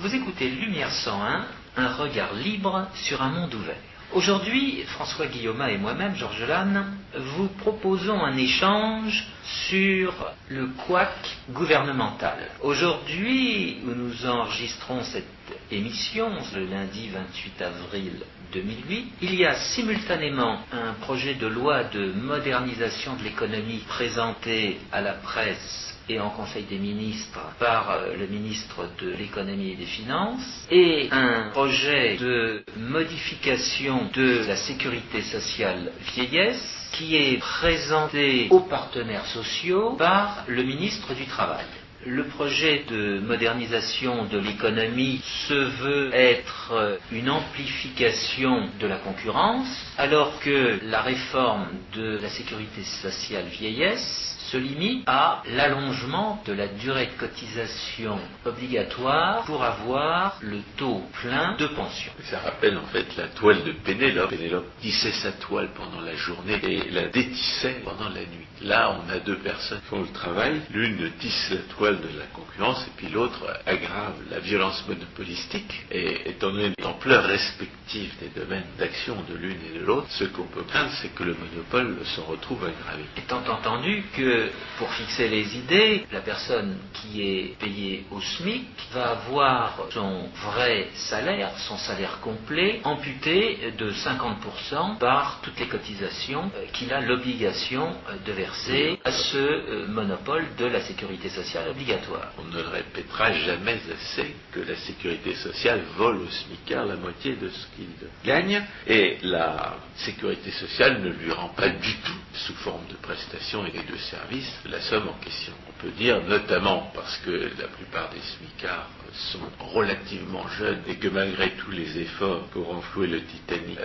Vous 0.00 0.14
écoutez 0.14 0.48
Lumière 0.48 0.90
101, 0.90 1.44
un 1.76 1.88
regard 1.92 2.32
libre 2.32 2.86
sur 2.94 3.20
un 3.20 3.28
monde 3.28 3.52
ouvert. 3.52 3.76
Aujourd'hui, 4.14 4.82
François 4.86 5.26
Guillaume 5.26 5.60
et 5.68 5.76
moi-même, 5.76 6.16
Georges 6.16 6.42
Lannes, 6.48 6.86
vous 7.14 7.48
proposons 7.48 8.18
un 8.18 8.34
échange 8.38 9.26
sur 9.44 10.14
le 10.48 10.68
couac 10.68 11.12
gouvernemental. 11.50 12.38
Aujourd'hui, 12.62 13.82
où 13.84 13.90
nous 13.90 14.24
enregistrons 14.24 15.04
cette 15.04 15.26
émission, 15.70 16.30
le 16.54 16.64
lundi 16.64 17.10
28 17.10 17.60
avril 17.60 18.12
2008, 18.54 19.12
il 19.20 19.34
y 19.34 19.44
a 19.44 19.54
simultanément 19.54 20.60
un 20.72 20.94
projet 20.94 21.34
de 21.34 21.46
loi 21.46 21.84
de 21.84 22.10
modernisation 22.12 23.16
de 23.16 23.24
l'économie 23.24 23.84
présenté 23.86 24.80
à 24.92 25.02
la 25.02 25.12
presse 25.12 25.89
et 26.10 26.20
en 26.20 26.30
Conseil 26.30 26.64
des 26.64 26.78
ministres 26.78 27.40
par 27.58 27.90
euh, 27.90 28.16
le 28.16 28.26
ministre 28.26 28.88
de 29.00 29.10
l'économie 29.10 29.70
et 29.72 29.76
des 29.76 29.84
finances, 29.84 30.66
et 30.70 31.08
un 31.12 31.50
projet 31.50 32.16
de 32.16 32.64
modification 32.76 34.08
de 34.12 34.44
la 34.46 34.56
sécurité 34.56 35.22
sociale 35.22 35.92
vieillesse 36.14 36.88
qui 36.92 37.16
est 37.16 37.38
présenté 37.38 38.48
aux 38.50 38.60
partenaires 38.60 39.26
sociaux 39.26 39.94
par 39.96 40.44
le 40.48 40.62
ministre 40.64 41.14
du 41.14 41.24
Travail. 41.26 41.64
Le 42.06 42.24
projet 42.24 42.84
de 42.88 43.20
modernisation 43.20 44.24
de 44.24 44.38
l'économie 44.38 45.20
se 45.48 45.54
veut 45.54 46.10
être 46.14 46.98
une 47.12 47.28
amplification 47.28 48.70
de 48.80 48.86
la 48.86 48.96
concurrence, 48.96 49.68
alors 49.98 50.40
que 50.40 50.80
la 50.82 51.02
réforme 51.02 51.66
de 51.94 52.18
la 52.22 52.30
sécurité 52.30 52.82
sociale 52.84 53.44
vieillesse 53.44 54.38
se 54.50 54.56
limite 54.56 55.04
à 55.06 55.42
l'allongement 55.46 56.42
de 56.44 56.52
la 56.52 56.66
durée 56.66 57.06
de 57.06 57.20
cotisation 57.20 58.18
obligatoire 58.44 59.44
pour 59.44 59.62
avoir 59.62 60.38
le 60.40 60.58
taux 60.76 61.02
plein 61.22 61.56
de 61.56 61.66
pension. 61.68 62.12
Ça 62.24 62.40
rappelle 62.40 62.76
en 62.76 62.86
fait 62.86 63.16
la 63.16 63.28
toile 63.28 63.62
de 63.64 63.72
Pénélope. 63.72 64.30
Pénélope 64.30 64.66
tissait 64.80 65.12
sa 65.12 65.32
toile 65.32 65.68
pendant 65.74 66.00
la 66.00 66.14
journée 66.14 66.58
et 66.62 66.90
la 66.90 67.06
détissait 67.06 67.82
pendant 67.84 68.08
la 68.08 68.20
nuit. 68.20 68.46
Là, 68.62 68.96
on 68.98 69.10
a 69.10 69.18
deux 69.20 69.38
personnes 69.38 69.80
qui 69.80 69.86
font 69.86 70.02
le 70.02 70.12
travail. 70.12 70.60
L'une 70.70 71.10
tisse 71.18 71.50
la 71.50 71.74
toile 71.74 72.00
de 72.00 72.18
la 72.18 72.26
concurrence 72.26 72.84
et 72.86 72.90
puis 72.96 73.08
l'autre 73.08 73.46
aggrave 73.66 74.14
la 74.30 74.40
violence 74.40 74.84
monopolistique. 74.88 75.86
Et 75.90 76.28
étant 76.30 76.50
donné 76.50 76.72
l'ampleur 76.82 77.24
respective 77.24 78.12
des 78.20 78.40
domaines 78.40 78.66
d'action 78.78 79.16
de 79.30 79.36
l'une 79.36 79.58
et 79.70 79.78
de 79.78 79.84
l'autre, 79.84 80.08
ce 80.10 80.24
qu'on 80.24 80.44
peut 80.44 80.62
craindre, 80.62 80.90
c'est 81.00 81.14
que 81.14 81.22
le 81.22 81.34
monopole 81.34 81.98
se 82.04 82.20
retrouve 82.20 82.64
aggravé. 82.64 83.04
Étant 83.16 83.42
entendu 83.48 84.04
que 84.14 84.39
pour 84.78 84.92
fixer 84.92 85.28
les 85.28 85.56
idées, 85.56 86.06
la 86.12 86.20
personne 86.20 86.76
qui 86.94 87.22
est 87.22 87.58
payée 87.58 88.04
au 88.10 88.20
SMIC 88.20 88.66
va 88.92 89.10
avoir 89.10 89.78
son 89.92 90.28
vrai 90.46 90.88
salaire, 90.94 91.50
son 91.68 91.76
salaire 91.76 92.18
complet, 92.20 92.80
amputé 92.84 93.72
de 93.76 93.90
50% 93.90 94.98
par 94.98 95.40
toutes 95.42 95.58
les 95.60 95.68
cotisations 95.68 96.50
euh, 96.56 96.66
qu'il 96.72 96.92
a 96.92 97.00
l'obligation 97.00 97.94
euh, 98.08 98.16
de 98.24 98.32
verser 98.32 98.98
à 99.04 99.12
ce 99.12 99.36
euh, 99.36 99.86
monopole 99.88 100.44
de 100.58 100.66
la 100.66 100.80
sécurité 100.80 101.28
sociale 101.28 101.68
obligatoire. 101.68 102.32
On 102.38 102.44
ne 102.44 102.62
répétera 102.62 103.32
jamais 103.32 103.78
assez 103.92 104.34
que 104.52 104.60
la 104.60 104.76
sécurité 104.76 105.34
sociale 105.34 105.80
vole 105.96 106.22
au 106.22 106.30
SMICard 106.30 106.86
la 106.86 106.96
moitié 106.96 107.36
de 107.36 107.48
ce 107.48 107.66
qu'il 107.76 107.88
gagne 108.24 108.62
et 108.86 109.18
la 109.22 109.76
sécurité 109.96 110.50
sociale 110.50 111.00
ne 111.02 111.10
lui 111.10 111.30
rend 111.32 111.50
pas 111.50 111.68
du 111.68 111.94
tout 112.04 112.12
sous 112.34 112.54
forme 112.54 112.86
de 112.88 112.96
prestations 112.96 113.64
et 113.66 113.70
de 113.70 113.96
services 113.96 114.29
la 114.66 114.80
somme 114.80 115.08
en 115.08 115.14
question. 115.14 115.52
On 115.68 115.82
peut 115.82 115.90
dire 115.90 116.22
notamment 116.24 116.90
parce 116.94 117.16
que 117.18 117.30
la 117.30 117.68
plupart 117.68 118.10
des 118.10 118.20
smicards 118.20 118.88
sont 119.32 119.40
relativement 119.74 120.46
jeunes 120.48 120.82
et 120.86 120.96
que 120.96 121.08
malgré 121.08 121.50
tous 121.56 121.70
les 121.70 121.98
efforts 121.98 122.44
pour 122.48 122.66
renflouer 122.68 123.08
le 123.08 123.24
Titanic, 123.24 123.78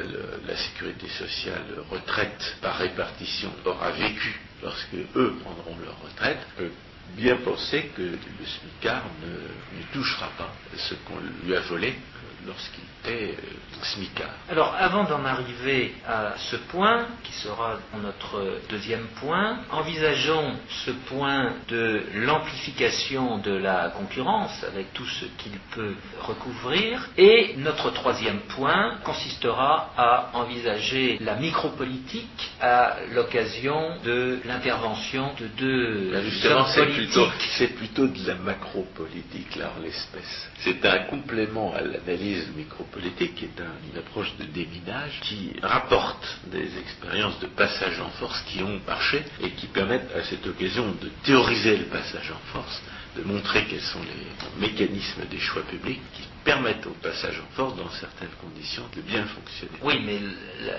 la 0.46 0.56
sécurité 0.56 1.08
sociale 1.10 1.64
retraite 1.90 2.58
par 2.62 2.78
répartition 2.78 3.52
aura 3.66 3.92
vécu 3.92 4.40
lorsque 4.62 4.94
eux 5.16 5.36
prendront 5.44 5.78
leur 5.84 6.00
retraite, 6.02 6.46
peut 6.58 6.72
bien 7.16 7.38
penser 7.38 7.92
que 7.96 8.02
le 8.02 8.46
smicard 8.46 9.04
ne, 9.22 9.80
ne 9.80 9.84
touchera 9.94 10.30
pas 10.38 10.54
ce 10.76 10.94
qu'on 11.06 11.20
lui 11.44 11.56
a 11.56 11.62
volé 11.62 11.96
lorsqu'il 12.46 12.84
était 13.04 13.34
euh, 13.34 13.84
smicard. 13.84 14.30
Alors, 14.50 14.76
avant 14.78 15.04
d'en 15.04 15.24
arriver 15.26 15.94
à 16.08 16.34
ce 16.38 16.56
point, 16.56 17.08
qui 17.24 17.34
sera 17.34 17.78
notre 18.02 18.60
deuxième 18.70 19.08
point, 19.20 19.60
envisageons 19.72 20.54
ce 20.86 20.92
point 20.92 21.54
de 21.68 22.02
l'amplification 22.16 23.38
de 23.40 23.52
la 23.52 23.90
concurrence 23.90 24.64
avec 24.64 24.94
tout 24.94 25.06
ce 25.06 25.26
qu'il 25.38 25.58
peut 25.74 25.96
recouvrir. 26.22 27.10
Et 27.18 27.56
notre 27.58 27.92
troisième 27.92 28.40
point 28.42 28.98
consistera 29.04 29.92
à 29.98 30.32
envisager 30.34 31.18
la 31.22 31.36
micropolitique 31.36 32.52
à 32.62 32.98
l'occasion 33.14 33.98
de 34.04 34.40
l'intervention 34.46 35.32
de 35.40 35.48
deux 35.58 36.10
ben 36.12 36.24
Justement, 36.24 36.66
c'est 36.68 36.88
plutôt, 36.88 37.28
c'est 37.58 37.76
plutôt 37.76 38.08
de 38.08 38.28
la 38.28 38.36
macropolitique, 38.36 39.56
là, 39.56 39.72
en 39.78 39.82
l'espèce. 39.82 40.50
C'est 40.60 40.86
un 40.86 41.00
complément 41.06 41.74
à 41.74 41.82
l'analyse 41.82 42.35
micropolitique, 42.56 43.36
qui 43.36 43.46
est 43.46 43.62
une 43.92 44.00
approche 44.00 44.36
de 44.38 44.46
déminage, 44.46 45.20
qui 45.22 45.54
rapporte 45.62 46.40
des 46.52 46.78
expériences 46.78 47.40
de 47.40 47.48
passage 47.48 48.00
en 48.00 48.10
force 48.10 48.42
qui 48.44 48.64
ont 48.64 48.80
marché 48.86 49.24
et 49.42 49.52
qui 49.52 49.68
permettent 49.68 50.12
à 50.16 50.24
cette 50.24 50.46
occasion 50.48 50.88
de 51.02 51.10
théoriser 51.24 51.78
le 51.78 51.86
passage 51.86 52.32
en 52.32 52.52
force, 52.52 52.82
de 53.16 53.24
montrer 53.24 53.66
quels 53.66 53.82
sont 53.82 54.00
les 54.02 54.68
mécanismes 54.68 55.26
des 55.30 55.40
choix 55.40 55.64
publics 55.64 56.02
qui 56.14 56.24
permettent 56.44 56.86
au 56.86 56.96
passage 57.02 57.40
en 57.40 57.56
force, 57.56 57.76
dans 57.76 57.90
certaines 57.90 58.34
conditions, 58.42 58.84
de 58.96 59.02
bien 59.02 59.26
fonctionner. 59.26 59.74
Oui, 59.82 60.00
mais 60.06 60.20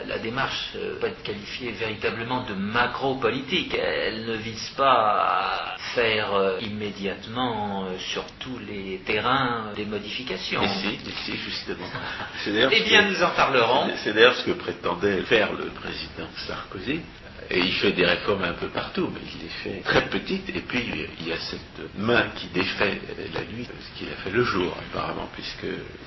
la, 0.07 0.19
démarche 0.19 0.71
euh, 0.77 0.99
peut 1.01 1.09
être 1.09 1.23
qualifiée 1.23 1.73
véritablement 1.73 2.45
de 2.45 2.55
macro-politique. 2.55 3.75
Elle 3.75 4.27
ne 4.27 4.37
vise 4.37 4.71
pas 4.77 5.75
à 5.75 5.77
faire 5.95 6.33
euh, 6.35 6.59
immédiatement 6.61 7.87
euh, 7.87 7.99
sur 7.99 8.25
tous 8.39 8.59
les 8.59 9.01
terrains 9.05 9.73
des 9.75 9.85
modifications. 9.85 10.61
Mais 10.63 10.99
si, 11.25 11.37
justement. 11.37 11.87
eh 12.47 12.83
bien, 12.85 13.11
nous 13.11 13.23
en 13.23 13.31
parlerons. 13.31 13.91
C'est 14.05 14.13
d'ailleurs 14.13 14.37
ce 14.37 14.45
que 14.45 14.53
prétendait 14.53 15.23
faire 15.23 15.53
le 15.53 15.67
président 15.67 16.29
Sarkozy 16.47 17.01
et 17.51 17.59
il 17.59 17.73
fait 17.75 17.93
des 17.93 18.05
réformes 18.05 18.45
un 18.45 18.53
peu 18.55 18.69
partout, 18.69 19.11
mais 19.13 19.21
il 19.35 19.43
les 19.43 19.49
fait 19.49 19.81
très 19.83 20.09
petites. 20.09 20.49
Et 20.49 20.61
puis 20.61 20.85
il 21.21 21.29
y 21.29 21.33
a 21.33 21.39
cette 21.39 21.97
main 21.97 22.27
qui 22.35 22.47
défait 22.49 23.01
la 23.35 23.45
nuit, 23.45 23.67
ce 23.67 23.99
qu'il 23.99 24.09
a 24.09 24.17
fait 24.17 24.31
le 24.31 24.45
jour, 24.45 24.77
apparemment, 24.91 25.29
puisque 25.33 25.67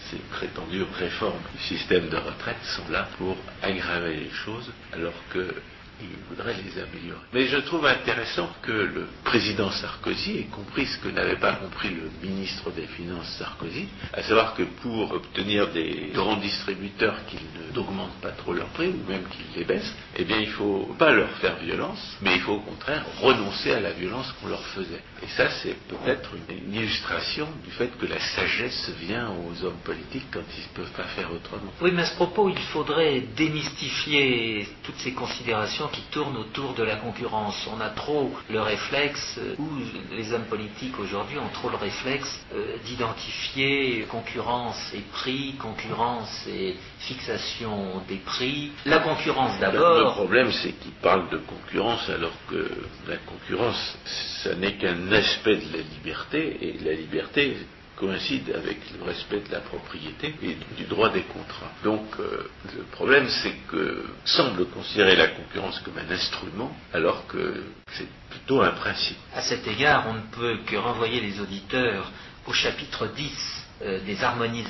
ces 0.09 0.17
prétendues 0.31 0.83
réformes 0.97 1.41
du 1.55 1.61
système 1.63 2.09
de 2.09 2.17
retraite 2.17 2.61
sont 2.63 2.89
là 2.91 3.07
pour 3.17 3.37
aggraver 3.61 4.15
les 4.15 4.31
choses, 4.31 4.71
alors 4.93 5.13
que 5.29 5.53
il 6.01 6.09
voudrait 6.29 6.55
les 6.55 6.81
améliorer. 6.81 7.21
Mais 7.33 7.47
je 7.47 7.57
trouve 7.57 7.85
intéressant 7.85 8.49
que 8.61 8.71
le 8.71 9.07
président 9.23 9.71
Sarkozy 9.71 10.39
ait 10.39 10.49
compris 10.51 10.85
ce 10.85 10.97
que 10.99 11.09
n'avait 11.09 11.39
pas 11.39 11.53
compris 11.53 11.89
le 11.89 12.09
ministre 12.27 12.71
des 12.71 12.87
Finances 12.87 13.35
Sarkozy, 13.37 13.87
à 14.13 14.23
savoir 14.23 14.53
que 14.55 14.63
pour 14.81 15.11
obtenir 15.11 15.71
des 15.71 16.11
grands 16.13 16.37
distributeurs 16.37 17.17
qu'ils 17.25 17.39
n'augmentent 17.73 18.21
pas 18.21 18.31
trop 18.31 18.53
leurs 18.53 18.69
prix, 18.69 18.87
ou 18.87 19.09
même 19.09 19.23
qu'ils 19.29 19.59
les 19.59 19.65
baissent, 19.65 19.93
eh 20.15 20.23
bien 20.23 20.37
il 20.37 20.49
ne 20.49 20.53
faut 20.53 20.95
pas 20.97 21.11
leur 21.11 21.29
faire 21.37 21.57
violence, 21.57 22.17
mais 22.21 22.35
il 22.35 22.41
faut 22.41 22.53
au 22.53 22.61
contraire 22.61 23.05
renoncer 23.21 23.71
à 23.71 23.79
la 23.79 23.91
violence 23.91 24.33
qu'on 24.39 24.47
leur 24.47 24.65
faisait. 24.67 25.01
Et 25.23 25.27
ça, 25.35 25.49
c'est 25.61 25.75
peut-être 25.87 26.31
une, 26.35 26.73
illustration 26.73 27.47
du 27.63 27.71
fait 27.71 27.89
que 27.97 28.05
la 28.05 28.19
sagesse 28.19 28.91
vient 29.01 29.29
aux 29.31 29.65
hommes 29.65 29.79
politiques 29.83 30.27
quand 30.31 30.43
ils 30.57 30.63
ne 30.63 30.75
peuvent 30.75 30.95
pas 30.95 31.07
faire 31.15 31.31
autrement. 31.31 31.71
Oui, 31.81 31.91
mais 31.93 32.03
à 32.03 32.05
ce 32.05 32.15
propos, 32.15 32.49
il 32.49 32.57
faudrait 32.57 33.21
démystifier 33.35 34.67
toutes 34.83 34.97
ces 34.97 35.13
considérations 35.13 35.88
qui 35.91 36.01
tournent 36.11 36.37
autour 36.37 36.73
de 36.73 36.83
la 36.83 36.95
concurrence. 36.97 37.67
On 37.75 37.81
a 37.81 37.89
trop 37.89 38.31
le 38.49 38.61
réflexe, 38.61 39.39
ou 39.57 39.67
les 40.11 40.33
hommes 40.33 40.45
politiques 40.45 40.97
aujourd'hui 40.99 41.37
ont 41.37 41.49
trop 41.53 41.69
le 41.69 41.77
réflexe 41.77 42.45
euh, 42.53 42.77
d'identifier 42.85 44.05
concurrence 44.09 44.91
et 44.93 45.01
prix, 45.11 45.55
concurrence 45.59 46.47
et 46.47 46.75
fixation 46.99 48.01
des 48.07 48.17
prix. 48.17 48.71
La 48.85 48.99
concurrence 48.99 49.59
d'abord. 49.59 49.99
Le, 49.99 50.11
problème, 50.11 50.51
c'est 50.51 50.73
qu'ils 50.73 50.91
parlent 51.01 51.29
de 51.29 51.37
concurrence 51.37 52.09
alors 52.09 52.33
que 52.49 52.69
la 53.07 53.17
concurrence, 53.17 53.97
ça 54.43 54.55
n'est 54.55 54.73
qu'un 54.73 55.11
aspect 55.11 55.57
de 55.57 55.77
la 55.77 55.83
liberté, 55.83 56.57
et 56.61 56.77
la 56.83 56.93
liberté, 56.93 57.57
coïncide 57.99 58.51
avec 58.55 58.77
le 58.97 59.03
respect 59.03 59.41
de 59.41 59.51
la 59.51 59.59
propriété 59.59 60.33
et 60.41 60.57
du 60.77 60.85
droit 60.85 61.09
des 61.11 61.23
contrats. 61.23 61.71
Donc 61.83 62.05
euh, 62.19 62.49
le 62.75 62.83
problème 62.83 63.27
c'est 63.29 63.53
que 63.67 64.05
semble 64.25 64.65
considérer 64.67 65.15
la 65.15 65.27
concurrence 65.27 65.79
comme 65.79 65.97
un 65.97 66.11
instrument 66.11 66.75
alors 66.93 67.27
que 67.27 67.63
c'est 67.91 68.07
plutôt 68.29 68.61
un 68.61 68.71
principe. 68.71 69.17
À 69.35 69.41
cet 69.41 69.67
égard, 69.67 70.05
on 70.07 70.13
ne 70.13 70.27
peut 70.31 70.59
que 70.65 70.75
renvoyer 70.77 71.19
les 71.19 71.39
auditeurs 71.39 72.11
au 72.47 72.53
chapitre 72.53 73.07
10 73.07 73.58
euh, 73.81 73.99
des 74.05 74.23
harmonies 74.23 74.65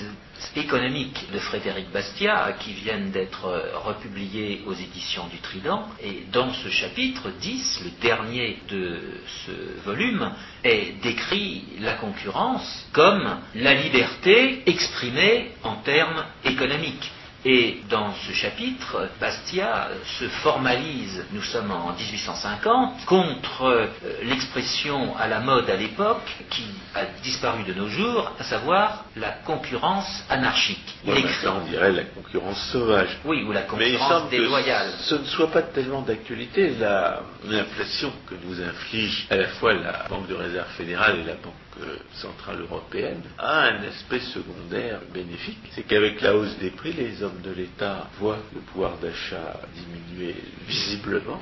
économiques 0.55 1.25
de 1.33 1.39
Frédéric 1.39 1.89
Bastiat 1.91 2.53
qui 2.59 2.73
viennent 2.73 3.11
d'être 3.11 3.45
euh, 3.45 3.77
republiées 3.79 4.61
aux 4.65 4.73
éditions 4.73 5.27
du 5.27 5.37
Trident. 5.39 5.87
Et 6.03 6.23
dans 6.31 6.53
ce 6.53 6.69
chapitre 6.69 7.29
10, 7.41 7.81
le 7.85 7.91
dernier 8.01 8.59
de 8.69 8.99
ce 9.45 9.51
volume, 9.83 10.31
est 10.63 11.01
décrit 11.01 11.63
la 11.79 11.93
concurrence 11.93 12.87
comme 12.93 13.37
la 13.55 13.73
liberté 13.73 14.63
exprimée 14.65 15.51
en 15.63 15.75
termes 15.77 16.25
économiques. 16.45 17.11
Et 17.45 17.81
dans 17.89 18.13
ce 18.27 18.33
chapitre, 18.33 19.09
Bastia 19.21 19.87
se 20.19 20.25
formalise, 20.27 21.23
nous 21.31 21.41
sommes 21.41 21.71
en 21.71 21.93
1850, 21.93 23.05
contre 23.05 23.63
euh, 23.63 23.87
l'expression 24.23 25.15
à 25.15 25.27
la 25.27 25.39
mode 25.39 25.69
à 25.69 25.77
l'époque 25.77 26.29
qui 26.49 26.65
a 26.95 27.05
disparu 27.23 27.63
de 27.63 27.73
nos 27.73 27.87
jours, 27.87 28.33
à 28.37 28.43
savoir 28.43 29.05
la 29.15 29.29
concurrence 29.29 30.25
anarchique. 30.29 30.95
Il 31.05 31.17
écrit... 31.17 31.47
on 31.47 31.65
dirait 31.69 31.93
la 31.93 32.03
concurrence 32.03 32.61
sauvage. 32.73 33.17
Oui, 33.23 33.43
ou 33.43 33.53
la 33.53 33.61
concurrence 33.61 34.29
déloyale. 34.29 34.91
ce 34.99 35.15
ne 35.15 35.23
soit 35.25 35.49
pas 35.49 35.61
tellement 35.61 36.01
d'actualité, 36.01 36.73
l'inflation 37.45 38.11
que 38.27 38.35
nous 38.45 38.61
inflige 38.61 39.27
à 39.29 39.37
la 39.37 39.47
fois 39.47 39.73
la 39.73 40.07
Banque 40.09 40.27
de 40.27 40.35
réserve 40.35 40.67
fédérale 40.77 41.19
et 41.19 41.23
la 41.23 41.35
Banque 41.35 41.53
centrale 42.13 42.61
européenne 42.61 43.21
a 43.37 43.67
un 43.69 43.83
aspect 43.83 44.19
secondaire 44.19 44.99
bénéfique, 45.13 45.59
c'est 45.71 45.83
qu'avec 45.83 46.21
la 46.21 46.35
hausse 46.35 46.57
des 46.59 46.71
prix, 46.71 46.93
les 46.93 47.23
hommes 47.23 47.41
de 47.43 47.51
l'État 47.51 48.09
voient 48.19 48.43
le 48.53 48.61
pouvoir 48.61 48.97
d'achat 48.97 49.59
diminuer 49.75 50.35
visiblement. 50.67 51.41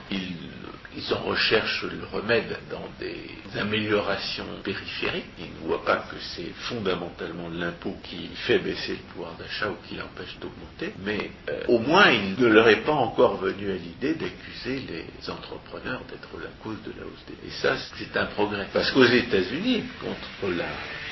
Ils 0.97 1.13
en 1.13 1.21
recherchent 1.29 1.83
le 1.83 2.05
remède 2.11 2.57
dans 2.71 2.89
des 2.99 3.59
améliorations 3.59 4.47
périphériques. 4.63 5.25
Ils 5.37 5.61
ne 5.61 5.67
voient 5.67 5.85
pas 5.85 5.97
que 5.97 6.15
c'est 6.19 6.51
fondamentalement 6.69 7.49
l'impôt 7.49 7.95
qui 8.03 8.29
fait 8.33 8.57
baisser 8.57 8.93
le 8.93 9.13
pouvoir 9.13 9.33
d'achat 9.37 9.69
ou 9.69 9.75
qui 9.87 9.95
l'empêche 9.95 10.35
d'augmenter, 10.41 10.93
mais 11.05 11.29
euh, 11.49 11.63
au 11.67 11.77
moins 11.79 12.09
il 12.09 12.35
ne 12.41 12.47
leur 12.47 12.67
est 12.67 12.83
pas 12.83 12.93
encore 12.93 13.37
venu 13.37 13.69
à 13.71 13.75
l'idée 13.75 14.15
d'accuser 14.15 14.81
les 14.89 15.29
entrepreneurs 15.29 16.01
d'être 16.09 16.29
la 16.41 16.49
cause 16.63 16.81
de 16.83 16.91
la 16.99 17.05
hausse 17.05 17.25
des 17.27 17.47
Et 17.47 17.51
ça, 17.51 17.75
c'est 17.97 18.17
un 18.17 18.25
progrès. 18.25 18.67
Parce 18.73 18.89
qu'aux 18.91 19.05
États-Unis, 19.05 19.83
contre 20.17 20.53
la 20.53 20.65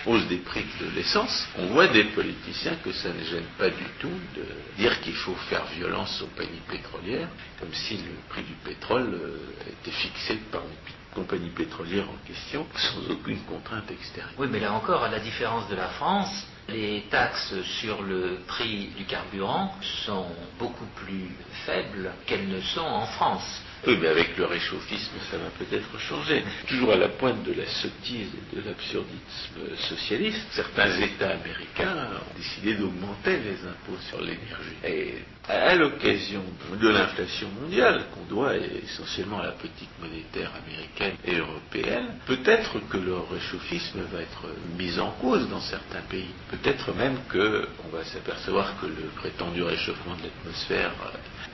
hausse 0.06 0.28
des 0.28 0.38
prix 0.38 0.66
de 0.80 0.90
l'essence, 0.96 1.48
on 1.57 1.68
voit 1.68 1.88
des 1.88 2.06
politiciens 2.06 2.75
que 2.84 2.92
ça 2.92 3.10
ne 3.10 3.24
gêne 3.24 3.48
pas 3.57 3.69
du 3.69 3.86
tout 4.00 4.19
de 4.36 4.46
dire 4.78 5.00
qu'il 5.02 5.16
faut 5.16 5.36
faire 5.50 5.66
violence 5.78 6.22
aux 6.22 6.28
compagnies 6.28 6.62
pétrolières, 6.69 7.30
comme 7.60 7.74
si 7.74 7.98
le 7.98 8.13
prix 8.30 8.44
du 8.44 8.54
pétrole 8.63 9.13
euh, 9.13 9.38
était 9.68 9.96
fixé 9.96 10.36
par 10.52 10.62
les 10.62 10.94
compagnies 11.16 11.50
pétrolières 11.50 12.10
en 12.10 12.28
question, 12.28 12.66
sans 12.75 13.12
aucune 13.12 13.40
contrainte 13.42 13.90
extérieure. 13.90 14.34
Oui, 14.38 14.48
mais 14.52 14.60
là 14.60 14.74
encore, 14.74 15.04
à 15.04 15.10
la 15.10 15.19
différence 15.19 15.68
de 15.69 15.75
la 15.75 15.88
France, 15.90 16.48
les 16.68 17.06
taxes 17.10 17.54
sur 17.80 18.01
le 18.01 18.40
prix 18.48 18.90
du 18.98 19.06
carburant 19.06 19.75
sont 20.06 20.28
beaucoup 20.60 20.88
plus 20.96 21.31
faibles 21.66 22.12
qu'elles 22.25 22.48
ne 22.48 22.62
sont 22.62 22.81
en 22.81 23.06
France. 23.06 23.62
Oui, 23.88 23.98
mais 24.02 24.08
avec 24.08 24.36
le 24.38 24.46
réchauffisme, 24.46 25.14
ça 25.30 25.38
va 25.38 25.50
peut-être 25.60 26.00
changer. 26.00 26.44
Toujours 26.68 26.94
à 26.94 26.96
la 26.96 27.10
pointe 27.10 27.44
de 27.44 27.54
la 27.54 27.68
sottise 27.68 28.30
et 28.34 28.56
de 28.56 28.62
l'absurdisme 28.66 29.76
socialiste, 29.78 30.48
certains 30.52 30.90
États 31.00 31.32
américains 31.32 32.10
ont 32.14 32.38
décidé 32.38 32.74
d'augmenter 32.74 33.38
les 33.38 33.68
impôts 33.68 34.02
sur 34.10 34.22
l'énergie. 34.22 35.22
À 35.48 35.76
l'occasion 35.76 36.44
de 36.80 36.90
l'inflation 36.90 37.48
mondiale, 37.62 38.06
qu'on 38.14 38.26
doit 38.34 38.56
essentiellement 38.58 39.40
à 39.40 39.46
la 39.46 39.52
politique 39.52 39.90
monétaire 40.02 40.52
américaine 40.66 41.16
et 41.26 41.36
européenne, 41.36 42.16
peut-être 42.26 42.80
que 42.90 42.98
le 42.98 43.18
réchauffisme 43.18 44.00
va 44.12 44.22
être 44.22 44.48
mis 44.78 45.00
en 45.00 45.12
cause 45.12 45.48
dans 45.50 45.62
certains 45.62 46.02
pays. 46.10 46.30
Peut-être 46.50 46.94
même 46.96 47.18
qu'on 47.32 47.90
va 47.96 48.04
s'apercevoir 48.06 48.80
que 48.82 48.88
le 48.88 49.10
prétendu 49.16 49.62
réchauffement 49.62 50.16
de 50.16 50.24
l'atmosphère 50.24 50.92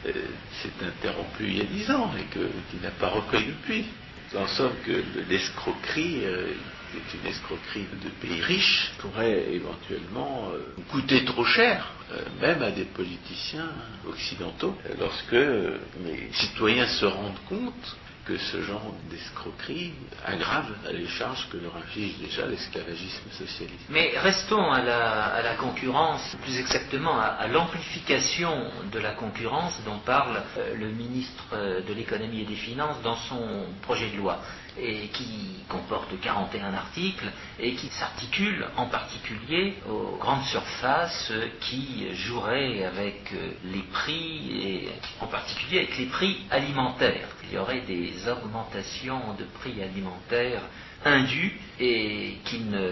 euh, 0.05 0.11
s'est 0.61 0.85
interrompu 0.85 1.43
il 1.47 1.57
y 1.57 1.61
a 1.61 1.65
dix 1.65 1.91
ans 1.91 2.11
et 2.17 2.23
qu'il 2.31 2.81
n'a 2.81 2.91
pas 2.91 3.09
repris 3.09 3.45
depuis. 3.45 3.85
En 4.33 4.47
somme 4.47 4.71
que 4.85 5.03
l'escroquerie 5.29 6.21
euh, 6.23 6.53
est 6.95 7.17
une 7.17 7.27
escroquerie 7.27 7.87
de 8.03 8.09
pays 8.21 8.41
riches 8.41 8.91
pourrait 8.99 9.53
éventuellement 9.53 10.49
euh, 10.53 10.59
coûter 10.91 11.23
trop 11.25 11.45
cher, 11.45 11.91
même 12.41 12.61
à 12.61 12.71
des 12.71 12.85
politiciens 12.85 13.69
occidentaux, 14.07 14.77
lorsque 14.99 15.31
les 15.31 16.29
citoyens 16.33 16.87
se 16.87 17.05
rendent 17.05 17.39
compte 17.47 17.97
que 18.25 18.37
ce 18.37 18.61
genre 18.61 18.93
d'escroquerie 19.09 19.93
aggrave 20.25 20.71
les 20.91 21.07
charges 21.07 21.47
que 21.49 21.57
leur 21.57 21.75
inflige 21.75 22.17
déjà 22.17 22.45
l'esclavagisme 22.45 23.29
socialiste. 23.31 23.85
Mais 23.89 24.13
restons 24.17 24.71
à 24.71 24.81
la, 24.81 25.55
concurrence, 25.59 26.35
plus 26.43 26.59
exactement 26.59 27.19
à, 27.19 27.47
l'amplification 27.47 28.71
de 28.91 28.99
la 28.99 29.11
concurrence 29.11 29.79
dont 29.85 29.99
parle 29.99 30.41
euh, 30.57 30.75
le 30.75 30.89
ministre 30.89 31.43
euh, 31.53 31.81
de 31.81 31.93
l'économie 31.93 32.41
et 32.41 32.45
des 32.45 32.55
finances 32.55 33.01
dans 33.01 33.15
son 33.15 33.65
projet 33.81 34.09
de 34.09 34.17
loi 34.17 34.39
et 34.77 35.07
qui 35.09 35.63
comporte 35.67 36.19
41 36.21 36.73
articles 36.73 37.29
et 37.59 37.73
qui 37.73 37.87
s'articule 37.87 38.65
en 38.77 38.85
particulier 38.85 39.75
aux 39.89 40.17
grandes 40.17 40.43
surfaces 40.45 41.31
qui 41.59 42.07
joueraient 42.13 42.85
avec 42.85 43.33
euh, 43.33 43.51
les 43.65 43.81
prix 43.91 44.61
et 44.61 44.89
en 45.19 45.27
particulier 45.27 45.79
avec 45.79 45.97
les 45.97 46.05
prix 46.05 46.45
alimentaires. 46.49 47.27
Il 47.51 47.55
y 47.55 47.57
aurait 47.57 47.81
des 47.81 48.13
augmentations 48.29 49.33
de 49.37 49.43
prix 49.59 49.83
alimentaires 49.83 50.61
indues 51.03 51.59
et 51.79 52.37
qui 52.45 52.59
ne 52.59 52.91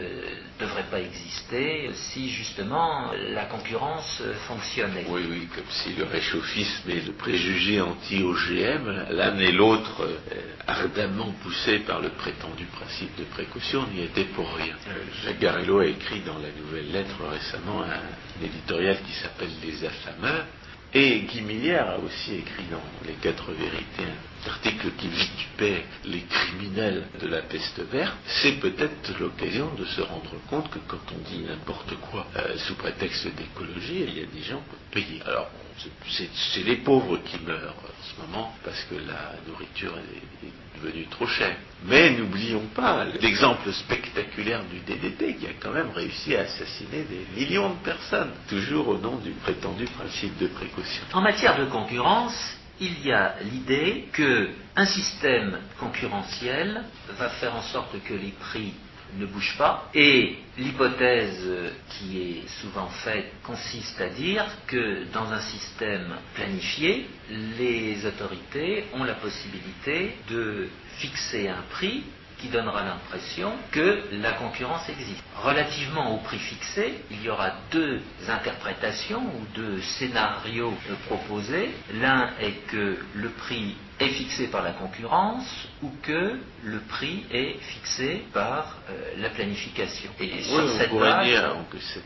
devraient 0.60 0.90
pas 0.92 1.00
exister 1.00 1.90
si 1.94 2.30
justement 2.30 3.12
la 3.32 3.46
concurrence 3.46 4.22
fonctionnait. 4.48 5.06
Oui, 5.08 5.22
oui, 5.30 5.48
comme 5.56 5.70
si 5.70 5.94
le 5.94 6.04
réchauffisme 6.04 6.90
et 6.90 7.02
le 7.02 7.14
préjugé 7.14 7.80
anti-OGM, 7.80 9.06
l'un 9.12 9.38
et 9.38 9.52
l'autre 9.54 10.02
euh, 10.02 10.18
ardemment 10.68 11.34
poussés 11.42 11.80
par 11.80 12.02
le 12.02 12.10
prétendu 12.10 12.66
principe 12.66 13.16
de 13.18 13.24
précaution, 13.26 13.88
n'y 13.94 14.04
étaient 14.04 14.26
pour 14.26 14.54
rien. 14.56 14.76
Euh, 14.90 15.04
Jacques 15.24 15.40
Garello 15.40 15.80
a 15.80 15.86
écrit 15.86 16.20
dans 16.22 16.38
la 16.40 16.52
nouvelle 16.52 16.92
lettre 16.92 17.16
récemment 17.30 17.84
un 17.84 18.44
éditorial 18.44 18.98
qui 19.06 19.14
s'appelle 19.14 19.52
Les 19.64 19.86
affameurs, 19.86 20.46
et 20.94 21.22
Guy 21.22 21.42
Millière 21.42 21.88
a 21.90 22.00
aussi 22.00 22.36
écrit 22.36 22.66
dans 22.72 22.82
Les 23.06 23.14
Quatre 23.16 23.52
Vérités 23.52 24.04
un 24.46 24.50
article 24.50 24.92
qui 24.98 25.08
vitupait 25.08 25.84
les 26.06 26.22
criminels 26.22 27.06
de 27.22 27.28
la 27.28 27.44
peste 27.44 27.80
verte. 27.92 28.16
C'est 28.26 28.60
peut-être 28.60 29.20
l'occasion 29.20 29.72
de 29.76 29.86
se 29.86 30.02
rendre 30.02 30.34
compte 30.50 30.70
que 30.72 30.80
quand 30.88 31.02
on 31.14 31.30
dit 31.30 31.44
n'importe 31.44 31.94
quoi 32.10 32.26
euh, 32.38 32.58
sous 32.58 32.76
prétexte 32.76 33.28
d'écologie, 33.36 34.06
il 34.08 34.18
y 34.18 34.24
a 34.24 34.26
des 34.26 34.42
gens 34.42 34.64
payer. 34.92 35.22
Alors, 35.26 35.50
c'est 36.08 36.64
les 36.64 36.78
pauvres 36.78 37.20
qui 37.24 37.40
meurent 37.46 37.76
en 37.78 38.04
ce 38.04 38.22
moment 38.22 38.54
parce 38.64 38.84
que 38.86 38.96
la 38.96 39.36
nourriture 39.48 39.96
est, 39.98 40.48
devenue 40.84 41.06
trop 41.08 41.28
chère. 41.28 41.56
Mais 41.86 42.12
n'oublions 42.12 42.68
pas 42.76 43.06
l'exemple 43.22 43.72
spectaculaire 43.72 44.64
du 44.66 44.80
DDT 44.80 45.36
qui 45.36 45.46
a 45.48 45.54
quand 45.60 45.72
même 45.72 45.92
réussi 45.96 46.36
à 46.36 46.42
assassiner 46.42 47.04
des 47.04 47.26
millions 47.40 47.70
de 47.70 47.80
personnes, 47.84 48.32
toujours 48.50 48.90
au 48.90 48.98
nom 48.98 49.18
du 49.18 49.32
prétendu 49.32 49.86
principe 49.86 50.38
de 50.38 50.48
précaution. 50.48 51.04
En 51.14 51.22
matière 51.22 51.58
de 51.58 51.66
concurrence, 51.66 52.58
il 52.82 53.06
y 53.06 53.12
a 53.12 53.36
l'idée 53.52 54.08
qu'un 54.14 54.86
système 54.86 55.58
concurrentiel 55.80 56.84
va 57.18 57.30
faire 57.30 57.56
en 57.56 57.62
sorte 57.62 58.02
que 58.04 58.14
les 58.14 58.34
prix 58.40 58.74
ne 59.18 59.26
bouge 59.26 59.56
pas. 59.58 59.90
Et 59.94 60.38
l'hypothèse 60.58 61.50
qui 61.90 62.20
est 62.20 62.48
souvent 62.62 62.88
faite 62.88 63.32
consiste 63.44 64.00
à 64.02 64.10
dire 64.10 64.46
que 64.68 65.06
dans 65.14 65.32
un 65.32 65.40
système 65.40 66.16
planifié, 66.36 67.08
les 67.58 68.06
autorités 68.06 68.86
ont 68.94 69.04
la 69.04 69.16
possibilité 69.16 70.16
de 70.30 70.68
fixer 70.98 71.48
un 71.48 71.64
prix 71.70 72.04
qui 72.40 72.48
donnera 72.48 72.84
l'impression 72.84 73.52
que 73.72 74.04
la 74.14 74.32
concurrence 74.34 74.88
existe. 74.90 75.24
Relativement 75.44 76.16
au 76.16 76.20
prix 76.20 76.40
fixé, 76.40 76.94
il 77.12 77.22
y 77.22 77.30
aura 77.30 77.52
deux 77.72 78.02
interprétations 78.28 79.22
ou 79.22 79.46
deux 79.54 79.82
scénarios 79.82 80.74
proposés. 81.08 81.72
L'un 81.94 82.32
est 82.40 82.66
que 82.68 82.98
le 83.14 83.30
prix 83.30 83.76
est 84.00 84.10
fixé 84.10 84.48
par 84.48 84.64
la 84.64 84.72
concurrence 84.72 85.68
ou 85.82 85.92
que 86.02 86.40
le 86.64 86.80
prix 86.88 87.26
est 87.32 87.58
fixé 87.60 88.24
par 88.34 88.78
euh, 88.90 89.14
la 89.18 89.30
planification. 89.30 90.12
Et 90.20 90.42
sur 90.42 90.64
on 90.64 90.78
cette 90.78 90.90
pourrait 90.90 91.26
dire 91.26 91.56
que 91.70 91.80
cette 91.80 92.04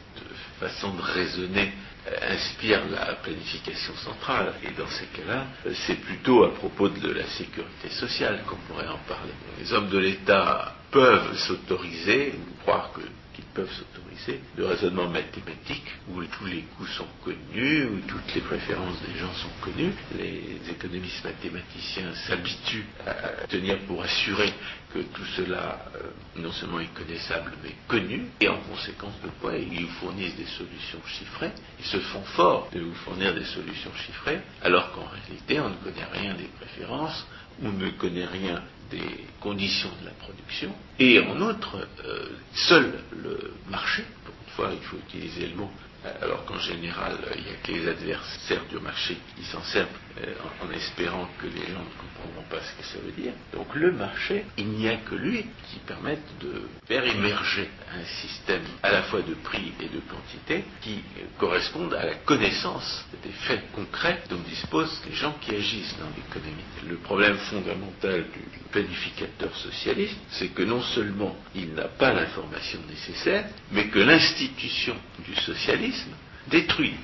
façon 0.60 0.94
de 0.94 1.02
raisonner 1.02 1.72
euh, 2.08 2.34
inspire 2.34 2.82
la 2.90 3.14
planification 3.16 3.94
centrale. 3.96 4.54
Et 4.64 4.72
dans 4.72 4.88
ces 4.88 5.06
cas-là, 5.06 5.46
c'est 5.86 6.02
plutôt 6.02 6.44
à 6.44 6.54
propos 6.54 6.90
de 6.90 7.12
la 7.12 7.26
sécurité 7.28 7.90
sociale 7.90 8.42
qu'on 8.48 8.58
pourrait 8.68 8.88
en 8.88 9.00
parler. 9.08 9.34
Les 9.60 9.72
hommes 9.72 9.90
de 9.90 10.00
l'État 10.00 10.76
peuvent 10.92 11.38
s'autoriser, 11.38 12.34
ou 12.36 12.62
croire 12.64 12.92
qu'ils 13.34 13.46
peuvent 13.46 13.72
s'autoriser 13.72 14.42
le 14.56 14.66
raisonnement 14.66 15.10
mathématique 15.10 15.92
où 16.10 16.24
tous 16.24 16.46
les 16.46 16.62
coûts 16.78 16.88
sont 16.88 17.08
connus, 17.24 17.86
où 17.86 18.00
toutes 18.08 18.36
les 18.36 18.42
préférences 18.42 19.02
des 19.08 19.20
gens 19.20 19.34
sont 19.34 19.50
connues. 19.62 19.94
Les 20.18 20.60
économistes 20.70 21.24
mathématiciens 21.24 22.14
s'habituent 22.28 22.86
à 23.06 23.46
tenir 23.48 23.80
pour 23.88 24.04
assurer 24.04 24.54
que 24.94 25.00
tout 25.00 25.26
cela 25.36 25.86
euh, 25.96 26.12
non 26.36 26.52
seulement 26.52 26.80
est 26.80 26.94
connaissable 26.94 27.54
mais 27.64 27.76
connu, 27.88 28.28
et 28.40 28.48
en 28.48 28.58
conséquence 28.58 29.20
de 29.24 29.30
quoi 29.42 29.56
ils 29.58 29.86
vous 29.86 29.92
fournissent 29.94 30.36
des 30.36 30.46
solutions 30.46 31.02
chiffrées, 31.06 31.52
ils 31.80 31.86
se 31.86 31.98
font 31.98 32.24
fort 32.24 32.70
de 32.74 32.80
vous 32.82 32.94
fournir 32.96 33.34
des 33.34 33.46
solutions 33.46 33.94
chiffrées, 33.96 34.42
alors 34.62 34.92
qu'en 34.92 35.06
réalité 35.06 35.60
on 35.60 35.70
ne 35.70 35.76
connaît 35.76 36.06
rien 36.14 36.36
des 36.36 36.50
préférences, 36.60 37.26
on 37.64 37.72
ne 37.72 37.90
connaît 37.92 38.26
rien 38.26 38.62
des 38.94 39.26
conditions 39.40 39.90
de 40.02 40.06
la 40.06 40.12
production, 40.12 40.74
et 41.00 41.20
en 41.20 41.40
outre, 41.42 41.88
euh, 42.06 42.30
seul 42.54 42.94
le 43.12 43.54
marché, 43.70 44.04
pour 44.26 44.34
une 44.46 44.54
fois 44.54 44.70
il 44.74 44.86
faut 44.88 44.98
utiliser 44.98 45.48
le 45.48 45.56
mot 45.56 45.72
alors 46.22 46.46
qu'en 46.46 46.60
général, 46.60 47.18
il 47.36 47.44
n'y 47.44 47.50
a 47.50 47.56
que 47.64 47.72
les 47.72 47.88
adversaires 47.88 48.66
du 48.70 48.80
marché 48.80 49.18
qui 49.36 49.44
s'en 49.46 49.62
servent 49.64 49.88
euh, 50.22 50.34
en, 50.62 50.72
espérant 50.72 51.28
que 51.40 51.48
les 51.48 51.72
gens 51.72 51.80
ne 51.80 52.02
comprendront 52.02 52.44
pas 52.50 52.60
ce 52.62 52.78
que 52.78 52.84
ça 52.84 53.00
veut 53.06 53.12
dire. 53.12 53.34
Donc 53.54 53.74
le 53.76 53.92
marché, 53.92 54.46
il 54.58 54.68
n'y 54.68 54.90
a 54.90 54.98
que 54.98 55.16
lui 55.16 55.46
qui 55.70 55.80
permette 55.80 56.24
de 56.40 56.64
faire 56.88 57.06
émerger 57.06 57.70
un 57.96 58.04
système 58.22 58.64
à 58.82 58.92
la 58.92 59.04
fois 59.04 59.22
de 59.22 59.34
prix 59.36 59.72
et 59.80 59.88
de 59.88 60.00
quantité 60.02 60.66
qui 60.82 61.04
correspondent 61.38 61.94
à 61.94 62.06
la 62.06 62.16
connaissance 62.16 63.06
des 63.24 63.32
faits 63.32 63.72
concrets 63.72 64.22
dont 64.30 64.40
disposent 64.40 65.02
les 65.08 65.16
gens 65.16 65.36
qui 65.42 65.56
agissent 65.56 65.96
dans 66.00 66.10
l'économie. 66.16 66.64
Le 66.88 66.98
problème 66.98 67.38
fondamental 67.38 68.26
du 68.34 68.63
planificateur 68.74 69.56
socialiste, 69.56 70.18
c'est 70.32 70.50
que 70.50 70.64
non 70.64 70.82
seulement 70.82 71.36
il 71.56 71.74
n'a 71.74 71.88
pas 71.88 72.12
l'information 72.12 72.80
nécessaire, 72.90 73.46
mais 73.72 73.88
que 73.88 74.00
l'institution 74.00 74.96
du 75.26 75.36
socialisme 75.36 76.12
détruit 76.48 76.96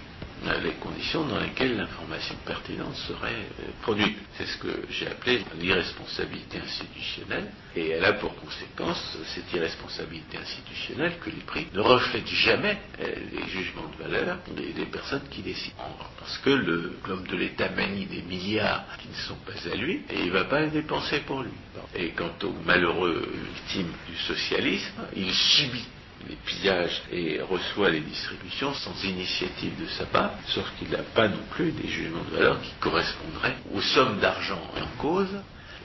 les 0.64 0.72
conditions 0.74 1.26
dans 1.26 1.40
lesquelles 1.40 1.76
l'information 1.76 2.36
pertinente 2.46 2.96
serait 2.96 3.46
euh, 3.60 3.72
produite. 3.82 4.18
C'est 4.38 4.46
ce 4.46 4.58
que 4.58 4.86
j'ai 4.90 5.08
appelé 5.08 5.44
l'irresponsabilité 5.60 6.60
institutionnelle, 6.60 7.52
et 7.76 7.90
elle 7.90 8.06
a 8.06 8.14
pour 8.14 8.36
conséquence 8.36 9.18
cette 9.34 9.52
irresponsabilité 9.54 10.38
institutionnelle 10.38 11.14
que 11.20 11.30
les 11.30 11.42
prix 11.42 11.68
ne 11.74 11.82
reflètent 11.82 12.28
jamais 12.28 12.78
euh, 13.02 13.06
les 13.34 13.48
jugements 13.50 13.90
de 13.98 14.04
valeur 14.04 14.38
des, 14.56 14.86
personnes 14.86 15.28
qui 15.30 15.42
décident. 15.42 15.76
Parce 16.20 16.38
que 16.40 16.50
l'homme 16.50 17.28
de 17.28 17.36
l'État 17.36 17.70
manie 17.70 18.06
des 18.06 18.22
milliards 18.22 18.86
qui 18.98 19.10
ne 19.10 19.14
sont 19.14 19.38
pas 19.46 19.72
à 19.72 19.76
lui, 19.76 20.02
et 20.10 20.20
il 20.20 20.28
ne 20.28 20.32
va 20.32 20.46
pas 20.46 20.62
les 20.62 20.72
dépenser 20.72 21.20
pour 21.20 21.42
lui. 21.42 21.52
Et 21.96 22.10
quant 22.10 22.32
aux 22.44 22.54
malheureux 22.66 23.30
victimes 23.56 23.92
du 24.08 24.16
socialisme, 24.18 25.02
il 25.16 25.34
subit 25.34 25.86
les 26.30 26.36
pillages 26.36 27.02
et 27.12 27.42
reçoit 27.42 27.90
les 27.90 28.02
distributions 28.02 28.74
sans 28.74 29.04
initiative 29.04 29.80
de 29.82 29.88
sa 29.88 30.06
part, 30.06 30.32
sauf 30.48 30.66
qu'il 30.78 30.90
n'a 30.90 31.04
pas 31.16 31.28
non 31.28 31.44
plus 31.52 31.72
des 31.72 31.88
jugements 31.88 32.24
de 32.24 32.36
valeur 32.38 32.62
qui 32.62 32.72
correspondraient 32.80 33.58
aux 33.74 33.82
sommes 33.82 34.20
d'argent 34.20 34.62
en 34.80 35.02
cause. 35.02 35.36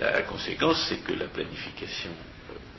La 0.00 0.22
conséquence, 0.22 0.84
c'est 0.88 1.02
que 1.04 1.12
la 1.12 1.26
planification 1.26 2.10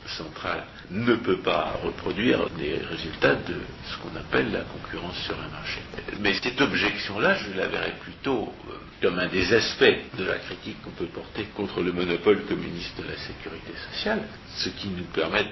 centrale 0.06 0.64
ne 0.90 1.16
peut 1.16 1.38
pas 1.38 1.74
reproduire 1.82 2.48
des 2.50 2.76
résultats 2.76 3.34
de 3.34 3.56
ce 3.88 3.96
qu'on 3.98 4.16
appelle 4.16 4.52
la 4.52 4.60
concurrence 4.60 5.16
sur 5.24 5.34
un 5.34 5.48
marché. 5.48 5.80
Mais 6.20 6.34
cette 6.34 6.60
objection-là, 6.60 7.34
je 7.36 7.58
la 7.58 7.66
verrais 7.66 7.94
plutôt 8.00 8.52
euh, 8.70 8.74
comme 9.00 9.18
un 9.18 9.28
des 9.28 9.52
aspects 9.52 10.16
de 10.18 10.24
la 10.24 10.38
critique 10.38 10.80
qu'on 10.82 10.90
peut 10.90 11.06
porter 11.06 11.44
contre 11.54 11.82
le 11.82 11.92
monopole 11.92 12.44
communiste 12.46 12.96
de 12.98 13.08
la 13.08 13.16
sécurité 13.16 13.72
sociale, 13.92 14.22
ce 14.56 14.68
qui 14.70 14.88
nous 14.88 15.04
permet 15.04 15.46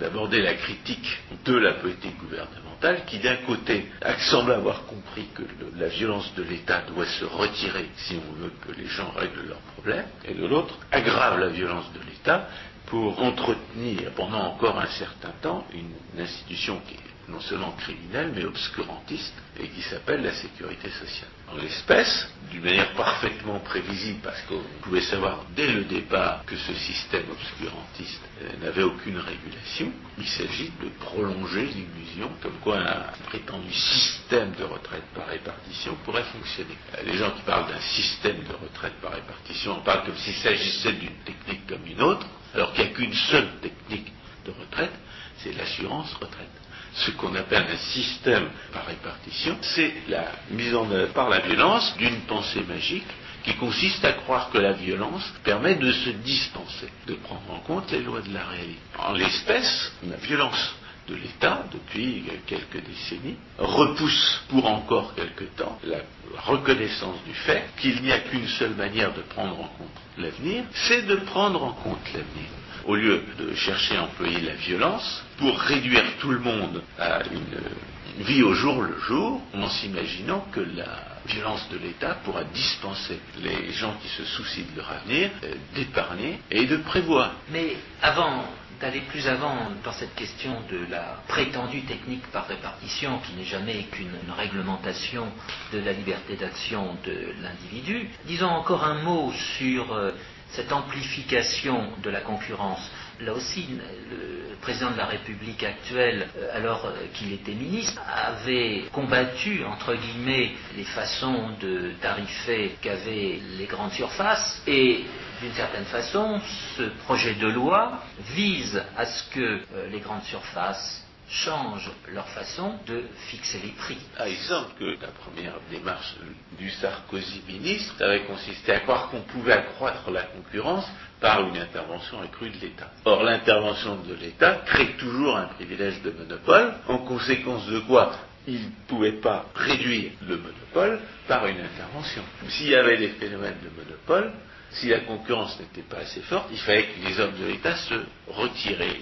d'aborder 0.00 0.42
la 0.42 0.54
critique 0.54 1.18
de 1.44 1.56
la 1.56 1.74
politique 1.74 2.16
gouvernementale 2.18 3.04
qui 3.06 3.18
d'un 3.18 3.36
côté 3.46 3.86
semble 4.30 4.52
avoir 4.52 4.84
compris 4.86 5.26
que 5.34 5.42
la 5.76 5.88
violence 5.88 6.32
de 6.34 6.42
l'État 6.42 6.82
doit 6.82 7.06
se 7.06 7.24
retirer 7.24 7.88
si 7.96 8.14
on 8.16 8.42
veut 8.42 8.52
que 8.66 8.72
les 8.78 8.86
gens 8.86 9.10
règlent 9.16 9.48
leurs 9.48 9.58
problèmes, 9.76 10.06
et 10.24 10.34
de 10.34 10.46
l'autre 10.46 10.78
aggrave 10.90 11.40
la 11.40 11.48
violence 11.48 11.90
de 11.92 12.00
l'État 12.08 12.48
pour 12.86 13.22
entretenir 13.22 14.10
pendant 14.16 14.40
encore 14.46 14.78
un 14.78 14.86
certain 14.86 15.32
temps 15.42 15.66
une 15.74 16.20
institution 16.20 16.80
qui 16.86 16.94
est 16.94 17.30
non 17.30 17.40
seulement 17.40 17.72
criminelle 17.72 18.32
mais 18.34 18.44
obscurantiste 18.44 19.34
et 19.60 19.68
qui 19.68 19.82
s'appelle 19.82 20.22
la 20.22 20.32
sécurité 20.32 20.88
sociale. 20.90 21.28
En 21.50 21.56
l'espèce, 21.56 22.28
d'une 22.50 22.62
manière 22.62 22.92
parfaitement 22.92 23.58
prévisible, 23.60 24.18
parce 24.22 24.40
qu'on 24.42 24.62
pouvait 24.82 25.00
savoir 25.00 25.46
dès 25.56 25.66
le 25.66 25.84
départ 25.84 26.44
que 26.44 26.56
ce 26.56 26.74
système 26.74 27.24
obscurantiste 27.30 28.20
euh, 28.42 28.56
n'avait 28.60 28.82
aucune 28.82 29.18
régulation, 29.18 29.90
il 30.18 30.28
s'agit 30.28 30.70
de 30.82 30.88
prolonger 31.00 31.64
l'illusion 31.64 32.30
comme 32.42 32.58
quoi 32.60 32.78
un 32.78 33.12
prétendu 33.28 33.72
système 33.72 34.52
de 34.52 34.64
retraite 34.64 35.04
par 35.14 35.26
répartition 35.26 35.96
pourrait 36.04 36.24
fonctionner. 36.24 36.76
Euh, 36.98 37.02
les 37.04 37.16
gens 37.16 37.30
qui 37.30 37.42
parlent 37.42 37.68
d'un 37.68 37.80
système 37.80 38.42
de 38.44 38.52
retraite 38.52 39.00
par 39.00 39.12
répartition 39.12 39.72
en 39.72 39.80
parlent 39.80 40.04
comme 40.04 40.16
s'il 40.16 40.34
s'agissait 40.34 40.92
d'une 40.92 41.16
technique 41.24 41.66
comme 41.66 41.86
une 41.86 42.02
autre, 42.02 42.26
alors 42.54 42.74
qu'il 42.74 42.84
n'y 42.84 42.90
a 42.90 42.94
qu'une 42.94 43.14
seule 43.14 43.48
technique 43.62 44.12
de 44.44 44.50
retraite, 44.50 44.92
c'est 45.38 45.52
l'assurance 45.52 46.12
retraite. 46.14 46.48
Ce 46.94 47.10
qu'on 47.12 47.34
appelle 47.34 47.66
un 47.70 47.76
système 47.92 48.48
par 48.72 48.86
répartition, 48.86 49.56
c'est 49.62 49.92
la 50.08 50.32
mise 50.50 50.74
en 50.74 50.90
œuvre 50.90 51.12
par 51.12 51.28
la 51.28 51.40
violence 51.40 51.96
d'une 51.96 52.20
pensée 52.22 52.62
magique 52.68 53.06
qui 53.44 53.54
consiste 53.54 54.04
à 54.04 54.12
croire 54.12 54.50
que 54.50 54.58
la 54.58 54.72
violence 54.72 55.32
permet 55.44 55.76
de 55.76 55.92
se 55.92 56.10
dispenser, 56.10 56.88
de 57.06 57.14
prendre 57.14 57.50
en 57.50 57.60
compte 57.60 57.90
les 57.92 58.02
lois 58.02 58.20
de 58.20 58.32
la 58.32 58.44
réalité. 58.44 58.78
En 58.98 59.12
l'espèce, 59.12 59.92
la 60.08 60.16
violence 60.16 60.74
de 61.08 61.14
l'État, 61.14 61.64
depuis 61.72 62.24
quelques 62.46 62.84
décennies, 62.84 63.36
repousse 63.56 64.42
pour 64.48 64.66
encore 64.66 65.14
quelque 65.14 65.44
temps 65.56 65.78
la 65.84 65.98
reconnaissance 66.42 67.22
du 67.24 67.32
fait 67.32 67.64
qu'il 67.78 68.02
n'y 68.02 68.12
a 68.12 68.18
qu'une 68.18 68.46
seule 68.48 68.74
manière 68.74 69.14
de 69.14 69.22
prendre 69.22 69.58
en 69.58 69.68
compte 69.68 69.88
l'avenir, 70.18 70.64
c'est 70.74 71.06
de 71.06 71.16
prendre 71.16 71.62
en 71.62 71.72
compte 71.72 72.04
l'avenir. 72.12 72.50
Au 72.84 72.96
lieu 72.96 73.22
de 73.38 73.54
chercher 73.54 73.96
à 73.96 74.04
employer 74.04 74.40
la 74.40 74.54
violence 74.54 75.24
pour 75.38 75.58
réduire 75.58 76.04
tout 76.20 76.30
le 76.30 76.40
monde 76.40 76.82
à 76.98 77.22
une 77.32 78.24
vie 78.24 78.42
au 78.42 78.52
jour 78.54 78.82
le 78.82 78.98
jour, 79.00 79.40
en 79.54 79.68
s'imaginant 79.68 80.44
que 80.52 80.60
la 80.60 81.18
violence 81.26 81.68
de 81.70 81.78
l'État 81.78 82.16
pourra 82.24 82.44
dispenser 82.44 83.20
les 83.42 83.70
gens 83.72 83.94
qui 84.02 84.08
se 84.08 84.24
soucient 84.24 84.64
de 84.72 84.78
leur 84.78 84.90
avenir 84.90 85.30
euh, 85.44 85.54
d'épargner 85.74 86.40
et 86.50 86.66
de 86.66 86.76
prévoir. 86.78 87.32
Mais 87.50 87.76
avant 88.02 88.44
d'aller 88.80 89.00
plus 89.00 89.26
avant 89.26 89.56
dans 89.84 89.92
cette 89.92 90.14
question 90.14 90.56
de 90.70 90.86
la 90.90 91.20
prétendue 91.26 91.82
technique 91.82 92.26
par 92.28 92.46
répartition, 92.46 93.18
qui 93.18 93.34
n'est 93.34 93.44
jamais 93.44 93.84
qu'une 93.90 94.16
réglementation 94.36 95.26
de 95.72 95.80
la 95.80 95.92
liberté 95.92 96.36
d'action 96.36 96.96
de 97.04 97.34
l'individu, 97.42 98.08
disons 98.24 98.48
encore 98.48 98.84
un 98.84 99.02
mot 99.02 99.32
sur 99.58 99.92
euh, 99.92 100.12
cette 100.50 100.72
amplification 100.72 101.90
de 102.02 102.10
la 102.10 102.20
concurrence. 102.20 102.90
Là 103.20 103.34
aussi, 103.34 103.66
le 104.10 104.54
président 104.60 104.92
de 104.92 104.96
la 104.96 105.06
République 105.06 105.64
actuelle, 105.64 106.28
euh, 106.36 106.56
alors 106.56 106.86
euh, 106.86 106.92
qu'il 107.14 107.32
était 107.32 107.54
ministre, 107.54 108.00
avait 108.06 108.84
combattu, 108.92 109.64
entre 109.64 109.94
guillemets, 109.94 110.52
les 110.76 110.84
façons 110.84 111.50
de 111.60 111.92
tarifer 112.00 112.76
qu'avaient 112.80 113.40
les 113.58 113.66
grandes 113.66 113.92
surfaces. 113.92 114.62
Et 114.66 115.04
d'une 115.40 115.52
certaine 115.52 115.86
façon, 115.86 116.40
ce 116.76 116.82
projet 117.04 117.34
de 117.34 117.48
loi 117.48 118.02
vise 118.34 118.82
à 118.96 119.04
ce 119.06 119.30
que 119.30 119.40
euh, 119.40 119.88
les 119.90 120.00
grandes 120.00 120.24
surfaces 120.24 121.07
changent 121.30 121.90
leur 122.12 122.26
façon 122.28 122.74
de 122.86 123.04
fixer 123.28 123.60
les 123.62 123.72
prix. 123.72 123.98
Ah, 124.18 124.28
il 124.28 124.36
semble 124.36 124.68
que 124.78 125.00
la 125.00 125.08
première 125.08 125.54
démarche 125.70 126.16
du 126.58 126.70
Sarkozy 126.70 127.42
ministre 127.46 127.94
avait 128.02 128.24
consisté 128.24 128.72
à 128.72 128.80
croire 128.80 129.10
qu'on 129.10 129.20
pouvait 129.22 129.52
accroître 129.52 130.10
la 130.10 130.22
concurrence 130.22 130.88
par 131.20 131.46
une 131.46 131.58
intervention 131.58 132.20
accrue 132.22 132.50
de 132.50 132.58
l'État. 132.58 132.90
Or, 133.04 133.22
l'intervention 133.22 133.96
de 133.96 134.14
l'État 134.14 134.62
crée 134.64 134.94
toujours 134.96 135.36
un 135.36 135.46
privilège 135.46 136.00
de 136.02 136.10
monopole, 136.12 136.74
en 136.88 136.98
conséquence 136.98 137.66
de 137.66 137.80
quoi 137.80 138.12
il 138.46 138.60
ne 138.60 138.70
pouvait 138.86 139.20
pas 139.20 139.44
réduire 139.54 140.12
le 140.26 140.38
monopole 140.38 141.00
par 141.26 141.46
une 141.46 141.60
intervention. 141.60 142.22
S'il 142.48 142.68
y 142.68 142.74
avait 142.74 142.96
des 142.96 143.08
phénomènes 143.08 143.58
de 143.62 143.84
monopole, 143.84 144.32
si 144.70 144.88
la 144.88 145.00
concurrence 145.00 145.58
n'était 145.60 145.82
pas 145.82 145.98
assez 145.98 146.20
forte, 146.22 146.48
il 146.50 146.58
fallait 146.58 146.86
que 146.86 147.06
les 147.06 147.20
hommes 147.20 147.38
de 147.38 147.46
l'État 147.46 147.76
se 147.76 147.94
retiraient. 148.28 148.98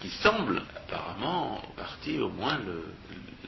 Qui 0.00 0.08
semble, 0.22 0.62
apparemment, 0.76 1.58
en 1.58 1.72
partie 1.76 2.18
au 2.18 2.30
moins, 2.30 2.58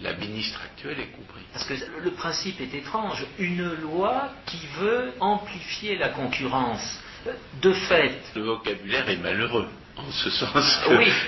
la 0.00 0.14
ministre 0.14 0.60
actuelle 0.62 1.00
ait 1.00 1.16
compris. 1.16 1.42
Parce 1.52 1.64
que 1.64 1.74
le 2.02 2.10
principe 2.10 2.60
est 2.60 2.74
étrange. 2.74 3.24
Une 3.38 3.72
loi 3.80 4.30
qui 4.46 4.60
veut 4.78 5.12
amplifier 5.20 5.96
la 5.96 6.10
concurrence. 6.10 7.00
De 7.62 7.72
fait. 7.72 8.20
Le 8.34 8.42
vocabulaire 8.42 9.08
est 9.08 9.18
malheureux 9.18 9.68
en 9.96 10.10
ce 10.10 10.30
sens 10.30 10.80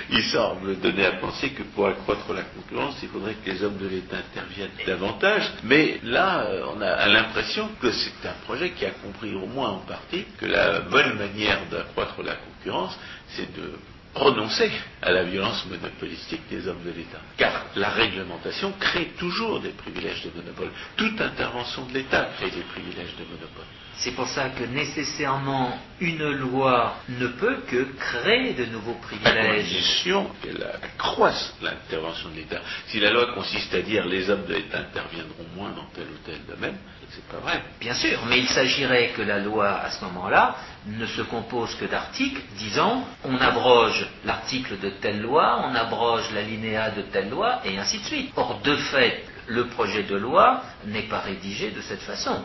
qu'il 0.09 0.23
semble 0.23 0.79
donner 0.79 1.05
à 1.05 1.11
penser 1.13 1.51
que 1.51 1.63
pour 1.63 1.87
accroître 1.87 2.33
la 2.33 2.41
concurrence, 2.41 2.95
il 3.03 3.09
faudrait 3.09 3.35
que 3.35 3.49
les 3.49 3.63
hommes 3.63 3.77
de 3.77 3.87
l'État 3.87 4.17
interviennent 4.17 4.71
davantage. 4.85 5.51
Mais 5.63 5.99
là, 6.03 6.45
euh, 6.45 6.65
on 6.75 6.81
a 6.81 7.07
l'impression 7.07 7.69
que 7.79 7.91
c'est 7.91 8.27
un 8.27 8.33
projet 8.45 8.71
qui 8.71 8.85
a 8.85 8.91
compris 8.91 9.35
au 9.35 9.45
moins 9.45 9.69
en 9.69 9.79
partie 9.79 10.25
que 10.37 10.45
la 10.45 10.81
bonne 10.81 11.17
manière 11.17 11.59
d'accroître 11.69 12.21
la 12.23 12.35
concurrence, 12.35 12.97
c'est 13.29 13.53
de 13.55 13.73
renoncer 14.15 14.71
à 15.01 15.11
la 15.11 15.23
violence 15.23 15.65
monopolistique 15.67 16.41
des 16.49 16.67
hommes 16.67 16.83
de 16.85 16.91
l'État. 16.91 17.19
Car 17.37 17.65
la 17.75 17.89
réglementation 17.89 18.71
crée 18.79 19.11
toujours 19.19 19.59
des 19.59 19.69
privilèges 19.69 20.23
de 20.23 20.31
monopole. 20.41 20.71
Toute 20.95 21.19
intervention 21.19 21.85
de 21.85 21.93
l'État 21.93 22.29
crée 22.37 22.49
des 22.49 22.63
privilèges 22.63 23.15
de 23.19 23.25
monopole. 23.25 23.65
C'est 23.97 24.11
pour 24.11 24.27
ça 24.27 24.49
que 24.49 24.63
nécessairement 24.65 25.79
une 26.01 26.29
loi 26.31 26.95
ne 27.07 27.27
peut 27.27 27.59
que 27.67 27.83
créer 27.97 28.53
de 28.53 28.65
nouveaux 28.65 28.97
À 29.01 29.07
privilèges. 29.07 29.69
condition 29.69 30.29
qu'elle 30.41 30.63
accroisse 30.83 31.53
l'intervention 31.61 32.29
de 32.29 32.35
l'État. 32.35 32.59
Si 32.87 32.99
la 32.99 33.11
loi 33.11 33.33
consiste 33.33 33.73
à 33.73 33.81
dire 33.81 34.05
les 34.05 34.29
hommes 34.29 34.45
de 34.47 34.53
l'État 34.55 34.79
interviendront 34.79 35.45
moins 35.55 35.69
dans 35.71 35.85
tel 35.93 36.03
ou 36.07 36.17
tel 36.25 36.39
domaine, 36.45 36.75
c'est 37.09 37.25
pas 37.27 37.37
vrai. 37.37 37.61
Bien 37.79 37.93
sûr, 37.93 38.19
mais 38.27 38.39
il 38.39 38.47
s'agirait 38.49 39.13
que 39.15 39.21
la 39.21 39.39
loi, 39.39 39.79
à 39.79 39.89
ce 39.91 40.03
moment-là, 40.05 40.57
ne 40.87 41.05
se 41.05 41.21
compose 41.21 41.73
que 41.75 41.85
d'articles 41.85 42.41
disant 42.57 43.03
on 43.23 43.35
abroge 43.37 44.07
l'article 44.23 44.79
de 44.79 44.89
telle 44.89 45.21
loi, 45.21 45.65
on 45.65 45.75
abroge 45.75 46.31
l'alinéa 46.33 46.91
de 46.91 47.01
telle 47.01 47.29
loi, 47.29 47.61
et 47.65 47.77
ainsi 47.77 47.99
de 47.99 48.03
suite. 48.05 48.31
Or, 48.35 48.59
de 48.63 48.75
fait, 48.75 49.23
le 49.47 49.67
projet 49.67 50.03
de 50.03 50.15
loi 50.15 50.61
n'est 50.85 51.03
pas 51.03 51.19
rédigé 51.19 51.71
de 51.71 51.81
cette 51.81 52.01
façon. 52.01 52.43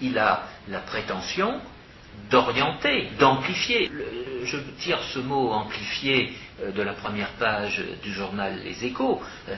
Il 0.00 0.18
a 0.18 0.44
la 0.68 0.80
prétention 0.80 1.60
d'orienter, 2.30 3.10
d'amplifier. 3.18 3.90
Je 4.44 4.58
tire 4.80 5.00
ce 5.14 5.18
mot 5.18 5.52
amplifier 5.52 6.32
euh, 6.62 6.72
de 6.72 6.82
la 6.82 6.92
première 6.92 7.30
page 7.32 7.82
du 8.02 8.12
journal 8.12 8.60
Les 8.64 8.84
Échos. 8.84 9.22
Euh, 9.48 9.54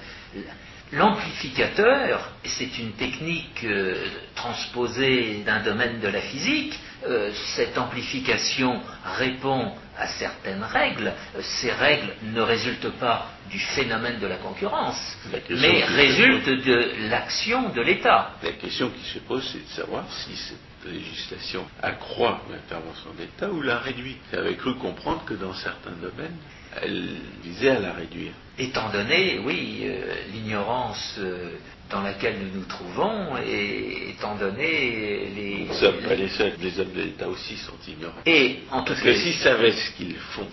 L'amplificateur, 0.93 2.31
c'est 2.43 2.79
une 2.79 2.93
technique 2.93 3.63
euh, 3.63 3.95
transposée 4.35 5.43
d'un 5.47 5.61
domaine 5.63 6.01
de 6.01 6.09
la 6.09 6.21
physique. 6.21 6.77
Euh, 7.09 7.31
cette 7.57 7.79
amplification 7.79 8.81
répond 9.19 9.73
à 9.97 10.07
certaines 10.07 10.63
règles. 10.63 11.13
Euh, 11.37 11.41
Ces 11.43 11.73
règles 11.73 12.13
ne 12.23 12.41
résultent 12.43 12.93
pas 12.99 13.31
du 13.51 13.59
phénomène 13.59 14.19
de 14.21 14.27
la 14.27 14.37
concurrence, 14.37 15.17
La 15.33 15.39
mais 15.57 15.83
résultent 15.85 16.49
de 16.65 17.09
l'action 17.09 17.71
de 17.71 17.81
l'État. 17.81 18.33
La 18.43 18.53
question 18.53 18.91
qui 18.91 19.05
se 19.11 19.19
pose, 19.21 19.49
c'est 19.51 19.65
de 19.65 19.81
savoir 19.81 20.05
si 20.13 20.37
cette 20.37 20.93
législation 20.93 21.65
accroît 21.83 22.43
l'intervention 22.51 23.11
de 23.15 23.23
l'État 23.23 23.51
ou 23.51 23.63
la 23.63 23.79
réduit. 23.79 24.17
J'avais 24.33 24.55
cru 24.55 24.75
comprendre 24.77 25.25
que 25.25 25.35
dans 25.35 25.55
certains 25.55 25.93
domaines, 25.93 26.37
elle 26.83 27.17
visait 27.43 27.71
à 27.71 27.81
la 27.81 27.93
réduire. 27.93 28.33
Étant 28.59 28.91
donné, 28.91 29.41
oui, 29.45 29.81
euh, 29.85 30.15
l'ignorance 30.33 31.17
euh, 31.19 31.53
dans 31.91 32.03
laquelle 32.03 32.37
nous 32.39 32.61
nous 32.61 32.67
trouvons, 32.67 33.37
et 33.39 34.11
étant 34.11 34.37
donné 34.37 35.29
les... 35.35 35.69
Sommes 35.75 36.01
pas 36.03 36.15
les 36.15 36.29
seuls, 36.29 36.53
les 36.61 36.79
hommes 36.79 36.93
de 36.93 37.03
l'État 37.03 37.29
aussi 37.29 37.57
sont 37.57 37.79
ignorants. 37.89 38.23
Et 38.27 38.61
en 38.71 38.83
tout 38.83 38.93
Parce 38.93 39.01
cas, 39.03 39.13
que 39.13 39.19
s'ils 39.19 39.35
savaient 39.35 39.73
ce 39.73 39.91
qu'ils 39.93 40.17
font, 40.17 40.47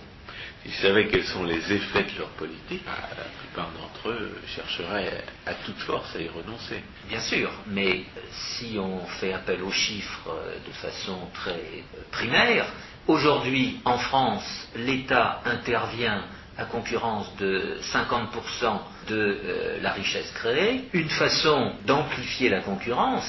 s'ils 0.62 0.74
savaient 0.74 1.06
quels 1.06 1.24
sont 1.24 1.44
les 1.44 1.72
effets 1.72 2.02
de 2.04 2.18
leur 2.18 2.30
politique, 2.30 2.82
la 2.86 3.24
plupart 3.40 3.70
d'entre 3.78 4.10
eux 4.10 4.36
chercheraient 4.54 5.24
à 5.46 5.54
toute 5.54 5.78
force 5.78 6.14
à 6.16 6.20
y 6.20 6.28
renoncer. 6.28 6.82
Bien 7.08 7.20
sûr, 7.20 7.50
mais 7.68 8.02
si 8.32 8.76
on 8.78 9.06
fait 9.06 9.32
appel 9.32 9.62
aux 9.62 9.72
chiffres 9.72 10.28
euh, 10.30 10.56
de 10.66 10.72
façon 10.72 11.18
très 11.34 11.52
euh, 11.52 12.02
primaire, 12.10 12.66
aujourd'hui 13.06 13.80
en 13.84 13.98
France, 13.98 14.68
l'État 14.74 15.40
intervient 15.44 16.24
à 16.58 16.64
concurrence 16.64 17.34
de 17.36 17.78
50% 17.92 18.80
de 19.08 19.16
euh, 19.16 19.78
la 19.80 19.92
richesse 19.92 20.30
créée. 20.32 20.88
Une 20.92 21.08
façon 21.08 21.72
d'amplifier 21.86 22.48
la 22.48 22.60
concurrence 22.60 23.26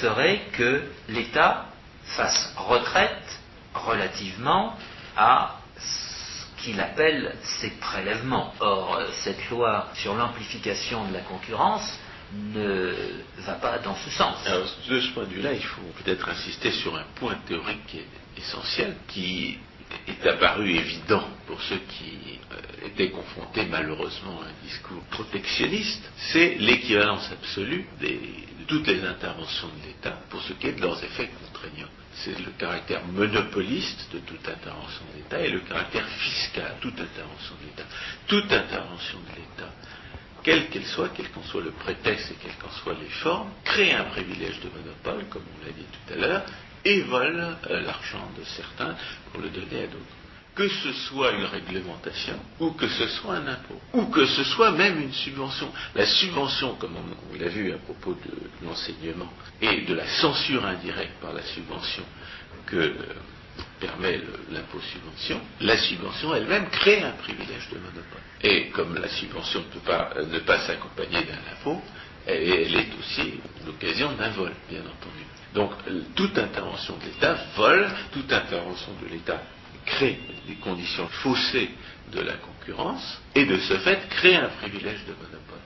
serait 0.00 0.40
que 0.52 0.82
l'État 1.08 1.66
fasse 2.04 2.52
retraite 2.56 3.40
relativement 3.74 4.74
à 5.16 5.56
ce 5.78 6.62
qu'il 6.62 6.80
appelle 6.80 7.36
ses 7.42 7.70
prélèvements. 7.70 8.52
Or, 8.58 8.96
euh, 8.96 9.06
cette 9.22 9.48
loi 9.50 9.88
sur 9.94 10.14
l'amplification 10.16 11.06
de 11.06 11.14
la 11.14 11.20
concurrence 11.20 11.98
ne 12.32 12.92
va 13.38 13.54
pas 13.54 13.78
dans 13.78 13.94
ce 13.94 14.10
sens. 14.10 14.36
De 14.88 15.00
ce 15.00 15.12
point 15.12 15.24
de 15.24 15.28
vue-là, 15.28 15.52
il 15.52 15.62
faut 15.62 15.80
peut-être 16.02 16.28
insister 16.28 16.72
sur 16.72 16.96
un 16.96 17.04
point 17.14 17.36
théorique 17.46 17.98
essentiel, 18.36 18.96
qui 19.06 19.58
est 20.06 20.26
apparu 20.26 20.70
évident 20.70 21.28
pour 21.46 21.60
ceux 21.62 21.80
qui 21.88 22.38
euh, 22.52 22.86
étaient 22.86 23.10
confrontés 23.10 23.66
malheureusement 23.66 24.40
à 24.42 24.46
un 24.46 24.66
discours 24.66 25.02
protectionniste, 25.10 26.10
c'est 26.32 26.56
l'équivalence 26.56 27.30
absolue 27.32 27.86
de 28.00 28.66
toutes 28.66 28.86
les 28.86 29.04
interventions 29.04 29.68
de 29.68 29.86
l'État 29.88 30.18
pour 30.30 30.42
ce 30.42 30.52
qui 30.54 30.68
est 30.68 30.72
de 30.72 30.80
leurs 30.80 31.02
effets 31.04 31.30
contraignants. 31.44 31.90
C'est 32.14 32.38
le 32.38 32.52
caractère 32.56 33.04
monopoliste 33.06 34.08
de 34.12 34.20
toute 34.20 34.48
intervention 34.48 35.02
de 35.12 35.18
l'État 35.18 35.40
et 35.40 35.50
le 35.50 35.60
caractère 35.60 36.06
fiscal 36.06 36.76
de 36.76 36.82
toute 36.82 37.00
intervention 37.00 37.54
de 37.60 37.66
l'État. 37.66 37.88
Toute 38.26 38.52
intervention 38.52 39.18
de 39.18 39.36
l'État 39.36 39.72
quelle 40.44 40.68
qu'elle 40.68 40.84
soit, 40.84 41.08
quel 41.16 41.30
qu'en 41.30 41.42
soit 41.42 41.62
le 41.62 41.70
prétexte 41.70 42.30
et 42.30 42.34
quelles 42.34 42.56
qu'en 42.56 42.70
soient 42.70 42.96
les 43.00 43.08
formes, 43.08 43.50
crée 43.64 43.92
un 43.92 44.04
privilège 44.04 44.60
de 44.60 44.68
monopole, 44.68 45.24
comme 45.30 45.42
on 45.42 45.66
l'a 45.66 45.72
dit 45.72 45.86
tout 45.90 46.12
à 46.12 46.16
l'heure, 46.16 46.42
et 46.84 47.00
vole 47.02 47.56
euh, 47.70 47.80
l'argent 47.80 48.30
de 48.38 48.44
certains 48.44 48.94
pour 49.32 49.40
le 49.40 49.48
donner 49.48 49.84
à 49.84 49.86
d'autres. 49.86 50.04
Que 50.54 50.68
ce 50.68 50.92
soit 50.92 51.32
une 51.32 51.46
réglementation, 51.46 52.38
ou 52.60 52.70
que 52.72 52.86
ce 52.86 53.08
soit 53.08 53.34
un 53.36 53.46
impôt, 53.48 53.80
ou 53.92 54.06
que 54.06 54.24
ce 54.24 54.44
soit 54.44 54.70
même 54.70 55.00
une 55.00 55.12
subvention. 55.12 55.68
La 55.96 56.06
subvention, 56.06 56.76
comme 56.76 56.94
on, 56.96 57.38
l'a 57.38 57.48
vu 57.48 57.72
à 57.72 57.78
propos 57.78 58.14
de 58.14 58.64
l'enseignement, 58.64 59.32
et 59.60 59.80
de 59.80 59.94
la 59.94 60.06
censure 60.06 60.64
indirecte 60.64 61.20
par 61.20 61.32
la 61.32 61.42
subvention 61.42 62.04
que 62.66 62.76
euh, 62.76 62.94
permet 63.80 64.20
l'impôt 64.52 64.80
subvention, 64.80 65.40
la 65.60 65.76
subvention 65.76 66.34
elle-même 66.34 66.68
crée 66.70 67.02
un 67.02 67.12
privilège 67.12 67.68
de 67.72 67.78
monopole. 67.78 68.22
Et 68.42 68.68
comme 68.68 68.94
la 68.96 69.08
subvention 69.08 69.60
ne 69.60 69.64
peut 69.64 69.84
pas, 69.84 70.10
euh, 70.16 70.26
ne 70.26 70.38
pas 70.38 70.60
s'accompagner 70.60 71.24
d'un 71.24 71.52
impôt, 71.52 71.82
elle 72.26 72.74
est 72.74 72.88
aussi 72.98 73.40
l'occasion 73.66 74.12
d'un 74.12 74.30
vol, 74.30 74.52
bien 74.70 74.80
entendu. 74.80 75.24
Donc 75.54 75.70
euh, 75.88 76.00
toute 76.16 76.36
intervention 76.38 76.96
de 76.98 77.04
l'État 77.04 77.36
vole, 77.56 77.88
toute 78.12 78.32
intervention 78.32 78.92
de 79.02 79.08
l'État 79.08 79.40
crée 79.86 80.18
des 80.48 80.54
conditions 80.56 81.06
faussées 81.08 81.70
de 82.12 82.20
la 82.20 82.34
concurrence, 82.34 83.20
et 83.34 83.44
de 83.44 83.56
ce 83.58 83.74
fait 83.78 84.08
crée 84.08 84.36
un 84.36 84.48
privilège 84.60 85.00
de 85.06 85.12
monopole. 85.12 85.58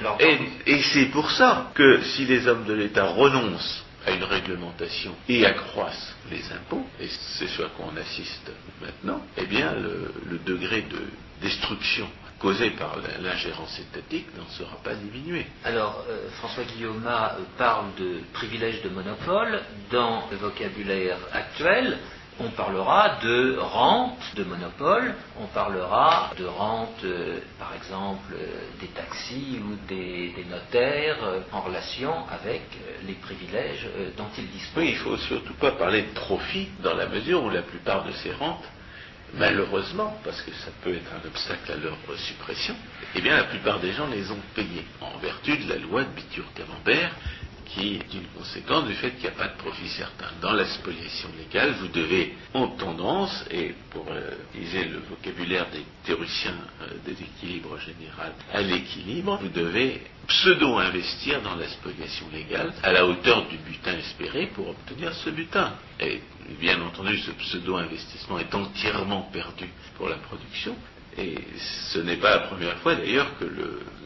Alors, 0.00 0.18
Et, 0.20 0.38
et 0.66 0.82
c'est 0.82 1.06
pour 1.06 1.30
ça 1.30 1.70
que 1.74 2.02
si 2.02 2.24
les 2.26 2.46
hommes 2.46 2.64
de 2.64 2.74
l'État 2.74 3.04
renoncent 3.04 3.84
à 4.06 4.12
une 4.12 4.24
réglementation 4.24 5.14
et 5.28 5.44
accroissent 5.46 6.14
les 6.30 6.42
impôts, 6.52 6.86
et 7.00 7.08
c'est 7.08 7.48
ce 7.48 7.62
à 7.62 7.68
quoi 7.68 7.86
on 7.92 7.96
assiste 7.96 8.50
maintenant, 8.80 9.22
eh 9.36 9.46
bien 9.46 9.72
le, 9.74 10.12
le 10.30 10.38
degré 10.38 10.82
de 10.82 10.98
destruction 11.40 12.08
causé 12.38 12.70
par 12.70 12.96
l'ingérence 13.20 13.78
étatique 13.78 14.26
n'en 14.36 14.48
sera 14.48 14.76
pas 14.84 14.94
diminué. 14.94 15.46
Alors, 15.64 16.04
euh, 16.08 16.28
François 16.38 16.64
Guillaume 16.64 17.06
euh, 17.06 17.28
parle 17.56 17.94
de 17.98 18.20
privilège 18.32 18.82
de 18.82 18.88
monopole. 18.88 19.60
Dans 19.90 20.24
le 20.30 20.36
vocabulaire 20.36 21.18
actuel, 21.32 21.98
on 22.38 22.50
parlera 22.50 23.18
de 23.22 23.56
rente 23.58 24.18
de 24.34 24.44
monopole, 24.44 25.14
on 25.40 25.46
parlera 25.46 26.30
de 26.38 26.44
rente, 26.44 27.02
euh, 27.04 27.38
par 27.58 27.72
exemple, 27.74 28.34
euh, 28.34 28.46
des 28.80 28.88
taxis 28.88 29.58
ou 29.62 29.76
des, 29.88 30.34
des 30.36 30.44
notaires 30.44 31.16
euh, 31.24 31.40
en 31.52 31.62
relation 31.62 32.12
avec 32.30 32.62
les 33.06 33.14
privilèges 33.14 33.88
dont 34.16 34.26
ils 34.36 34.50
disposent. 34.50 34.82
Oui, 34.82 34.90
il 34.90 34.96
faut 34.96 35.16
surtout 35.16 35.54
pas 35.54 35.72
parler 35.72 36.02
de 36.02 36.12
profit 36.12 36.68
dans 36.82 36.94
la 36.94 37.06
mesure 37.06 37.42
où 37.42 37.50
la 37.50 37.62
plupart 37.62 38.04
de 38.04 38.12
ces 38.12 38.32
rentes, 38.32 38.64
malheureusement, 39.34 40.18
parce 40.24 40.40
que 40.42 40.52
ça 40.52 40.70
peut 40.82 40.94
être 40.94 41.10
un 41.12 41.26
obstacle 41.26 41.72
à 41.72 41.76
leur 41.76 41.98
suppression, 42.16 42.74
eh 43.14 43.20
bien 43.20 43.36
la 43.36 43.44
plupart 43.44 43.80
des 43.80 43.92
gens 43.92 44.06
les 44.06 44.30
ont 44.30 44.40
payées 44.54 44.86
en 45.00 45.18
vertu 45.18 45.56
de 45.56 45.68
la 45.68 45.76
loi 45.76 46.04
de 46.04 46.10
Bitur-Camembert 46.10 47.10
qui 47.66 47.94
est 47.96 48.14
une 48.14 48.26
conséquence 48.36 48.86
du 48.86 48.94
fait 48.94 49.10
qu'il 49.12 49.22
n'y 49.22 49.28
a 49.28 49.38
pas 49.38 49.48
de 49.48 49.56
profit 49.56 49.88
certain. 49.88 50.26
Dans 50.40 50.52
la 50.52 50.64
spoliation 50.66 51.28
légale, 51.38 51.74
vous 51.80 51.88
devez, 51.88 52.34
en 52.54 52.68
tendance, 52.68 53.44
et 53.50 53.74
pour 53.90 54.06
euh, 54.10 54.30
utiliser 54.50 54.84
le 54.84 54.98
vocabulaire 55.10 55.66
des 55.70 55.84
théoriciens 56.04 56.56
euh, 56.82 56.86
des 57.04 57.12
équilibres 57.12 57.78
général, 57.78 58.32
à 58.52 58.62
l'équilibre, 58.62 59.38
vous 59.42 59.48
devez 59.48 60.02
pseudo-investir 60.26 61.40
dans 61.42 61.54
la 61.54 61.68
spoliation 61.68 62.26
légale 62.32 62.72
à 62.82 62.92
la 62.92 63.06
hauteur 63.06 63.46
du 63.48 63.58
butin 63.58 63.96
espéré 63.98 64.46
pour 64.54 64.68
obtenir 64.68 65.14
ce 65.14 65.30
butin. 65.30 65.74
Et 66.00 66.20
bien 66.60 66.80
entendu, 66.82 67.18
ce 67.18 67.30
pseudo-investissement 67.32 68.38
est 68.38 68.54
entièrement 68.54 69.22
perdu 69.32 69.68
pour 69.96 70.08
la 70.08 70.16
production. 70.16 70.76
Et 71.18 71.34
ce 71.92 71.98
n'est 71.98 72.16
pas 72.16 72.30
la 72.30 72.40
première 72.40 72.76
fois 72.78 72.94
d'ailleurs 72.94 73.38
que 73.38 73.46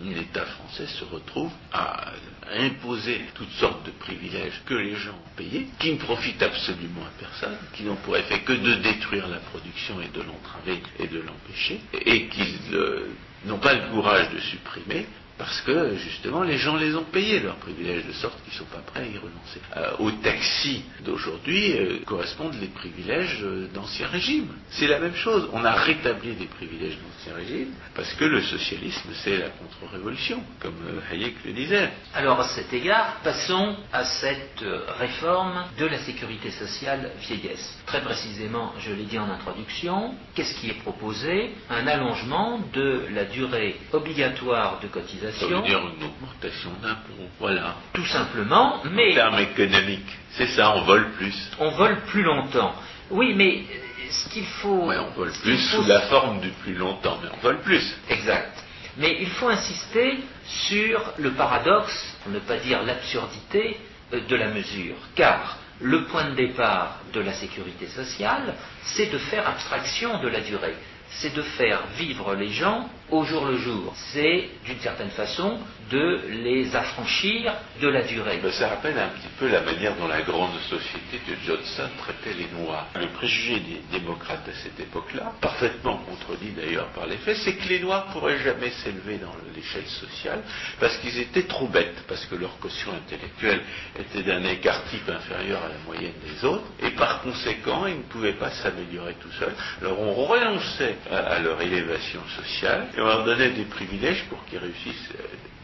l'État 0.05 0.46
français 0.46 0.87
se 0.87 1.05
retrouve 1.05 1.51
à 1.73 2.12
imposer 2.53 3.20
toutes 3.35 3.51
sortes 3.53 3.85
de 3.87 3.90
privilèges 3.92 4.61
que 4.66 4.75
les 4.75 4.94
gens 4.94 5.12
ont 5.12 5.37
payés, 5.37 5.66
qui 5.79 5.92
ne 5.92 5.99
profitent 5.99 6.42
absolument 6.42 7.03
à 7.03 7.18
personne, 7.18 7.57
qui 7.73 7.85
n'ont 7.85 7.96
pour 7.96 8.16
effet 8.16 8.40
que 8.40 8.53
de 8.53 8.75
détruire 8.75 9.29
la 9.29 9.38
production 9.38 10.01
et 10.01 10.09
de 10.09 10.23
l'entraver 10.23 10.83
et 10.99 11.07
de 11.07 11.20
l'empêcher, 11.20 11.81
et 11.92 12.27
qu'ils 12.27 12.75
euh, 12.75 13.09
n'ont 13.44 13.59
pas 13.59 13.75
le 13.75 13.90
courage 13.90 14.31
de 14.31 14.38
supprimer 14.38 15.07
parce 15.40 15.62
que 15.62 15.96
justement 15.96 16.42
les 16.42 16.59
gens 16.59 16.76
les 16.76 16.94
ont 16.94 17.05
payés 17.05 17.40
leurs 17.40 17.57
privilèges 17.57 18.05
de 18.05 18.12
sorte 18.12 18.38
qu'ils 18.44 18.53
ne 18.53 18.59
sont 18.59 18.70
pas 18.76 18.83
prêts 18.83 19.00
à 19.00 19.07
y 19.07 19.16
renoncer. 19.16 19.61
Euh, 19.74 19.96
au 19.98 20.11
taxi 20.11 20.85
d'aujourd'hui 21.03 21.72
euh, 21.79 22.00
correspondent 22.05 22.61
les 22.61 22.66
privilèges 22.66 23.38
euh, 23.42 23.66
d'ancien 23.72 24.07
régime. 24.09 24.48
C'est 24.68 24.87
la 24.87 24.98
même 24.98 25.14
chose. 25.14 25.48
On 25.55 25.64
a 25.64 25.72
rétabli 25.72 26.35
des 26.35 26.44
privilèges 26.44 26.98
d'ancien 26.98 27.35
régime 27.35 27.68
parce 27.94 28.12
que 28.12 28.26
le 28.26 28.42
socialisme 28.42 29.09
c'est 29.24 29.38
la 29.38 29.48
contre-révolution, 29.48 30.42
comme 30.61 30.74
Hayek 31.11 31.37
le 31.46 31.53
disait. 31.53 31.90
Alors 32.12 32.38
à 32.38 32.48
cet 32.48 32.70
égard, 32.74 33.16
passons 33.24 33.76
à 33.94 34.05
cette 34.05 34.62
réforme 34.98 35.64
de 35.79 35.87
la 35.87 36.00
sécurité 36.00 36.50
sociale 36.50 37.12
vieillesse. 37.18 37.79
Très 37.87 38.03
précisément, 38.03 38.74
je 38.79 38.92
l'ai 38.92 39.05
dit 39.05 39.18
en 39.18 39.31
introduction, 39.31 40.14
qu'est-ce 40.35 40.55
qui 40.61 40.68
est 40.68 40.83
proposé? 40.83 41.53
Un 41.70 41.87
allongement 41.87 42.61
de 42.74 43.07
la 43.14 43.24
durée 43.24 43.76
obligatoire 43.94 44.81
de 44.81 44.88
cotisation. 44.88 45.29
Ça 45.32 45.46
veut 45.46 45.62
dire 45.62 45.80
une 45.80 46.04
augmentation 46.04 46.70
d'impôts, 46.82 47.28
voilà. 47.38 47.76
Tout 47.92 48.06
simplement, 48.06 48.82
mais... 48.92 49.12
En 49.12 49.14
termes 49.14 49.38
économiques, 49.40 50.18
c'est 50.32 50.48
ça, 50.48 50.76
on 50.76 50.82
vole 50.82 51.10
plus. 51.12 51.34
On 51.58 51.70
vole 51.70 52.00
plus 52.06 52.22
longtemps. 52.22 52.74
Oui, 53.10 53.34
mais 53.34 53.64
ce 54.10 54.28
qu'il 54.28 54.46
faut... 54.46 54.88
Oui, 54.88 54.96
on 54.98 55.10
vole 55.10 55.32
plus 55.42 55.58
sous 55.58 55.84
la 55.86 56.00
forme 56.02 56.40
du 56.40 56.48
plus 56.50 56.74
longtemps, 56.74 57.18
mais 57.22 57.28
on 57.32 57.40
vole 57.40 57.60
plus. 57.60 57.96
Exact. 58.08 58.62
Mais 58.96 59.18
il 59.20 59.28
faut 59.28 59.48
insister 59.48 60.18
sur 60.46 61.00
le 61.18 61.32
paradoxe, 61.32 62.16
pour 62.22 62.32
ne 62.32 62.40
pas 62.40 62.56
dire 62.56 62.82
l'absurdité, 62.82 63.78
euh, 64.12 64.20
de 64.28 64.36
la 64.36 64.48
mesure. 64.48 64.96
Car 65.14 65.58
le 65.80 66.04
point 66.04 66.30
de 66.30 66.34
départ 66.34 66.98
de 67.12 67.20
la 67.20 67.32
sécurité 67.32 67.86
sociale, 67.86 68.54
c'est 68.82 69.10
de 69.12 69.18
faire 69.18 69.48
abstraction 69.48 70.20
de 70.20 70.28
la 70.28 70.40
durée 70.40 70.74
c'est 71.10 71.34
de 71.34 71.42
faire 71.42 71.82
vivre 71.98 72.34
les 72.34 72.50
gens 72.50 72.88
au 73.11 73.25
jour 73.25 73.46
le 73.46 73.57
jour. 73.57 73.92
C'est, 74.12 74.49
d'une 74.64 74.81
certaine 74.81 75.11
façon, 75.11 75.59
de 75.90 76.20
les 76.44 76.75
affranchir 76.77 77.53
de 77.81 77.88
la 77.88 78.03
durée. 78.03 78.40
ça 78.53 78.68
rappelle 78.68 78.99
un 78.99 79.09
petit 79.09 79.29
peu 79.38 79.49
la 79.49 79.61
manière 79.62 79.96
dont 79.96 80.07
la 80.07 80.23
grande 80.23 80.59
société 80.68 81.20
de 81.29 81.35
Johnson 81.46 81.88
traitait 81.99 82.37
les 82.38 82.46
Noirs. 82.62 82.87
Le 82.94 83.09
préjugé 83.09 83.61
des 83.61 83.99
démocrates 83.99 84.49
à 84.49 84.53
cette 84.62 84.79
époque-là, 84.79 85.33
parfaitement 85.40 85.99
contredit 85.99 86.53
d'ailleurs 86.53 86.88
par 86.88 87.07
les 87.07 87.16
faits, 87.18 87.38
c'est 87.38 87.55
que 87.55 87.68
les 87.68 87.81
Noirs 87.81 88.07
pourraient 88.12 88.38
jamais 88.38 88.70
s'élever 88.70 89.18
dans 89.18 89.35
l'échelle 89.55 89.87
sociale 89.87 90.42
parce 90.79 90.96
qu'ils 90.99 91.18
étaient 91.18 91.44
trop 91.44 91.66
bêtes, 91.66 92.05
parce 92.07 92.25
que 92.27 92.37
leur 92.37 92.57
quotient 92.59 92.92
intellectuel 92.92 93.61
était 93.99 94.23
d'un 94.23 94.44
écart 94.44 94.85
type 94.90 95.09
inférieur 95.09 95.61
à 95.64 95.68
la 95.68 95.79
moyenne 95.87 96.14
des 96.25 96.44
autres, 96.44 96.64
et 96.83 96.90
par 96.90 97.23
conséquent, 97.23 97.87
ils 97.87 97.99
ne 97.99 98.03
pouvaient 98.03 98.38
pas 98.38 98.51
s'améliorer 98.51 99.14
tout 99.20 99.33
seuls. 99.33 99.55
Alors 99.81 99.99
on 100.01 100.12
renonçait 100.14 100.96
à, 101.11 101.40
leur 101.40 101.61
élévation 101.61 102.20
sociale 102.37 102.87
et 103.00 103.02
on 103.02 103.06
leur 103.06 103.24
donnait 103.24 103.52
des 103.52 103.64
privilèges 103.64 104.26
pour 104.28 104.44
qu'ils 104.44 104.58
réussissent 104.58 105.12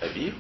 à 0.01 0.09
vivre 0.09 0.37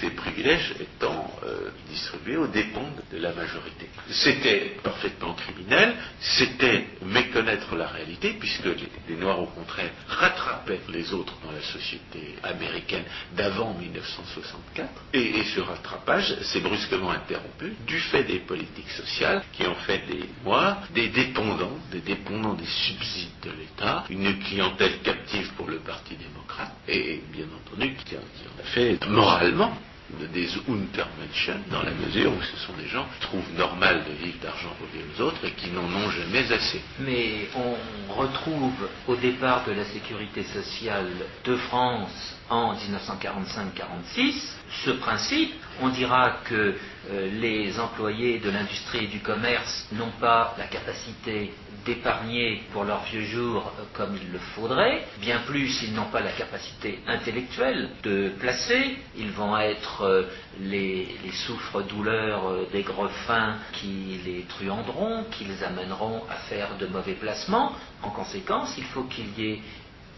ces 0.00 0.10
privilèges 0.10 0.74
étant 0.80 1.30
euh, 1.44 1.70
distribués 1.88 2.36
aux 2.36 2.46
dépens 2.46 2.88
de 3.12 3.18
la 3.18 3.32
majorité. 3.32 3.88
C'était 4.10 4.76
parfaitement 4.82 5.34
criminel, 5.34 5.94
c'était 6.20 6.86
méconnaître 7.02 7.76
la 7.76 7.86
réalité, 7.86 8.34
puisque 8.38 8.64
les, 8.64 9.16
Noirs, 9.16 9.40
au 9.40 9.46
contraire, 9.46 9.90
rattrapaient 10.08 10.80
les 10.88 11.12
autres 11.12 11.34
dans 11.44 11.52
la 11.52 11.60
société 11.60 12.36
américaine 12.42 13.04
d'avant 13.36 13.74
1964, 13.74 14.88
et, 15.12 15.42
ce 15.54 15.60
rattrapage 15.60 16.40
s'est 16.42 16.60
brusquement 16.60 17.10
interrompu 17.10 17.74
du 17.86 17.98
fait 17.98 18.24
des 18.24 18.38
politiques 18.38 18.90
sociales 18.90 19.42
qui 19.52 19.66
ont 19.66 19.74
fait 19.74 20.02
des 20.06 20.28
Noirs 20.44 20.78
des 20.94 21.08
dépendants, 21.08 21.78
des 21.90 22.00
dépendants 22.00 22.54
des 22.54 22.66
subsides 22.66 23.40
de 23.42 23.50
l'État, 23.50 24.04
une 24.08 24.38
clientèle 24.38 25.00
captive 25.02 25.50
pour 25.56 25.66
le 25.66 25.78
Parti 25.78 26.16
démocrate, 26.16 26.72
et 26.88 27.22
bien 27.32 27.46
entendu 27.46 27.94
qui 28.04 28.16
en 28.16 28.62
a 28.62 28.66
moralement 29.08 29.72
des 30.32 30.48
Untermenschen, 30.68 31.62
dans 31.70 31.82
la 31.82 31.92
mesure 31.92 32.32
où 32.32 32.42
ce 32.42 32.56
sont 32.66 32.72
des 32.74 32.88
gens 32.88 33.06
qui 33.14 33.26
trouvent 33.26 33.52
normal 33.56 34.02
de 34.04 34.24
vivre 34.24 34.38
d'argent 34.42 34.74
volé 34.80 35.04
aux 35.04 35.22
autres 35.22 35.44
et 35.44 35.52
qui 35.52 35.70
n'en 35.70 35.84
ont 35.84 36.10
jamais 36.10 36.52
assez. 36.52 36.80
Mais 37.00 37.48
on 37.54 38.12
retrouve 38.12 38.88
au 39.06 39.16
départ 39.16 39.64
de 39.64 39.72
la 39.72 39.84
sécurité 39.84 40.42
sociale 40.44 41.08
de 41.44 41.56
France 41.56 42.34
en 42.48 42.74
1945-46 42.74 44.34
ce 44.84 44.90
principe. 44.90 45.54
On 45.80 45.88
dira 45.88 46.38
que 46.44 46.74
euh, 47.10 47.30
les 47.40 47.78
employés 47.78 48.38
de 48.40 48.50
l'industrie 48.50 49.04
et 49.04 49.08
du 49.08 49.20
commerce 49.20 49.86
n'ont 49.92 50.12
pas 50.20 50.54
la 50.58 50.66
capacité 50.66 51.52
d'épargner 51.84 52.62
pour 52.72 52.84
leurs 52.84 53.04
vieux 53.04 53.24
jours 53.24 53.72
euh, 53.78 53.84
comme 53.92 54.16
il 54.20 54.32
le 54.32 54.38
faudrait, 54.38 55.04
bien 55.20 55.40
plus 55.46 55.82
ils 55.82 55.94
n'ont 55.94 56.10
pas 56.10 56.20
la 56.20 56.32
capacité 56.32 56.98
intellectuelle 57.06 57.90
de 58.02 58.30
placer, 58.38 58.98
ils 59.16 59.30
vont 59.30 59.56
être 59.58 60.02
euh, 60.02 60.22
les, 60.60 61.16
les 61.24 61.32
souffres-douleurs 61.32 62.70
des 62.72 62.82
greffins 62.82 63.56
qui 63.72 64.20
les 64.24 64.44
truanderont, 64.48 65.24
qui 65.30 65.44
les 65.44 65.62
amèneront 65.62 66.22
à 66.28 66.34
faire 66.48 66.76
de 66.78 66.86
mauvais 66.86 67.14
placements. 67.14 67.72
En 68.02 68.10
conséquence, 68.10 68.74
il 68.78 68.84
faut 68.84 69.04
qu'il 69.04 69.38
y 69.38 69.52
ait 69.52 69.62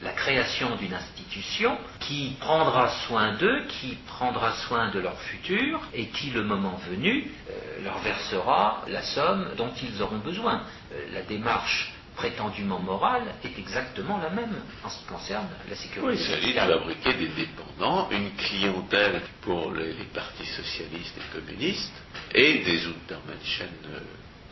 la 0.03 0.13
création 0.13 0.77
d'une 0.77 0.95
institution 0.95 1.79
qui 2.01 2.37
prendra 2.41 2.91
soin 3.07 3.35
d'eux, 3.35 3.67
qui 3.69 3.97
prendra 4.07 4.53
soin 4.67 4.91
de 4.91 4.99
leur 4.99 5.19
futur 5.21 5.81
et 5.95 6.07
qui, 6.07 6.31
le 6.31 6.43
moment 6.43 6.79
venu, 6.91 7.31
euh, 7.51 7.85
leur 7.85 7.99
versera 7.99 8.85
la 8.89 9.03
somme 9.03 9.51
dont 9.57 9.71
ils 9.83 10.03
auront 10.03 10.19
besoin. 10.19 10.63
Euh, 10.93 11.07
la 11.13 11.23
démarche 11.23 11.93
prétendument 12.17 12.81
morale 12.81 13.35
est 13.43 13.59
exactement 13.59 14.19
la 14.19 14.31
même 14.31 14.55
en 14.85 14.89
ce 14.89 14.99
qui 14.99 15.05
concerne 15.05 15.49
la 15.69 15.77
sécurité. 15.77 16.07
Oui, 16.07 16.15
il 16.19 16.27
s'agit 16.27 16.53
de 16.53 16.59
fabriquer 16.59 17.15
des 17.15 17.29
dépendants, 17.29 18.09
une 18.11 18.33
clientèle 18.33 19.23
pour 19.41 19.73
les, 19.73 19.95
partis 20.13 20.47
socialistes 20.47 21.17
et 21.17 21.39
communistes 21.39 22.03
et 22.35 22.59
des 22.65 22.87
Untermenschen 22.87 23.69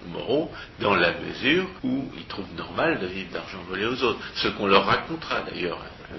moraux 0.09 0.51
dans 0.81 0.95
la 0.95 1.13
mesure 1.21 1.67
où 1.83 2.05
ils 2.17 2.27
trouvent 2.27 2.55
normal 2.57 3.01
de 3.01 3.07
vivre 3.07 3.33
d'argent 3.33 3.59
volé 3.69 3.87
aux 3.87 4.03
autres. 4.03 4.21
Ce 4.37 4.49
qu'on 4.49 4.67
leur 4.67 4.87
racontera 4.87 5.43
d'ailleurs, 5.43 5.79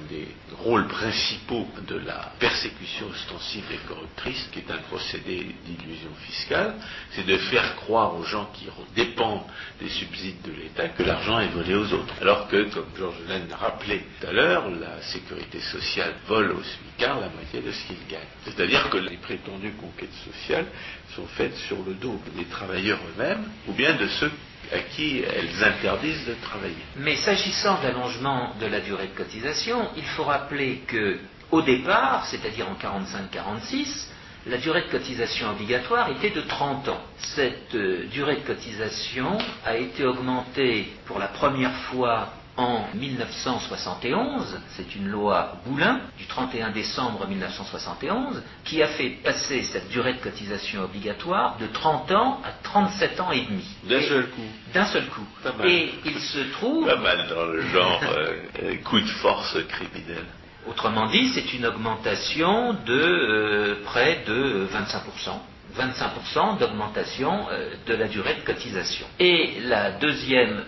des 0.10 0.28
rôles 0.64 0.88
principaux 0.88 1.68
de 1.88 1.98
la 1.98 2.32
persécution 2.40 3.08
ostensive 3.08 3.64
et 3.72 3.88
corruptrice, 3.88 4.50
qui 4.52 4.60
est 4.60 4.72
un 4.72 4.82
procédé 4.90 5.56
d'illusion 5.66 6.14
fiscale, 6.26 6.76
c'est 7.12 7.26
de 7.26 7.38
faire 7.38 7.76
croire 7.78 8.16
aux 8.16 8.24
gens 8.24 8.50
qui 8.54 8.68
dépendent 8.96 9.46
des 9.80 9.90
subsides 9.90 10.42
de 10.44 10.52
l'État 10.52 10.90
que 10.90 11.04
l'argent 11.04 11.40
est 11.40 11.50
volé 11.50 11.76
aux 11.76 11.94
autres. 11.94 12.14
Alors 12.22 12.48
que, 12.48 12.70
comme 12.74 12.90
Georges 12.98 13.22
Laine 13.28 13.48
l'a 13.50 13.58
rappelé 13.58 14.04
tout 14.20 14.28
à 14.28 14.32
l'heure, 14.32 14.70
la 14.70 15.02
sécurité 15.02 15.60
sociale 15.60 16.14
vole 16.28 16.52
au 16.52 16.64
SMICAR 16.64 17.20
la 17.20 17.30
moitié 17.30 17.62
de 17.62 17.72
ce 17.72 17.88
qu'il 17.88 18.08
gagne. 18.10 18.22
C'est-à-dire 18.46 18.90
que 18.90 18.98
les 18.98 19.18
prétendues 19.18 19.74
conquêtes 19.74 20.14
sociales 20.26 20.68
sont 21.16 21.28
faites 21.28 21.56
sur 21.68 21.78
le 21.84 21.94
dos 21.96 22.20
des 22.36 22.46
travailleurs 22.46 23.00
eux-mêmes 23.16 23.46
ou 23.68 23.74
bien 23.74 23.94
de 23.96 24.08
ceux 24.08 24.32
à 24.72 24.80
qui 24.80 25.20
elles 25.20 25.64
interdisent 25.64 26.26
de 26.26 26.36
travailler. 26.42 26.76
Mais 26.98 27.16
s'agissant 27.18 27.80
de 27.82 27.88
l'allongement 27.88 28.56
de 28.60 28.68
la 28.68 28.80
durée 28.80 29.08
de 29.08 29.18
cotisation, 29.18 29.90
il 29.98 30.06
faut 30.06 30.24
rappeler 30.24 30.51
que 30.88 31.20
au 31.52 31.62
départ, 31.62 32.26
c'est-à-dire 32.26 32.68
en 32.70 32.76
45-46, 32.76 34.08
la 34.48 34.58
durée 34.58 34.82
de 34.82 34.92
cotisation 34.92 35.50
obligatoire 35.52 36.10
était 36.10 36.32
de 36.32 36.42
30 36.42 36.90
ans. 36.90 37.02
Cette 37.18 37.76
euh, 37.76 38.08
durée 38.12 38.38
de 38.38 38.48
cotisation 38.48 39.38
a 39.66 39.78
été 39.78 40.04
augmentée 40.04 40.92
pour 41.06 41.20
la 41.20 41.28
première 41.28 41.74
fois 41.92 42.30
en 42.58 42.86
1971, 42.94 44.60
c'est 44.76 44.96
une 44.96 45.08
loi 45.08 45.58
Boulin 45.66 46.02
du 46.18 46.26
31 46.26 46.72
décembre 46.72 47.26
1971, 47.28 48.42
qui 48.66 48.84
a 48.84 48.88
fait 48.88 49.10
passer 49.24 49.64
cette 49.64 49.90
durée 49.90 50.14
de 50.14 50.20
cotisation 50.20 50.84
obligatoire 50.84 51.58
de 51.60 51.68
30 51.68 52.12
ans 52.12 52.42
à 52.44 52.52
37 52.64 53.20
ans 53.22 53.32
et 53.32 53.46
demi. 53.46 53.66
D'un 53.84 54.02
seul 54.02 54.28
coup. 54.28 54.42
D'un 54.74 54.86
seul 54.86 55.06
coup. 55.08 55.26
Et 55.66 55.92
il 56.06 56.20
se 56.20 56.40
trouve... 56.52 56.86
Pas 56.86 56.98
mal 56.98 57.28
dans 57.30 57.46
le 57.46 57.62
genre 57.62 58.02
euh, 58.04 58.34
euh, 58.64 58.76
coup 58.84 59.00
de 59.00 59.08
force 59.08 59.58
criminel. 59.70 60.26
Autrement 60.68 61.08
dit, 61.08 61.30
c'est 61.34 61.54
une 61.54 61.66
augmentation 61.66 62.74
de 62.74 62.94
euh, 62.94 63.76
près 63.86 64.24
de 64.28 64.68
25%. 64.72 65.40
25% 65.78 66.58
d'augmentation 66.60 67.46
de 67.88 67.94
la 67.94 68.10
durée 68.10 68.36
de 68.36 68.42
cotisation. 68.42 69.06
Et 69.20 69.62
la 69.62 69.92
deuxième 69.92 70.62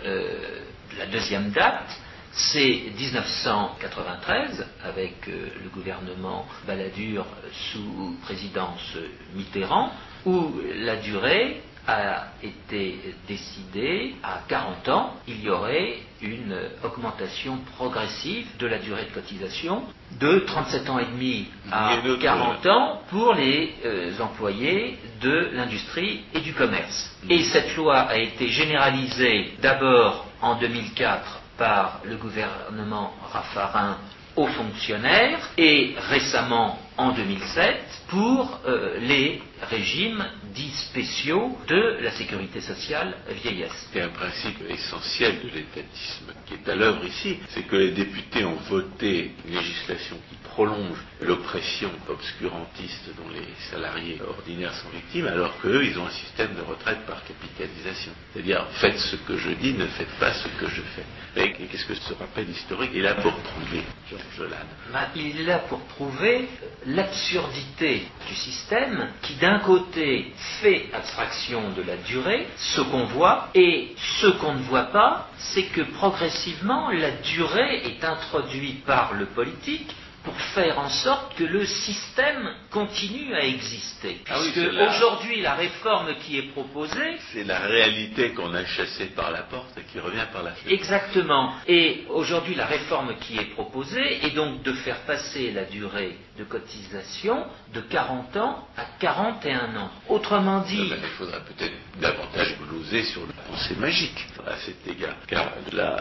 la 0.97 1.05
deuxième 1.07 1.49
date, 1.51 1.99
c'est 2.31 2.83
1993, 2.97 4.65
avec 4.83 5.27
euh, 5.27 5.49
le 5.63 5.69
gouvernement 5.69 6.47
Balladur 6.65 7.25
sous 7.71 8.17
présidence 8.23 8.97
Mitterrand, 9.35 9.91
où 10.25 10.51
la 10.75 10.95
durée 10.97 11.61
a 11.87 12.27
été 12.41 13.15
décidée 13.27 14.15
à 14.23 14.39
40 14.47 14.89
ans, 14.89 15.13
il 15.27 15.43
y 15.43 15.49
aurait 15.49 15.95
une 16.21 16.57
augmentation 16.83 17.57
progressive 17.75 18.47
de 18.57 18.67
la 18.67 18.79
durée 18.79 19.05
de 19.05 19.13
cotisation 19.13 19.83
de 20.19 20.39
37 20.39 20.89
ans 20.89 20.99
et 20.99 21.05
demi 21.05 21.47
à 21.71 21.97
40 22.21 22.65
ans 22.67 23.01
pour 23.09 23.33
les 23.33 23.73
euh, 23.85 24.11
employés 24.21 24.97
de 25.21 25.49
l'industrie 25.53 26.21
et 26.33 26.39
du 26.39 26.53
commerce. 26.53 27.15
Et 27.29 27.43
cette 27.43 27.75
loi 27.75 27.99
a 27.99 28.17
été 28.17 28.47
généralisée 28.47 29.53
d'abord 29.61 30.25
en 30.41 30.57
2004 30.59 31.41
par 31.57 31.99
le 32.05 32.15
gouvernement 32.15 33.13
Raffarin 33.31 33.97
aux 34.35 34.47
fonctionnaires 34.47 35.49
et 35.57 35.95
récemment 36.09 36.79
en 36.97 37.11
2007 37.13 37.75
pour 38.09 38.59
euh, 38.65 38.99
les 38.99 39.41
régimes 39.69 40.23
dits 40.53 40.73
spéciaux 40.89 41.57
de 41.67 41.97
la 42.01 42.11
sécurité 42.11 42.61
sociale 42.61 43.15
vieillesse. 43.41 43.89
C'est 43.91 44.01
un 44.01 44.09
principe 44.09 44.57
essentiel 44.69 45.39
de 45.43 45.49
l'étatisme 45.49 46.33
qui 46.45 46.53
est 46.55 46.69
à 46.69 46.75
l'œuvre 46.75 47.05
ici, 47.05 47.37
c'est 47.49 47.63
que 47.63 47.75
les 47.75 47.91
députés 47.91 48.45
ont 48.45 48.57
voté 48.69 49.31
une 49.47 49.55
législation 49.55 50.17
qui 50.29 50.35
prolonge 50.43 50.97
l'oppression 51.21 51.89
obscurantiste 52.09 53.09
dont 53.17 53.29
les 53.33 53.47
salariés 53.71 54.19
ordinaires 54.21 54.73
sont 54.73 54.89
victimes, 54.89 55.27
alors 55.27 55.57
qu'eux, 55.59 55.83
ils 55.83 55.97
ont 55.97 56.05
un 56.05 56.11
système 56.11 56.53
de 56.55 56.61
retraite 56.61 57.05
par 57.07 57.23
capitalisation. 57.25 58.11
C'est-à-dire, 58.31 58.67
faites 58.73 58.99
ce 58.99 59.15
que 59.15 59.37
je 59.37 59.49
dis, 59.51 59.73
ne 59.73 59.87
faites 59.87 60.13
pas 60.19 60.33
ce 60.33 60.47
que 60.59 60.67
je 60.67 60.81
fais. 60.81 61.05
Mais 61.35 61.53
qu'est-ce 61.53 61.85
que 61.85 61.95
ce 61.95 62.13
rappel 62.13 62.49
historique 62.49 62.95
est 62.95 63.01
là 63.01 63.15
pour 63.15 63.33
prouver, 63.33 63.81
Georges 64.09 64.49
Lannes 64.49 64.67
Ben, 64.91 65.07
Il 65.15 65.41
est 65.41 65.45
là 65.45 65.59
pour 65.59 65.79
prouver 65.79 66.47
l'absurdité 66.87 68.03
du 68.27 68.35
système 68.35 69.07
qui, 69.21 69.35
d'un 69.35 69.59
côté, 69.59 70.31
fait 70.61 70.85
abstraction 70.93 71.71
de 71.71 71.81
la 71.81 71.97
durée, 71.97 72.47
ce 72.57 72.81
qu'on 72.81 73.05
voit, 73.05 73.49
et 73.55 73.95
ce 74.19 74.27
qu'on 74.27 74.53
ne 74.53 74.61
voit 74.63 74.91
pas, 74.91 75.29
c'est 75.37 75.63
que 75.65 75.81
progressivement, 75.81 76.89
la 76.91 77.11
durée 77.11 77.83
est 77.85 78.03
introduite 78.03 78.83
par 78.85 79.13
le 79.13 79.25
politique 79.27 79.95
pour 80.23 80.35
faire 80.55 80.79
en 80.79 80.89
sorte 80.89 81.35
que 81.35 81.43
le 81.43 81.65
système 81.65 82.49
continue 82.71 83.33
à 83.35 83.41
exister. 83.45 84.21
Ah 84.29 84.37
oui, 84.41 84.51
la- 84.71 84.89
aujourd'hui, 84.89 85.41
la 85.41 85.53
réforme 85.55 86.15
qui 86.19 86.37
est 86.37 86.51
proposée, 86.53 87.17
C'est 87.33 87.43
la 87.43 87.59
réalité 87.59 88.29
qu'on 88.31 88.53
a 88.53 88.65
chassée 88.65 89.07
par 89.07 89.31
la 89.31 89.41
porte 89.43 89.77
et 89.77 89.83
qui 89.91 89.99
revient 89.99 90.25
par 90.31 90.43
la 90.43 90.51
fenêtre. 90.51 90.71
Exactement. 90.81 91.53
Et 91.67 92.05
aujourd'hui, 92.09 92.55
la 92.55 92.65
réforme 92.65 93.15
qui 93.19 93.37
est 93.37 93.51
proposée 93.53 94.25
est 94.25 94.31
donc 94.31 94.63
de 94.63 94.73
faire 94.73 94.99
passer 95.01 95.51
la 95.51 95.65
durée 95.65 96.17
de 96.37 96.43
cotisation 96.45 97.45
de 97.73 97.81
40 97.81 98.35
ans 98.37 98.67
à 98.77 98.85
41 98.99 99.75
ans. 99.75 99.91
Autrement 100.09 100.59
dit, 100.61 100.89
Ben, 100.89 100.99
il 101.03 101.09
faudrait 101.17 101.41
peut-être 101.41 101.73
davantage 101.99 102.55
gloser 102.59 103.03
sur 103.03 103.21
la 103.27 103.33
pensée 103.51 103.75
magique 103.75 104.25
à 104.47 104.55
cet 104.57 104.87
égard. 104.87 105.15
Car 105.27 105.51
la 105.73 105.97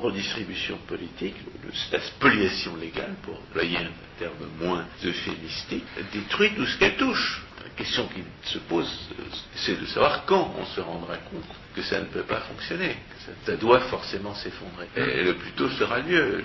redistribution 0.00 0.78
politique, 0.86 1.34
la 1.92 2.00
spoliation 2.00 2.76
légale, 2.76 3.14
pour 3.22 3.34
employer 3.38 3.78
un 3.78 3.90
terme 4.18 4.34
moins 4.60 4.86
euphémistique, 5.04 5.84
détruit 6.12 6.50
tout 6.54 6.66
ce 6.66 6.78
qu'elle 6.78 6.96
touche. 6.96 7.42
La 7.64 7.70
question 7.84 8.08
qui 8.08 8.22
se 8.50 8.58
pose, 8.58 8.90
euh, 9.18 9.22
c'est 9.56 9.78
de 9.80 9.86
savoir 9.86 10.24
quand 10.24 10.54
on 10.58 10.64
se 10.66 10.80
rendra 10.80 11.16
compte 11.18 11.44
que 11.74 11.82
ça 11.82 12.00
ne 12.00 12.06
peut 12.06 12.22
pas 12.22 12.40
fonctionner, 12.40 12.94
que 13.44 13.50
ça, 13.52 13.56
doit 13.56 13.80
forcément 13.80 14.34
s'effondrer. 14.34 14.88
Et 14.96 15.24
le 15.24 15.34
plus 15.34 15.52
tôt 15.52 15.68
sera 15.70 16.00
mieux. 16.02 16.38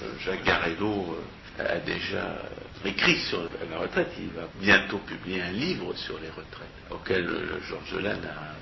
Je- 0.00 0.24
Jacques 0.24 0.44
Garello 0.44 1.18
euh, 1.58 1.76
a 1.76 1.78
déjà 1.80 2.42
écrit 2.84 3.16
sur 3.28 3.42
la 3.70 3.78
retraite. 3.78 4.12
Il 4.20 4.28
va 4.30 4.48
bientôt 4.60 4.98
publier 4.98 5.42
un 5.42 5.50
livre 5.52 5.92
sur 5.96 6.18
les 6.20 6.28
retraites, 6.30 6.68
auquel 6.90 7.26
euh, 7.28 7.60
Georges 7.68 8.00
Lannes 8.02 8.24
a 8.26 8.54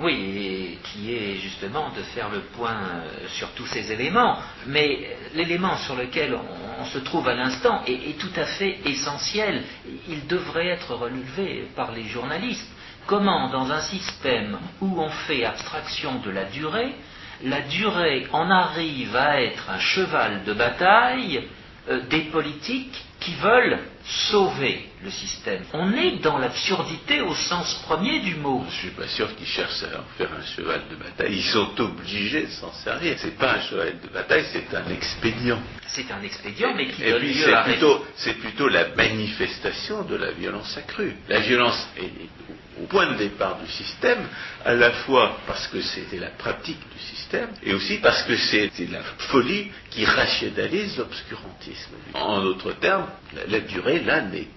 oui, 0.00 0.78
qui 0.84 1.14
est 1.14 1.36
justement 1.36 1.90
de 1.90 2.02
faire 2.02 2.30
le 2.30 2.40
point 2.56 2.76
euh, 2.76 3.28
sur 3.28 3.50
tous 3.50 3.66
ces 3.66 3.92
éléments. 3.92 4.38
Mais 4.66 5.16
l'élément 5.34 5.76
sur 5.78 5.96
lequel 5.96 6.36
on, 6.80 6.84
se 6.86 6.98
trouve 6.98 7.28
à 7.28 7.34
l'instant 7.34 7.82
est, 7.86 8.10
est 8.10 8.18
tout 8.18 8.32
à 8.36 8.44
fait 8.44 8.78
essentiel. 8.84 9.62
Il 10.08 10.26
devrait 10.26 10.68
être 10.68 10.94
relevé 10.94 11.68
par 11.74 11.92
les 11.92 12.04
journalistes. 12.04 12.68
Comment, 13.06 13.50
dans 13.50 13.70
un 13.70 13.80
système 13.80 14.58
où 14.80 15.00
on 15.00 15.10
fait 15.10 15.44
abstraction 15.44 16.20
de 16.20 16.30
la 16.30 16.44
durée, 16.44 16.94
la 17.42 17.60
durée 17.62 18.26
en 18.32 18.50
arrive 18.50 19.14
à 19.16 19.42
être 19.42 19.68
un 19.68 19.78
cheval 19.78 20.44
de 20.44 20.52
bataille 20.52 21.48
euh, 21.88 22.00
des 22.08 22.22
politiques 22.22 23.04
qui 23.20 23.34
veulent 23.34 23.78
sauver 24.06 24.86
le 25.02 25.10
système. 25.10 25.62
On 25.72 25.92
est 25.92 26.22
dans 26.22 26.38
l'absurdité 26.38 27.20
au 27.22 27.34
sens 27.34 27.82
premier 27.86 28.20
du 28.20 28.34
mot. 28.36 28.64
Je 28.70 28.74
suis 28.74 28.90
pas 28.90 29.06
sûr 29.08 29.34
qu'ils 29.36 29.46
cherchent 29.46 29.82
à 29.84 30.00
en 30.00 30.04
faire 30.18 30.28
un 30.38 30.42
cheval 30.42 30.82
de 30.90 30.96
bataille. 30.96 31.34
Ils 31.36 31.44
sont 31.44 31.80
obligés 31.80 32.42
de 32.42 32.50
s'en 32.50 32.72
servir. 32.72 33.14
C'est 33.18 33.36
pas 33.38 33.54
un 33.54 33.60
cheval 33.62 33.94
de 34.00 34.08
bataille, 34.08 34.44
c'est 34.52 34.74
un 34.74 34.90
expédient. 34.90 35.58
C'est 35.86 36.10
un 36.10 36.22
expédient, 36.22 36.74
mais 36.74 36.88
qui 36.88 37.02
Et 37.02 37.10
donne 37.10 37.20
puis 37.20 37.34
c'est 37.34 37.62
plutôt, 37.64 38.04
c'est 38.16 38.34
plutôt 38.34 38.68
la 38.68 38.88
manifestation 38.94 40.02
de 40.02 40.16
la 40.16 40.32
violence 40.32 40.76
accrue. 40.76 41.16
La 41.28 41.40
violence 41.40 41.88
est 41.96 42.10
au 42.82 42.86
point 42.86 43.12
de 43.12 43.16
départ 43.16 43.58
du 43.60 43.70
système, 43.70 44.26
à 44.64 44.74
la 44.74 44.90
fois 44.90 45.38
parce 45.46 45.66
que 45.68 45.80
c'était 45.80 46.18
la 46.18 46.30
pratique 46.30 46.80
du 46.92 46.98
système, 46.98 47.48
et 47.62 47.74
aussi 47.74 47.98
parce 47.98 48.22
que 48.24 48.36
c'est 48.36 48.70
la 48.90 49.02
folie 49.30 49.70
qui 49.90 50.04
rationalise 50.04 50.96
l'obscurantisme. 50.98 51.92
En 52.14 52.42
d'autres 52.42 52.72
termes, 52.72 53.08
la, 53.48 53.60
durée, 53.60 54.00
là, 54.00 54.22
n'est 54.22 54.48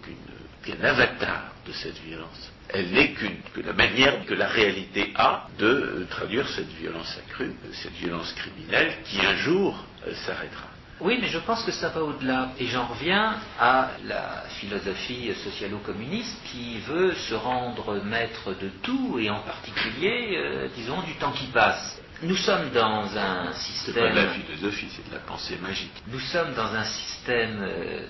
qu'un 0.64 0.84
avatar 0.84 1.52
de 1.66 1.72
cette 1.74 1.98
violence. 2.00 2.52
Elle 2.70 2.92
n'est 2.92 3.12
qu'une 3.14 3.38
manière 3.76 4.26
que 4.26 4.34
la 4.34 4.48
réalité 4.48 5.14
a 5.16 5.48
de 5.58 5.66
euh, 5.66 6.08
traduire 6.10 6.48
cette 6.50 6.72
violence 6.74 7.18
accrue, 7.26 7.54
cette 7.72 7.94
violence 7.94 8.34
criminelle, 8.34 8.94
qui 9.06 9.26
un 9.26 9.38
jour 9.38 9.86
euh, 10.06 10.14
s'arrêtera. 10.26 10.68
Oui, 11.00 11.20
mais 11.22 11.28
je 11.28 11.38
pense 11.40 11.64
que 11.64 11.72
ça 11.72 11.90
va 11.90 12.02
au-delà. 12.02 12.50
Et 12.60 12.66
j'en 12.66 12.88
reviens 12.88 13.36
à 13.60 13.92
la 14.06 14.44
philosophie 14.60 15.32
socialo-communiste 15.44 16.38
qui 16.46 16.80
veut 16.80 17.14
se 17.14 17.36
rendre 17.36 18.02
maître 18.04 18.54
de 18.60 18.70
tout, 18.82 19.20
et 19.20 19.30
en 19.30 19.40
particulier, 19.42 20.38
euh, 20.38 20.68
disons, 20.76 21.02
du 21.04 21.14
temps 21.16 21.32
qui 21.32 21.46
passe. 21.48 22.02
Nous 22.24 22.36
sommes 22.36 22.72
dans 22.72 23.16
un 23.16 23.52
C'est 23.54 23.94
pas 23.94 24.10
de 24.10 24.16
la 24.16 24.34
système... 24.34 24.42
philosophie, 24.46 24.88
c'est 24.96 25.08
de 25.08 25.14
la 25.14 25.20
pensée 25.22 25.58
magique. 25.62 25.92
Nous 26.08 26.20
sommes 26.20 26.54
dans 26.56 26.74
un 26.74 26.84
système 26.84 27.60
euh, 27.62 28.08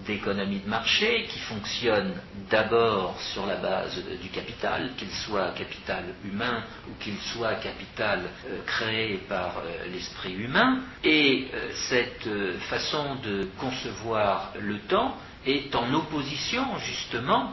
d'économie 0.00 0.60
de 0.60 0.68
marché 0.68 1.24
qui 1.30 1.38
fonctionne 1.40 2.12
d'abord 2.50 3.18
sur 3.32 3.46
la 3.46 3.56
base 3.56 4.02
du 4.22 4.28
capital, 4.28 4.90
qu'il 4.96 5.10
soit 5.10 5.52
capital 5.56 6.04
humain 6.24 6.62
ou 6.88 6.94
qu'il 7.02 7.16
soit 7.32 7.54
capital 7.54 8.20
euh, 8.48 8.58
créé 8.66 9.16
par 9.28 9.58
euh, 9.58 9.86
l'esprit 9.92 10.34
humain. 10.34 10.80
Et 11.02 11.48
euh, 11.54 11.70
cette 11.88 12.28
façon 12.68 13.16
de 13.24 13.48
concevoir 13.58 14.52
le 14.60 14.78
temps 14.80 15.16
est 15.46 15.74
en 15.74 15.92
opposition 15.94 16.64
justement 16.78 17.52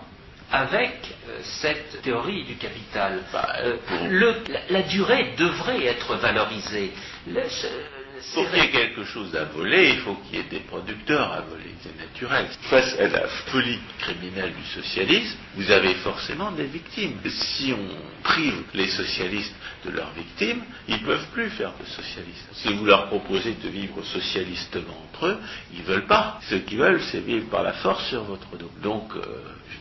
avec 0.51 1.15
cette 1.41 2.01
théorie 2.03 2.43
du 2.43 2.55
capital. 2.57 3.23
Bah, 3.31 3.55
le- 4.09 4.43
la, 4.49 4.59
la 4.69 4.81
durée 4.83 5.33
devrait 5.37 5.83
être 5.85 6.15
valorisée. 6.17 6.91
Le- 7.27 7.41
Pour 8.33 8.49
qu'il 8.49 8.59
y 8.59 8.65
ait 8.65 8.71
quelque 8.71 9.03
chose 9.05 9.35
à 9.35 9.45
voler, 9.45 9.89
il 9.89 9.99
faut 9.99 10.15
qu'il 10.15 10.37
y 10.37 10.39
ait 10.39 10.49
des 10.49 10.61
producteurs 10.61 11.31
à 11.31 11.41
voler, 11.41 11.73
c'est 11.81 11.97
naturel. 11.97 12.47
Face 12.69 12.95
à 12.99 13.07
la 13.07 13.27
folie 13.27 13.79
criminelle 13.99 14.53
du 14.53 14.65
socialisme, 14.81 15.37
vous 15.55 15.69
avez 15.71 15.93
forcément 15.95 16.51
des 16.51 16.65
victimes. 16.65 17.17
Si 17.29 17.73
on 17.73 18.23
prive 18.23 18.63
les 18.73 18.87
socialistes 18.87 19.55
de 19.85 19.91
leurs 19.91 20.11
victimes, 20.13 20.63
ils 20.87 21.01
ne 21.01 21.05
peuvent 21.05 21.27
plus 21.33 21.49
faire 21.51 21.73
de 21.79 21.85
socialisme. 21.85 22.47
Si 22.53 22.73
vous 22.73 22.85
leur 22.85 23.07
proposez 23.07 23.53
de 23.63 23.69
vivre 23.69 24.03
socialistement 24.03 24.97
entre 25.09 25.27
eux, 25.27 25.39
ils 25.73 25.81
ne 25.81 25.85
veulent 25.85 26.07
pas. 26.07 26.39
Ce 26.49 26.55
qu'ils 26.55 26.79
veulent, 26.79 27.01
c'est 27.11 27.23
vivre 27.23 27.49
par 27.49 27.63
la 27.63 27.73
force 27.73 28.07
sur 28.09 28.23
votre 28.23 28.57
dos. 28.57 28.71
Donc, 28.81 29.11
euh, 29.15 29.21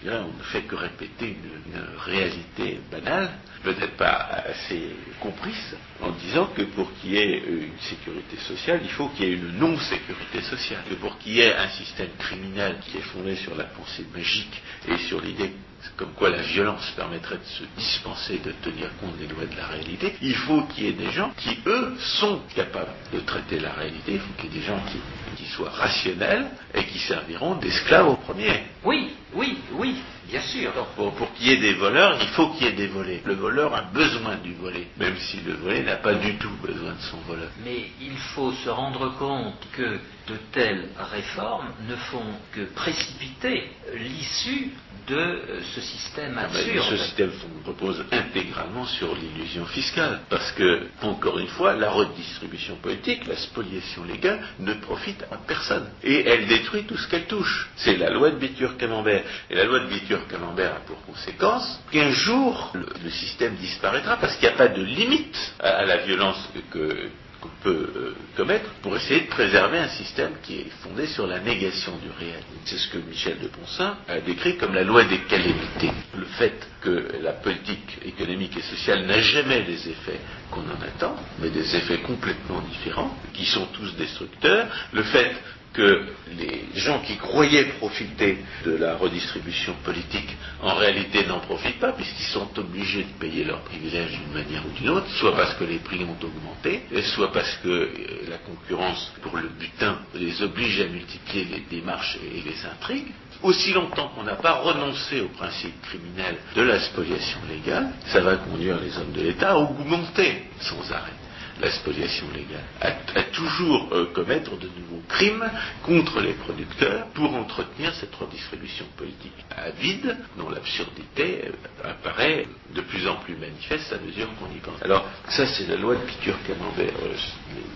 on 0.07 0.39
ne 0.39 0.43
fait 0.45 0.63
que 0.63 0.75
répéter 0.75 1.37
une, 1.37 1.73
une 1.75 1.83
réalité 1.99 2.81
banale, 2.91 3.31
peut-être 3.63 3.97
pas 3.97 4.43
assez 4.49 4.91
comprise, 5.21 5.77
en 6.01 6.11
disant 6.11 6.47
que 6.47 6.63
pour 6.63 6.93
qu'il 6.95 7.13
y 7.13 7.17
ait 7.19 7.39
une 7.39 7.79
sécurité 7.81 8.37
sociale, 8.39 8.81
il 8.83 8.91
faut 8.91 9.09
qu'il 9.09 9.27
y 9.27 9.33
ait 9.33 9.35
une 9.35 9.59
non-sécurité 9.59 10.43
sociale. 10.43 10.83
Que 10.89 10.95
pour 10.95 11.19
qu'il 11.19 11.35
y 11.35 11.41
ait 11.41 11.55
un 11.55 11.69
système 11.69 12.11
criminel 12.19 12.79
qui 12.81 12.99
est 12.99 13.03
fondé 13.03 13.37
sur 13.37 13.55
la 13.55 13.65
pensée 13.65 14.05
magique 14.15 14.63
et 14.89 14.97
sur 14.99 15.21
l'idée 15.21 15.53
comme 15.97 16.13
quoi 16.13 16.31
la 16.31 16.43
violence 16.43 16.93
permettrait 16.97 17.39
de 17.39 17.45
se 17.45 17.65
dispenser 17.77 18.39
de 18.39 18.53
tenir 18.63 18.89
compte 19.01 19.17
des 19.19 19.27
lois 19.27 19.47
de 19.47 19.57
la 19.57 19.67
réalité, 19.67 20.15
il 20.23 20.35
faut 20.35 20.63
qu'il 20.63 20.85
y 20.85 20.89
ait 20.89 20.93
des 20.93 21.11
gens 21.11 21.31
qui, 21.37 21.59
eux, 21.67 21.95
sont 21.99 22.41
capables 22.55 22.93
de 23.13 23.21
traiter 23.21 23.59
la 23.59 23.73
réalité, 23.73 24.13
il 24.15 24.21
faut 24.21 24.33
qu'il 24.39 24.53
y 24.53 24.57
ait 24.57 24.61
des 24.61 24.67
gens 24.67 24.81
qui, 24.91 24.99
qui 25.37 25.51
soient 25.51 25.71
rationnels 25.71 26.47
et 26.75 26.85
qui 26.85 26.99
serviront 26.99 27.57
d'esclaves 27.57 28.09
aux 28.09 28.17
premiers. 28.17 28.63
Oui, 28.85 29.11
oui, 29.35 29.59
oui, 29.73 29.97
bien 30.29 30.41
sûr. 30.43 30.73
Pour, 30.97 31.15
pour 31.15 31.33
qu'il 31.35 31.49
y 31.49 31.53
ait 31.53 31.57
des 31.61 31.75
voleurs, 31.75 32.19
il 32.21 32.29
faut 32.29 32.49
qu'il 32.51 32.67
y 32.67 32.71
ait 32.71 32.73
des 32.73 32.89
volets. 32.89 33.23
Le 33.25 33.35
voleur 33.35 33.75
a 33.75 33.83
besoin 33.83 34.37
du 34.37 34.55
volet, 34.55 34.87
même 34.99 35.17
si 35.19 35.41
le 35.41 35.55
volet 35.55 35.83
n'a 35.83 35.97
pas 35.97 36.15
du 36.15 36.37
tout 36.37 36.51
besoin 36.63 36.93
de 36.93 37.01
son 37.01 37.19
voleur. 37.29 37.49
Mais 37.65 37.91
il 38.01 38.17
faut 38.35 38.53
se 38.53 38.69
rendre 38.69 39.17
compte 39.19 39.67
que 39.73 39.99
de 40.29 40.37
telles 40.53 40.89
réformes 41.11 41.69
ne 41.89 41.97
font 41.97 42.35
que 42.53 42.63
précipiter 42.75 43.71
l'issue 43.95 44.71
de 45.09 45.17
euh, 45.17 45.61
ce 45.75 45.81
système 45.81 46.35
Ah 46.39 46.47
ben, 46.53 46.61
absurde. 46.61 46.87
Ce 46.91 46.97
système 46.97 47.31
repose 47.67 48.05
intégralement 48.13 48.87
sur 48.87 49.15
l'illusion 49.17 49.67
fiscale. 49.67 50.21
Parce 50.31 50.53
que, 50.53 50.87
encore 51.03 51.39
une 51.39 51.49
fois, 51.49 51.75
la 51.75 51.91
redistribution 51.91 52.77
politique, 52.77 53.27
la 53.27 53.37
spoliation 53.37 54.05
légale, 54.05 54.41
ne 54.61 54.75
profite 54.75 55.25
à 55.31 55.37
personne. 55.37 55.89
Et 56.05 56.25
elle 56.27 56.47
détruit 56.47 56.85
tout 56.85 56.97
ce 56.97 57.09
qu'elle 57.09 57.27
touche. 57.27 57.69
C'est 57.77 57.97
la 57.97 58.11
loi 58.11 58.31
de 58.31 58.37
Bitur-Camembert. 58.37 59.25
Et 59.51 59.57
la 59.57 59.65
loi 59.65 59.81
de 59.81 59.87
Bitur-Camembert 60.23 60.77
a 60.77 60.81
pour 60.81 61.01
conséquence 61.05 61.81
qu'un 61.91 62.11
jour, 62.11 62.73
le, 62.75 63.11
système 63.11 63.55
disparaîtra 63.57 64.17
parce 64.17 64.37
qu'il 64.37 64.49
n'y 64.49 64.55
a 64.55 64.57
pas 64.57 64.69
de 64.69 64.83
limite 64.83 65.55
à, 65.61 65.85
la 65.85 65.99
violence 65.99 66.49
que, 66.71 67.09
qu'on 67.41 67.49
peut 67.63 67.93
euh, 67.97 68.15
commettre 68.37 68.71
pour 68.83 68.97
essayer 68.97 69.23
de 69.23 69.27
préserver 69.27 69.79
un 69.79 69.89
système 69.89 70.33
qui 70.43 70.61
est 70.61 70.71
fondé 70.83 71.07
sur 71.07 71.27
la 71.27 71.41
négation 71.41 71.93
du 71.99 72.09
réel. 72.19 72.43
C'est 72.65 72.79
ce 72.79 72.89
que 72.89 72.99
Michel 72.99 73.39
de 73.41 73.49
Ponsin 73.49 73.97
a 74.09 74.21
décrit 74.21 74.57
comme 74.57 74.75
la 74.75 74.85
loi 74.85 75.05
des 75.05 75.19
calamités. 75.21 75.91
Le 76.17 76.25
fait 76.25 76.67
que 76.81 77.17
la 77.23 77.33
politique 77.33 77.99
économique 78.05 78.57
et 78.57 78.63
sociale 78.63 79.07
n'a 79.07 79.21
jamais 79.21 79.63
les 79.63 79.89
effets 79.89 80.21
qu'on 80.51 80.63
en 80.63 80.83
attend, 80.87 81.17
mais 81.41 81.51
des 81.51 81.77
effets 81.77 81.99
complètement 81.99 82.61
différents, 82.61 83.17
qui 83.35 83.45
sont 83.45 83.67
tous 83.67 83.95
destructeurs, 83.97 84.69
le 84.93 85.03
fait 85.03 85.33
que 85.73 86.07
les 86.39 86.65
gens 86.75 87.01
qui 87.01 87.17
croyaient 87.17 87.65
profiter 87.79 88.39
de 88.65 88.73
la 88.77 88.97
redistribution 88.97 89.75
politique 89.85 90.29
en 90.63 90.75
réalité 90.75 91.27
n'en 91.27 91.41
profitent 91.41 91.79
pas 91.79 91.93
puisqu'ils 91.93 92.33
sont 92.33 92.49
obligés 92.59 93.05
de 93.05 93.19
payer 93.19 93.45
leurs 93.45 93.63
privilèges 93.63 94.11
d'une 94.11 94.35
manière 94.35 94.63
ou 94.67 94.71
d'une 94.79 94.91
autre, 94.91 95.09
soit 95.19 95.35
parce 95.35 95.55
que 95.55 95.65
les 95.65 95.79
prix 95.79 96.05
ont 96.05 96.17
augmenté, 96.25 96.83
soit 97.15 97.33
parce 97.33 97.55
que 97.63 97.69
euh, 97.69 97.89
la 98.29 98.39
concurrence 98.39 99.13
pour 99.23 99.37
le 99.37 99.49
butin 99.49 99.99
les 100.15 100.43
oblige 100.43 100.81
à 100.81 100.87
multiplier 100.87 101.45
les 101.45 101.61
démarches 101.71 102.19
et 102.23 102.41
les 102.49 102.67
intrigues. 102.67 103.13
Aussi 103.43 103.73
longtemps 103.73 104.09
qu'on 104.09 104.23
n'a 104.23 104.37
pas 104.37 104.61
renoncé 104.61 105.21
au 105.21 105.29
principe 105.29 105.81
criminel 105.83 106.37
de 106.55 106.63
la 106.63 106.79
spoliation 106.79 107.41
légale, 107.49 107.93
ça 108.07 108.21
va 108.21 108.37
conduire 108.37 108.79
les 108.81 108.97
hommes 108.99 109.13
de 109.13 109.23
l'État 109.23 109.53
à 109.53 109.57
augmenter 109.57 110.45
sans 110.61 110.93
arrêt 110.93 111.22
la 111.63 111.71
spoliation 111.71 112.27
légale, 112.35 112.65
à, 112.81 113.23
toujours 113.33 113.89
euh, 113.93 114.07
commettre 114.13 114.59
de 114.59 114.69
nouveaux 114.79 115.03
crimes 115.09 115.49
contre 115.85 116.21
les 116.21 116.33
producteurs 116.35 117.07
pour 117.15 117.33
entretenir 117.35 117.95
cette 117.95 118.15
redistribution 118.17 118.85
politique 118.97 119.33
à 119.51 119.71
vide, 119.71 120.17
dont 120.37 120.51
l'absurdité 120.51 121.45
euh, 121.47 121.91
apparaît 121.91 122.47
de 122.75 122.81
plus 122.81 123.07
en 123.07 123.17
plus 123.17 123.37
manifeste 123.37 123.93
à 123.93 123.99
mesure 123.99 124.29
qu'on 124.39 124.53
y 124.55 124.59
pense. 124.59 124.83
Alors, 124.83 125.07
ça 125.29 125.47
c'est 125.47 125.69
la 125.69 125.77
loi 125.77 125.95
de 125.95 126.01
Piqûre-Camembert. 126.01 126.95
Euh, 127.01 127.15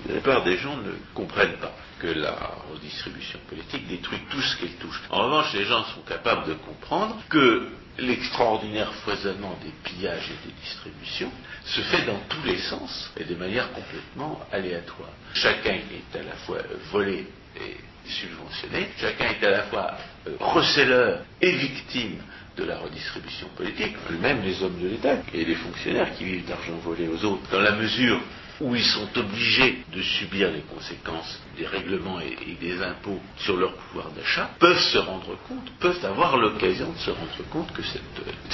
la 0.08 0.14
plupart 0.14 0.42
des 0.42 0.56
gens 0.58 0.76
ne 0.78 0.92
comprennent 1.14 1.58
pas 1.58 1.72
que 2.00 2.08
la 2.08 2.34
redistribution 2.72 3.38
politique 3.48 3.86
détruit 3.86 4.18
tout 4.30 4.42
ce 4.42 4.56
qu'elle 4.56 4.74
touche. 4.74 5.00
En 5.10 5.24
revanche, 5.24 5.54
les 5.54 5.64
gens 5.64 5.84
sont 5.84 6.02
capables 6.02 6.48
de 6.48 6.54
comprendre 6.54 7.16
que 7.28 7.68
l'extraordinaire 7.98 8.92
foisonnement 9.04 9.56
des 9.62 9.72
pillages 9.84 10.30
et 10.30 10.48
des 10.48 10.54
distributions 10.60 11.30
se 11.64 11.80
fait 11.80 12.04
dans 12.04 12.18
tous 12.28 12.42
les 12.46 12.58
sens 12.58 13.10
et 13.16 13.24
de 13.24 13.34
manière 13.34 13.72
complètement 13.72 14.40
aléatoire. 14.52 15.10
Chacun 15.34 15.74
est 15.74 16.18
à 16.18 16.22
la 16.22 16.34
fois 16.46 16.58
volé 16.92 17.26
et 17.56 17.76
subventionné, 18.08 18.88
chacun 18.98 19.30
est 19.30 19.44
à 19.44 19.50
la 19.50 19.62
fois 19.64 19.96
euh, 20.26 20.36
receleur 20.38 21.20
et 21.40 21.52
victime 21.52 22.18
de 22.56 22.64
la 22.64 22.78
redistribution 22.78 23.48
politique, 23.56 23.96
même 24.20 24.42
les 24.42 24.62
hommes 24.62 24.80
de 24.80 24.88
l'État 24.88 25.16
et 25.34 25.44
les 25.44 25.54
fonctionnaires 25.54 26.14
qui 26.14 26.24
vivent 26.24 26.46
d'argent 26.46 26.76
volé 26.82 27.08
aux 27.08 27.24
autres, 27.24 27.50
dans 27.50 27.60
la 27.60 27.72
mesure 27.72 28.20
où 28.60 28.74
ils 28.74 28.84
sont 28.84 29.08
obligés 29.16 29.84
de 29.92 30.02
subir 30.02 30.50
les 30.50 30.62
conséquences 30.62 31.40
des 31.56 31.66
règlements 31.66 32.20
et, 32.20 32.56
des 32.60 32.82
impôts 32.82 33.20
sur 33.38 33.56
leur 33.56 33.74
pouvoir 33.74 34.10
d'achat, 34.10 34.50
peuvent 34.58 34.80
se 34.80 34.98
rendre 34.98 35.36
compte, 35.48 35.70
peuvent 35.78 36.04
avoir 36.04 36.36
l'occasion 36.36 36.92
de 36.92 36.98
se 36.98 37.10
rendre 37.10 37.48
compte 37.50 37.72
que 37.72 37.82
cette, 37.82 38.02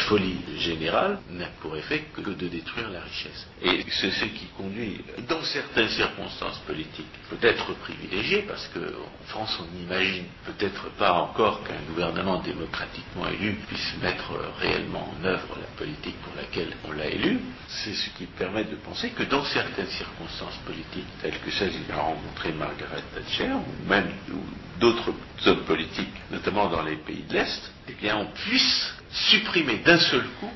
folie 0.09 0.39
générale 0.59 1.21
n'a 1.31 1.47
pour 1.61 1.77
effet 1.77 2.05
que 2.15 2.21
de 2.23 2.49
détruire 2.49 2.91
la 2.91 3.01
richesse. 3.01 3.47
Et 3.63 3.85
c'est 3.89 4.11
ce 4.11 4.25
qui 4.25 4.47
conduit, 4.57 5.01
dans 5.29 5.43
certaines 5.43 5.89
circonstances 5.89 6.59
politiques, 6.67 7.07
peut-être 7.31 7.75
privilégiées, 7.75 8.43
parce 8.43 8.69
qu'en 8.69 9.27
France 9.27 9.59
on 9.61 9.79
n'imagine 9.79 10.25
peut-être 10.45 10.91
pas 10.99 11.13
encore 11.13 11.63
qu'un 11.65 11.81
gouvernement 11.89 12.41
démocratiquement 12.41 13.29
élu 13.29 13.55
puisse 13.69 13.95
mettre 14.03 14.33
réellement 14.61 15.13
en 15.15 15.25
œuvre 15.25 15.57
la 15.61 15.69
politique 15.77 16.17
pour 16.23 16.35
laquelle 16.37 16.75
on 16.85 16.93
l'a 16.93 17.07
élu, 17.07 17.41
c'est 17.69 17.95
ce 17.95 18.11
qui 18.11 18.27
permet 18.27 18.65
de 18.65 18.77
penser 18.77 19.11
que 19.11 19.23
dans 19.25 19.45
certaines 19.45 19.92
circonstances 19.99 20.59
politiques 20.67 21.07
telles 21.21 21.39
que 21.39 21.51
celles 21.51 21.71
qu'il 21.71 21.93
a 21.93 22.01
rencontrées 22.01 22.53
Margaret 22.53 23.03
Thatcher, 23.15 23.53
ou 23.53 23.89
même 23.89 24.11
d'autres 24.81 25.13
hommes 25.47 25.65
politiques, 25.65 26.15
notamment 26.31 26.69
dans 26.69 26.83
les 26.83 26.97
pays 26.97 27.25
de 27.29 27.35
l'Est, 27.35 27.73
eh 27.89 27.93
bien 27.93 28.17
on 28.17 28.27
puisse 28.27 28.93
supprimer 29.11 29.79
d'un 29.79 29.99
seul 29.99 30.25
coup 30.41 30.51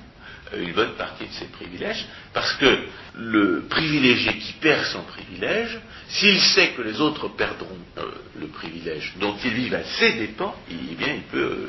euh, 0.52 0.62
une 0.62 0.72
bonne 0.72 0.94
partie 0.94 1.26
de 1.26 1.32
ses 1.32 1.46
privilèges, 1.46 2.06
parce 2.32 2.52
que 2.54 2.78
le 3.16 3.66
privilégié 3.68 4.38
qui 4.38 4.52
perd 4.54 4.84
son 4.86 5.02
privilège, 5.02 5.78
s'il 6.08 6.40
sait 6.40 6.68
que 6.70 6.82
les 6.82 7.00
autres 7.00 7.28
perdront 7.28 7.78
euh, 7.98 8.02
le 8.38 8.46
privilège 8.48 9.14
dont 9.18 9.34
il 9.44 9.52
vit 9.52 9.74
à 9.74 9.82
ses 9.82 10.12
dépens, 10.12 10.54
eh 10.70 10.94
bien 10.94 11.14
il 11.14 11.22
peut, 11.22 11.68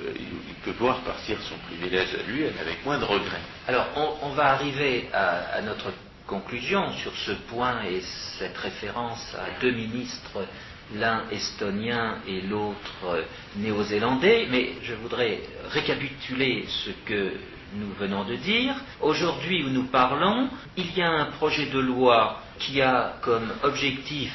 euh, 0.67 0.71
voir 0.79 0.99
partir 0.99 1.37
son 1.49 1.55
privilège 1.67 2.09
à 2.13 2.29
lui 2.29 2.43
avec 2.43 2.85
moins 2.85 2.99
de 2.99 3.05
regrets. 3.05 3.41
Alors 3.67 3.87
on, 4.21 4.29
va 4.31 4.51
arriver 4.51 5.09
à, 5.13 5.61
notre 5.61 5.93
conclusion 6.27 6.91
sur 6.93 7.15
ce 7.15 7.31
point 7.31 7.83
et 7.83 8.01
cette 8.37 8.57
référence 8.57 9.35
à 9.35 9.59
deux 9.61 9.71
ministres, 9.71 10.45
l'un 10.93 11.23
estonien 11.31 12.17
et 12.27 12.41
l'autre 12.41 13.25
néo-zélandais, 13.55 14.47
mais 14.51 14.73
je 14.83 14.93
voudrais 14.93 15.39
récapituler 15.69 16.65
ce 16.67 16.91
que 17.05 17.33
nous 17.75 17.91
venons 17.99 18.23
de 18.23 18.35
dire. 18.35 18.75
Aujourd'hui 19.01 19.63
où 19.63 19.69
nous 19.69 19.85
parlons, 19.85 20.49
il 20.75 20.95
y 20.97 21.01
a 21.01 21.09
un 21.09 21.25
projet 21.25 21.65
de 21.67 21.79
loi 21.79 22.41
qui 22.59 22.81
a 22.81 23.15
comme 23.21 23.51
objectif 23.63 24.33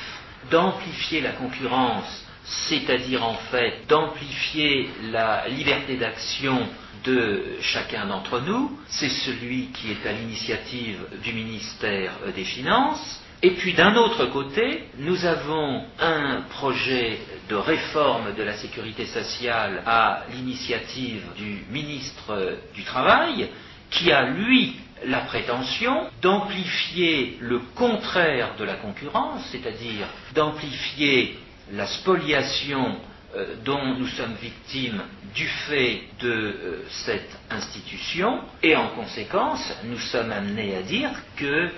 d'amplifier 0.50 1.20
la 1.20 1.33
concurrence, 1.33 2.26
c'est-à-dire 2.44 3.24
en 3.24 3.35
fait 3.35 3.87
d'amplifier 3.88 4.90
la 5.11 5.48
liberté 5.48 5.96
d'action 5.96 6.68
de 7.05 7.42
chacun 7.61 8.07
d'entre 8.07 8.40
nous, 8.40 8.78
c'est 8.88 9.09
celui 9.09 9.66
qui 9.68 9.90
est 9.92 10.07
à 10.07 10.12
l'initiative 10.12 10.98
du 11.22 11.33
ministère 11.33 12.12
des 12.35 12.44
Finances. 12.44 13.20
Et 13.44 13.52
puis 13.52 13.72
d'un 13.72 13.96
autre 13.96 14.26
côté, 14.26 14.85
nous 14.98 15.24
avons 15.24 15.85
un 15.98 16.42
projet 16.42 17.18
de 17.48 17.57
réforme 17.57 18.35
de 18.37 18.42
la 18.42 18.55
sécurité 18.55 19.05
sociale 19.07 19.83
à 19.85 20.24
l'initiative 20.33 21.24
du 21.37 21.64
ministre 21.70 22.57
du 22.74 22.85
Travail, 22.85 23.48
qui 23.90 24.12
a, 24.12 24.22
lui, 24.22 24.76
la 25.05 25.20
prétention 25.20 26.09
d'amplifier 26.22 27.37
le 27.40 27.59
contraire 27.74 28.55
de 28.57 28.64
la 28.64 28.74
concurrence, 28.74 29.42
c'est-à-dire 29.50 30.07
d'amplifier 30.35 31.37
la 31.73 31.87
spoliation 31.87 32.97
euh, 33.35 33.55
dont 33.65 33.83
nous 33.99 34.09
sommes 34.09 34.35
victimes 34.35 35.03
du 35.35 35.47
fait 35.47 36.03
de 36.21 36.31
euh, 36.31 36.85
cette 37.07 37.39
institution, 37.51 38.41
et 38.63 38.77
en 38.77 38.89
conséquence, 38.89 39.73
nous 39.85 39.99
sommes 39.99 40.31
amenés 40.31 40.77
à 40.77 40.83
dire 40.83 41.11
qu'il 41.39 41.47
euh, 41.47 41.71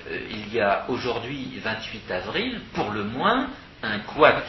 y 0.52 0.60
a 0.60 0.84
aujourd'hui, 0.88 1.60
28 1.62 2.10
avril, 2.10 2.60
pour 2.74 2.90
le 2.90 3.04
moins, 3.04 3.50
un 3.84 4.00
couac 4.00 4.44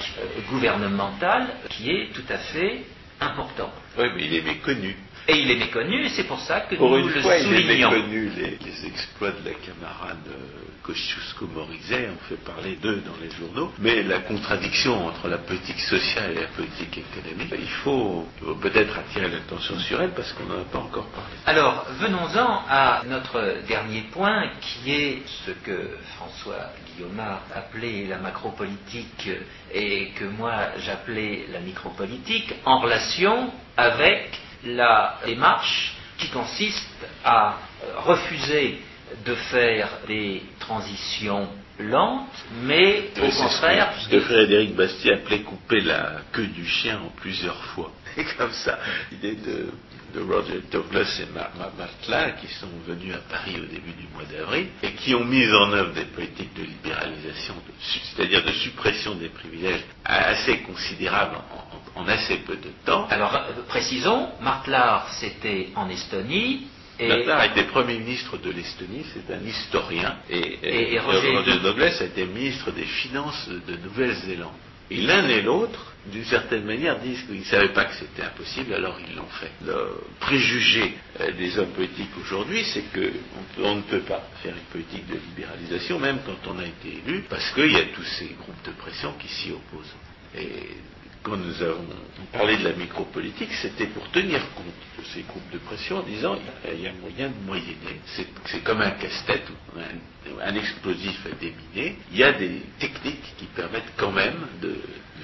gouvernemental 0.50 1.48
qui 1.70 1.92
est 1.92 2.12
tout 2.14 2.24
à 2.30 2.38
fait 2.38 2.86
important. 3.20 3.72
Oui, 4.00 4.06
mais 4.16 4.26
il 4.26 4.34
est 4.34 4.42
méconnu. 4.42 4.96
Et 5.28 5.38
il 5.38 5.50
est 5.52 5.56
méconnu, 5.56 6.06
et 6.06 6.10
c'est 6.10 6.26
pour 6.26 6.40
ça 6.40 6.62
que 6.62 6.76
nous 6.76 6.98
le 6.98 7.22
soulignons. 7.22 7.52
Il 7.52 7.72
est 7.72 7.78
méconnu, 7.78 8.32
les, 8.38 8.86
exploits 8.86 9.32
de 9.32 9.50
la 9.50 9.56
camarade 9.56 10.18
euh, 10.30 10.66
Kosciusko-Morizet, 10.84 12.10
on 12.14 12.30
fait 12.30 12.44
parler 12.44 12.76
d'eux 12.76 13.02
dans 13.04 13.18
les 13.20 13.32
journaux, 13.32 13.72
mais 13.80 14.04
la 14.04 14.20
contradiction 14.20 15.08
entre 15.08 15.28
la 15.28 15.40
politique 15.40 15.80
sociale 15.80 16.32
et 16.32 16.42
la 16.42 16.48
politique 16.48 17.00
économique, 17.00 17.54
il 17.58 17.70
faut 17.84 18.28
peut-être 18.62 19.00
attirer 19.00 19.30
l'attention 19.30 19.80
sur 19.80 20.00
elle 20.00 20.12
parce 20.12 20.32
qu'on 20.34 20.46
n'en 20.46 20.62
a 20.62 20.66
pas 20.66 20.78
encore 20.78 21.08
parlé. 21.08 21.34
Alors, 21.48 21.86
venons-en 22.00 22.62
à 22.70 23.02
notre 23.10 23.66
dernier 23.68 24.02
point, 24.12 24.50
qui 24.62 24.92
est 24.92 25.24
ce 25.46 25.52
que 25.52 25.98
François 26.18 26.70
Guillaume 26.96 27.22
appelait 27.56 28.06
la 28.08 28.18
macropolitique 28.20 29.30
et 29.74 30.10
que 30.12 30.26
moi 30.26 30.54
j'appelais 30.86 31.46
la 31.52 31.62
micropolitique, 31.62 32.54
en 32.64 32.80
relation 32.80 33.52
avec 33.76 34.40
la 34.66 35.20
démarche 35.26 35.96
qui 36.18 36.30
consiste 36.30 36.88
à 37.24 37.58
refuser 37.98 38.80
de 39.26 39.36
faire 39.36 39.90
des 40.08 40.42
transitions 40.60 41.48
lentes, 41.80 42.46
mais 42.64 43.10
au 43.18 43.30
contraire... 43.30 43.94
Ce 44.00 44.10
que 44.10 44.22
Frédéric 44.22 44.76
Bastiat 44.76 45.16
appelait 45.16 45.42
couper 45.42 45.82
la 45.82 46.22
queue 46.32 46.48
du 46.48 46.66
chien 46.66 47.00
en 47.00 47.10
plusieurs 47.10 47.62
fois. 47.66 47.92
Et 48.18 48.24
comme 48.38 48.54
ça, 48.54 48.80
l'idée 49.12 49.36
de 49.36 49.70
de 50.16 50.22
Roger 50.22 50.62
Douglas 50.72 51.22
et 51.22 51.34
Martin 51.34 52.32
qui 52.40 52.48
sont 52.54 52.70
venus 52.88 53.14
à 53.14 53.20
Paris 53.30 53.56
au 53.58 53.66
début 53.66 53.92
du 53.92 54.08
mois 54.14 54.24
d'avril 54.24 54.68
et 54.82 54.94
qui 54.94 55.14
ont 55.14 55.26
mis 55.26 55.46
en 55.52 55.74
œuvre 55.74 55.94
des 55.94 56.06
politiques 56.06 56.54
de 56.56 56.64
libéralisation, 56.64 57.54
c'est-à-dire 57.82 58.44
de 58.44 58.52
suppression 58.52 59.16
des 59.16 59.28
privilèges 59.28 59.84
assez 60.06 60.60
considérables 60.60 61.36
en, 61.36 61.85
assez 62.08 62.38
peu 62.38 62.58
de 62.58 62.70
temps. 62.86 63.08
Alors, 63.10 63.36
euh, 63.36 63.62
précisons, 63.68 64.28
Martlar, 64.42 65.08
c'était 65.14 65.70
en 65.76 65.90
Estonie, 65.90 66.68
et 67.00 67.08
Martlar 67.08 67.44
était 67.46 67.64
Premier 67.64 67.98
ministre 67.98 68.38
de 68.38 68.52
l'Estonie, 68.52 69.06
c'est 69.14 69.34
un 69.34 69.42
historien. 69.42 70.16
Et, 70.30 70.98
Roger 71.00 71.60
Douglas 71.62 71.98
a 72.00 72.06
été 72.06 72.26
ministre 72.26 72.72
des 72.72 72.86
Finances 72.86 73.50
de 73.50 73.76
Nouvelle-Zélande. 73.78 74.54
Et 74.92 75.02
l'un 75.02 75.28
et 75.28 75.42
l'autre, 75.42 75.94
d'une 76.12 76.24
certaine 76.26 76.64
manière, 76.64 77.00
disent 77.00 77.24
qu'ils 77.24 77.40
ne 77.40 77.46
savaient 77.46 77.74
pas 77.74 77.86
que 77.86 77.96
c'était 77.96 78.22
impossible, 78.22 78.74
alors 78.76 78.98
ils 79.00 79.16
l'ont 79.16 79.26
fait. 79.26 79.52
Le 79.66 80.00
préjugé 80.20 80.94
euh, 81.20 81.32
des 81.32 81.58
hommes 81.58 81.72
politiques 81.72 82.16
aujourd'hui, 82.22 82.64
c'est 82.66 82.84
qu'on 82.94 83.76
ne 83.76 83.82
peut 83.82 84.02
pas 84.02 84.22
faire 84.44 84.54
une 84.56 84.72
politique 84.72 85.08
de 85.08 85.16
libéralisation, 85.16 86.00
même 86.00 86.20
quand 86.24 86.52
on 86.52 86.60
a 86.60 86.66
été 86.66 87.02
élu, 87.04 87.26
parce 87.28 87.50
qu'il 87.52 87.72
y 87.72 87.78
a 87.78 87.86
tous 87.96 88.04
ces 88.04 88.36
groupes 88.40 88.64
de 88.64 88.72
pression 88.72 89.14
qui 89.20 89.28
s'y 89.28 89.52
opposent. 89.52 89.96
Et 90.38 90.78
quand 91.26 91.38
nous 91.38 91.64
avons 91.64 91.88
parlé 92.32 92.56
de 92.58 92.64
la 92.66 92.74
micropolitique, 92.74 93.52
c'était 93.60 93.88
pour 93.88 94.08
tenir 94.12 94.40
compte 94.54 94.66
de 95.00 95.04
ces 95.12 95.24
groupes 95.24 95.50
de 95.52 95.58
pression 95.58 95.98
en 95.98 96.04
disant 96.04 96.38
il 96.72 96.82
y 96.82 96.88
a 96.88 96.94
moyen 96.94 97.30
de 97.30 97.46
moyenner. 97.48 98.00
C'est 98.46 98.64
comme 98.64 98.82
un 98.82 98.92
casse-tête 98.92 99.48
ou 99.50 99.80
un, 100.40 100.56
explosif 100.56 101.26
à 101.26 101.36
déminer. 101.36 101.98
Il 102.12 102.18
y 102.20 102.24
a 102.24 102.32
des 102.34 102.62
techniques 102.78 103.34
qui 103.38 103.46
permettent 103.46 103.92
quand 103.98 104.12
même 104.12 104.36
de, 104.62 104.76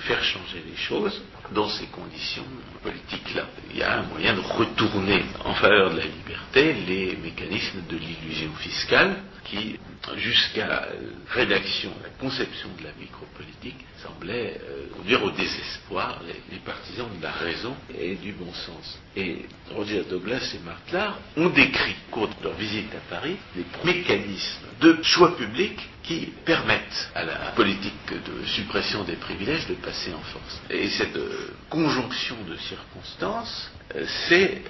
faire 0.01 0.23
changer 0.23 0.63
les 0.65 0.75
choses 0.75 1.21
dans 1.53 1.69
ces 1.69 1.87
conditions 1.87 2.45
politiques-là. 2.83 3.45
Il 3.71 3.77
y 3.77 3.83
a 3.83 3.99
un 3.99 4.03
moyen 4.03 4.33
de 4.35 4.39
retourner 4.39 5.23
en 5.43 5.53
faveur 5.53 5.91
de 5.91 5.97
la 5.97 6.05
liberté 6.05 6.73
les 6.73 7.17
mécanismes 7.17 7.81
de 7.89 7.97
l'illusion 7.97 8.53
fiscale 8.55 9.17
qui, 9.43 9.79
jusqu'à 10.17 10.67
la 10.67 10.87
rédaction, 11.29 11.91
la 12.03 12.09
conception 12.09 12.69
de 12.79 12.83
la 12.83 12.93
micropolitique, 12.99 13.85
semblait 14.01 14.59
euh, 14.63 14.87
conduire 14.95 15.23
au 15.23 15.31
désespoir 15.31 16.21
les, 16.51 16.57
partisans 16.59 17.07
de 17.17 17.23
la 17.23 17.31
raison 17.31 17.75
et 17.97 18.15
du 18.15 18.33
bon 18.33 18.51
sens. 18.53 18.99
Et 19.16 19.45
Roger 19.76 20.03
Douglas 20.09 20.53
et 20.55 20.66
Martlar 20.66 21.20
ont 21.36 21.49
décrit, 21.49 21.95
au 22.09 22.12
cours 22.12 22.28
de 22.28 22.43
leur 22.43 22.53
visite 22.53 22.93
à 22.95 23.09
Paris, 23.09 23.36
des 23.55 23.66
mécanismes 23.84 24.68
de 24.80 25.01
choix 25.03 25.36
public 25.36 25.78
qui 26.03 26.28
permettent 26.45 27.09
à 27.14 27.24
la 27.24 27.36
politique 27.55 27.93
de 28.09 28.45
suppression 28.45 29.03
des 29.03 29.18
privilèges 29.18 29.68
de 29.68 29.76
passer 29.76 30.14
en 30.14 30.22
force. 30.22 30.62
Et 30.70 30.88
cette 30.89 31.16
euh, 31.16 31.53
conjonction 31.70 32.38
de 32.47 32.55
circonstances, 32.55 33.72
euh, 33.95 34.05
c'est 34.30 34.64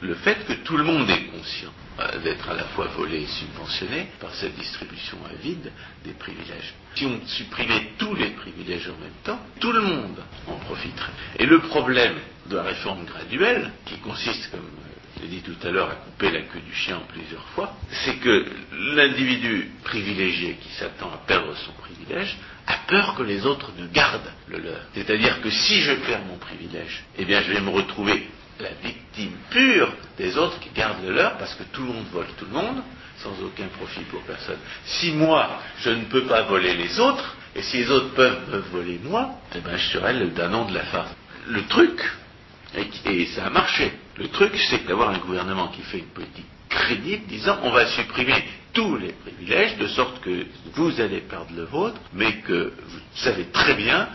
le 0.00 0.14
fait 0.14 0.46
que 0.46 0.52
tout 0.52 0.76
le 0.76 0.84
monde 0.84 1.08
est 1.10 1.24
conscient 1.26 1.72
euh, 2.00 2.18
d'être 2.18 2.48
à 2.48 2.54
la 2.54 2.64
fois 2.64 2.86
volé 2.96 3.22
et 3.22 3.26
subventionné 3.26 4.08
par 4.20 4.32
cette 4.34 4.54
distribution 4.54 5.18
à 5.28 5.34
vide 5.42 5.72
des 6.04 6.12
privilèges. 6.12 6.74
Si 6.94 7.04
on 7.06 7.20
supprimait 7.26 7.90
tous 7.98 8.14
les 8.14 8.30
privilèges 8.30 8.88
en 8.88 9.00
même 9.00 9.10
temps, 9.24 9.40
tout 9.60 9.72
le 9.72 9.80
monde 9.80 10.22
en 10.46 10.56
profiterait. 10.56 11.12
Et 11.38 11.46
le 11.46 11.60
problème 11.60 12.14
de 12.46 12.56
la 12.56 12.62
réforme 12.62 13.04
graduelle, 13.04 13.72
qui 13.86 13.98
consiste, 13.98 14.50
comme 14.50 14.68
je 15.16 15.22
l'ai 15.22 15.28
dit 15.28 15.42
tout 15.42 15.66
à 15.66 15.70
l'heure, 15.70 15.90
à 15.90 15.94
couper 15.96 16.30
la 16.30 16.42
queue 16.42 16.60
du 16.60 16.74
chien 16.74 17.00
plusieurs 17.12 17.46
fois, 17.48 17.76
c'est 17.90 18.16
que 18.16 18.46
l'individu 18.94 19.70
privilégié 19.82 20.56
qui 20.60 20.68
s'attend 20.74 21.12
à 21.12 21.18
perdre 21.26 21.56
son 21.56 21.72
privilège 21.72 22.36
a 22.66 22.76
peur 22.86 23.14
que 23.16 23.22
les 23.22 23.44
autres 23.46 23.72
ne 23.78 23.86
gardent 23.88 24.30
le 24.48 24.58
leur. 24.58 24.80
C'est-à-dire 24.94 25.40
que 25.40 25.50
si 25.50 25.80
je 25.80 25.94
perds 25.94 26.24
mon 26.26 26.36
privilège, 26.36 27.02
eh 27.16 27.24
bien 27.24 27.42
je 27.42 27.52
vais 27.52 27.60
me 27.60 27.70
retrouver 27.70 28.28
la 28.60 28.70
victime 28.82 29.32
pure 29.50 29.92
des 30.16 30.36
autres 30.36 30.58
qui 30.60 30.70
gardent 30.70 31.04
le 31.04 31.14
leur 31.14 31.36
parce 31.38 31.54
que 31.54 31.64
tout 31.64 31.82
le 31.82 31.88
monde 31.88 32.06
vole 32.12 32.26
tout 32.36 32.44
le 32.44 32.52
monde 32.52 32.82
sans 33.22 33.42
aucun 33.42 33.66
profit 33.76 34.04
pour 34.10 34.22
personne. 34.22 34.58
Si 34.84 35.12
moi, 35.12 35.60
je 35.80 35.90
ne 35.90 36.04
peux 36.04 36.24
pas 36.24 36.42
voler 36.42 36.74
les 36.74 37.00
autres, 37.00 37.36
et 37.54 37.62
si 37.62 37.78
les 37.78 37.90
autres 37.90 38.14
peuvent, 38.14 38.64
voler 38.70 39.00
moi, 39.02 39.40
eh 39.54 39.60
ben, 39.60 39.76
je 39.76 39.90
serai 39.90 40.12
le 40.12 40.28
danon 40.28 40.66
de 40.66 40.74
la 40.74 40.84
farce. 40.84 41.14
Le 41.48 41.66
truc, 41.66 42.00
et, 43.06 43.26
ça 43.26 43.46
a 43.46 43.50
marché, 43.50 43.92
le 44.16 44.28
truc, 44.28 44.56
c'est 44.70 44.86
d'avoir 44.86 45.10
un 45.10 45.18
gouvernement 45.18 45.68
qui 45.68 45.82
fait 45.82 45.98
une 45.98 46.06
politique 46.06 46.46
crédible, 46.68 47.26
disant 47.26 47.58
on 47.62 47.70
va 47.70 47.86
supprimer 47.86 48.44
tous 48.72 48.96
les 48.96 49.12
privilèges, 49.12 49.76
de 49.78 49.88
sorte 49.88 50.20
que 50.20 50.46
vous 50.74 51.00
allez 51.00 51.20
perdre 51.20 51.52
le 51.56 51.64
vôtre, 51.64 51.98
mais 52.12 52.34
que 52.42 52.72
vous 52.86 53.00
savez 53.14 53.46
très 53.46 53.74
bien 53.74 54.08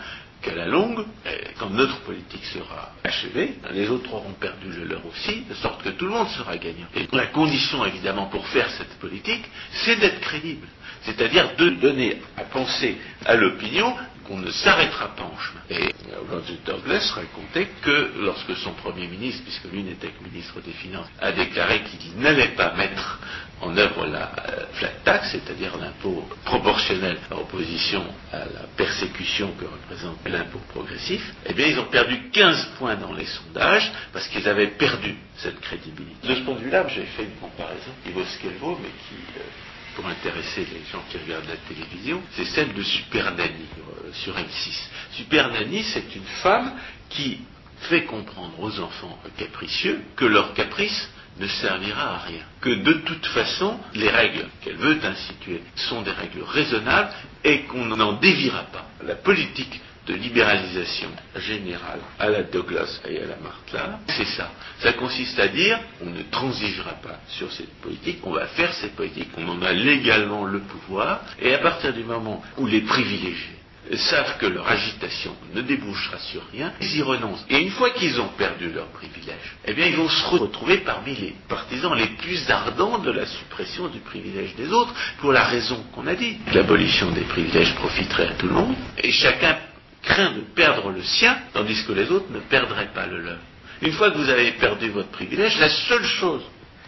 qu'à 0.44 0.54
la 0.54 0.66
longue, 0.66 1.04
eh, 1.26 1.30
quand 1.58 1.70
notre 1.70 2.00
politique 2.00 2.44
sera 2.44 2.92
achevée, 3.02 3.54
les 3.72 3.88
autres 3.88 4.12
auront 4.12 4.34
perdu 4.34 4.68
le 4.68 4.84
leur 4.84 5.04
aussi, 5.06 5.42
de 5.48 5.54
sorte 5.54 5.82
que 5.82 5.90
tout 5.90 6.04
le 6.04 6.12
monde 6.12 6.28
sera 6.28 6.56
gagnant. 6.56 6.86
Et 6.94 7.08
la 7.12 7.26
condition, 7.26 7.84
évidemment, 7.84 8.26
pour 8.26 8.46
faire 8.48 8.68
cette 8.70 8.98
politique, 8.98 9.44
c'est 9.72 9.96
d'être 9.96 10.20
crédible. 10.20 10.66
C'est-à-dire 11.02 11.56
de 11.56 11.70
donner 11.70 12.20
à 12.36 12.44
penser 12.44 12.96
à 13.24 13.34
l'opinion 13.34 13.94
qu'on 14.26 14.38
ne 14.38 14.50
s'arrêtera 14.50 15.14
pas 15.14 15.24
en 15.24 15.38
chemin. 15.38 15.60
Et 15.70 15.94
Roger 16.30 16.58
Douglas 16.64 17.12
racontait 17.14 17.68
que 17.82 18.12
lorsque 18.20 18.56
son 18.56 18.72
Premier 18.72 19.06
ministre, 19.06 19.42
puisque 19.44 19.70
lui 19.72 19.82
n'était 19.82 20.08
que 20.08 20.24
ministre 20.24 20.60
des 20.60 20.72
Finances, 20.72 21.08
a 21.20 21.32
déclaré 21.32 21.82
qu'il 21.82 22.16
n'allait 22.20 22.54
pas 22.54 22.74
mettre 22.74 23.20
en 23.60 23.76
œuvre 23.76 24.06
la 24.06 24.32
euh, 24.48 24.66
flat 24.72 24.88
tax, 25.04 25.30
c'est-à-dire 25.30 25.76
l'impôt 25.76 26.28
proportionnel 26.44 27.18
en 27.30 27.36
opposition 27.38 28.04
à 28.32 28.38
la 28.38 28.66
persécution 28.76 29.52
que 29.58 29.64
représente 29.64 30.18
l'impôt 30.26 30.60
progressif, 30.68 31.22
eh 31.46 31.54
bien 31.54 31.66
ils 31.66 31.78
ont 31.78 31.86
perdu 31.86 32.30
15 32.32 32.70
points 32.78 32.96
dans 32.96 33.12
les 33.12 33.26
sondages 33.26 33.90
parce 34.12 34.28
qu'ils 34.28 34.48
avaient 34.48 34.68
perdu 34.68 35.14
cette 35.36 35.60
crédibilité. 35.60 36.28
De 36.28 36.34
ce 36.34 36.40
point 36.40 36.54
de 36.54 36.60
vue-là, 36.60 36.86
j'ai 36.88 37.04
fait 37.04 37.24
une 37.24 37.36
comparaison 37.40 37.92
qui 38.04 38.12
vaut 38.12 38.24
ce 38.24 38.38
qu'elle 38.40 38.56
vaut, 38.58 38.78
mais 38.82 38.88
qui, 38.88 39.38
euh, 39.38 39.42
pour 39.94 40.06
intéresser 40.06 40.66
les 40.72 40.82
gens 40.90 41.02
qui 41.10 41.18
regardent 41.18 41.48
la 41.48 41.56
télévision, 41.56 42.22
c'est 42.32 42.44
celle 42.44 42.72
de 42.72 42.82
Super 42.82 43.34
Nanny 43.34 43.66
euh, 43.78 44.12
sur 44.12 44.34
M6. 44.36 44.88
Super 45.12 45.50
Nanny, 45.50 45.82
c'est 45.84 46.14
une 46.14 46.24
femme 46.42 46.72
qui 47.08 47.40
fait 47.88 48.04
comprendre 48.04 48.58
aux 48.60 48.80
enfants 48.80 49.18
capricieux 49.36 50.02
que 50.16 50.24
leur 50.24 50.54
caprice 50.54 51.08
ne 51.38 51.46
servira 51.46 52.14
à 52.14 52.18
rien. 52.18 52.42
Que 52.60 52.70
de 52.70 52.92
toute 52.92 53.26
façon, 53.26 53.78
les 53.94 54.08
règles 54.08 54.46
qu'elle 54.62 54.76
veut 54.76 54.98
instituer 55.04 55.62
sont 55.74 56.02
des 56.02 56.12
règles 56.12 56.42
raisonnables 56.42 57.10
et 57.42 57.62
qu'on 57.62 57.84
n'en 57.84 58.14
déviera 58.14 58.62
pas. 58.64 58.88
La 59.04 59.16
politique 59.16 59.80
de 60.06 60.14
libéralisation 60.14 61.08
générale 61.36 62.00
à 62.18 62.28
la 62.28 62.42
Douglas 62.42 63.00
et 63.08 63.18
à 63.18 63.26
la 63.26 63.36
Martla, 63.36 64.00
c'est 64.08 64.26
ça. 64.26 64.50
Ça 64.80 64.92
consiste 64.92 65.38
à 65.38 65.48
dire 65.48 65.78
on 66.02 66.10
ne 66.10 66.22
transigera 66.30 66.92
pas 66.94 67.20
sur 67.28 67.50
cette 67.52 67.72
politique, 67.80 68.18
on 68.24 68.32
va 68.32 68.46
faire 68.48 68.72
cette 68.74 68.94
politique, 68.96 69.28
on 69.36 69.48
en 69.48 69.62
a 69.62 69.72
légalement 69.72 70.44
le 70.44 70.60
pouvoir, 70.60 71.22
et 71.40 71.54
à 71.54 71.58
partir 71.58 71.92
du 71.92 72.04
moment 72.04 72.42
où 72.58 72.66
les 72.66 72.82
privilégiés 72.82 73.58
savent 73.96 74.38
que 74.38 74.46
leur 74.46 74.66
agitation 74.66 75.34
ne 75.54 75.60
débouchera 75.60 76.18
sur 76.18 76.42
rien, 76.52 76.72
ils 76.80 76.96
y 76.96 77.02
renoncent. 77.02 77.44
Et 77.50 77.60
une 77.60 77.70
fois 77.70 77.90
qu'ils 77.90 78.20
ont 78.20 78.28
perdu 78.28 78.72
leur 78.72 78.86
privilège, 78.88 79.56
eh 79.66 79.74
bien 79.74 79.86
ils 79.86 79.96
vont 79.96 80.08
se 80.08 80.26
retrouver 80.26 80.78
parmi 80.78 81.14
les 81.14 81.34
partisans 81.48 81.94
les 81.94 82.06
plus 82.06 82.50
ardents 82.50 82.98
de 82.98 83.10
la 83.10 83.26
suppression 83.26 83.88
du 83.88 83.98
privilège 83.98 84.54
des 84.56 84.72
autres, 84.72 84.94
pour 85.18 85.32
la 85.32 85.44
raison 85.44 85.84
qu'on 85.94 86.06
a 86.06 86.14
dit. 86.14 86.38
L'abolition 86.54 87.10
des 87.12 87.22
privilèges 87.22 87.74
profiterait 87.74 88.28
à 88.28 88.34
tout 88.34 88.46
le 88.46 88.54
monde, 88.54 88.74
et 89.02 89.12
chacun 89.12 89.58
craint 90.04 90.32
de 90.32 90.40
perdre 90.54 90.90
le 90.90 91.02
sien, 91.02 91.36
tandis 91.52 91.84
que 91.84 91.92
les 91.92 92.10
autres 92.10 92.30
ne 92.30 92.40
perdraient 92.40 92.92
pas 92.94 93.06
le 93.06 93.18
leur. 93.18 93.38
Une 93.82 93.92
fois 93.92 94.10
que 94.10 94.18
vous 94.18 94.28
avez 94.30 94.52
perdu 94.52 94.90
votre 94.90 95.10
privilège, 95.10 95.58
la 95.58 95.68
seule 95.68 96.04
chose 96.04 96.42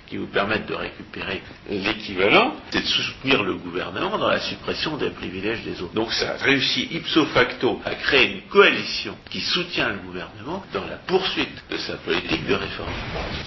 qui 0.06 0.16
vous 0.16 0.26
permettent 0.26 0.66
de 0.66 0.74
récupérer 0.74 1.42
l'équivalent, 1.68 2.54
c'est 2.70 2.82
de 2.82 2.86
soutenir 2.86 3.42
le 3.42 3.54
gouvernement 3.54 4.18
dans 4.18 4.28
la 4.28 4.40
suppression 4.40 4.96
des 4.96 5.10
privilèges 5.10 5.62
des 5.64 5.80
autres. 5.82 5.94
Donc 5.94 6.12
ça 6.12 6.36
réussit 6.36 6.90
ipso 6.92 7.26
facto 7.26 7.80
à 7.84 7.94
créer 7.94 8.32
une 8.32 8.42
coalition 8.42 9.16
qui 9.30 9.40
soutient 9.40 9.88
le 9.88 9.98
gouvernement 9.98 10.64
dans 10.72 10.84
la 10.84 10.96
poursuite 10.96 11.64
de 11.70 11.76
sa 11.78 11.96
politique 11.96 12.46
de 12.46 12.54
réforme. 12.54 12.92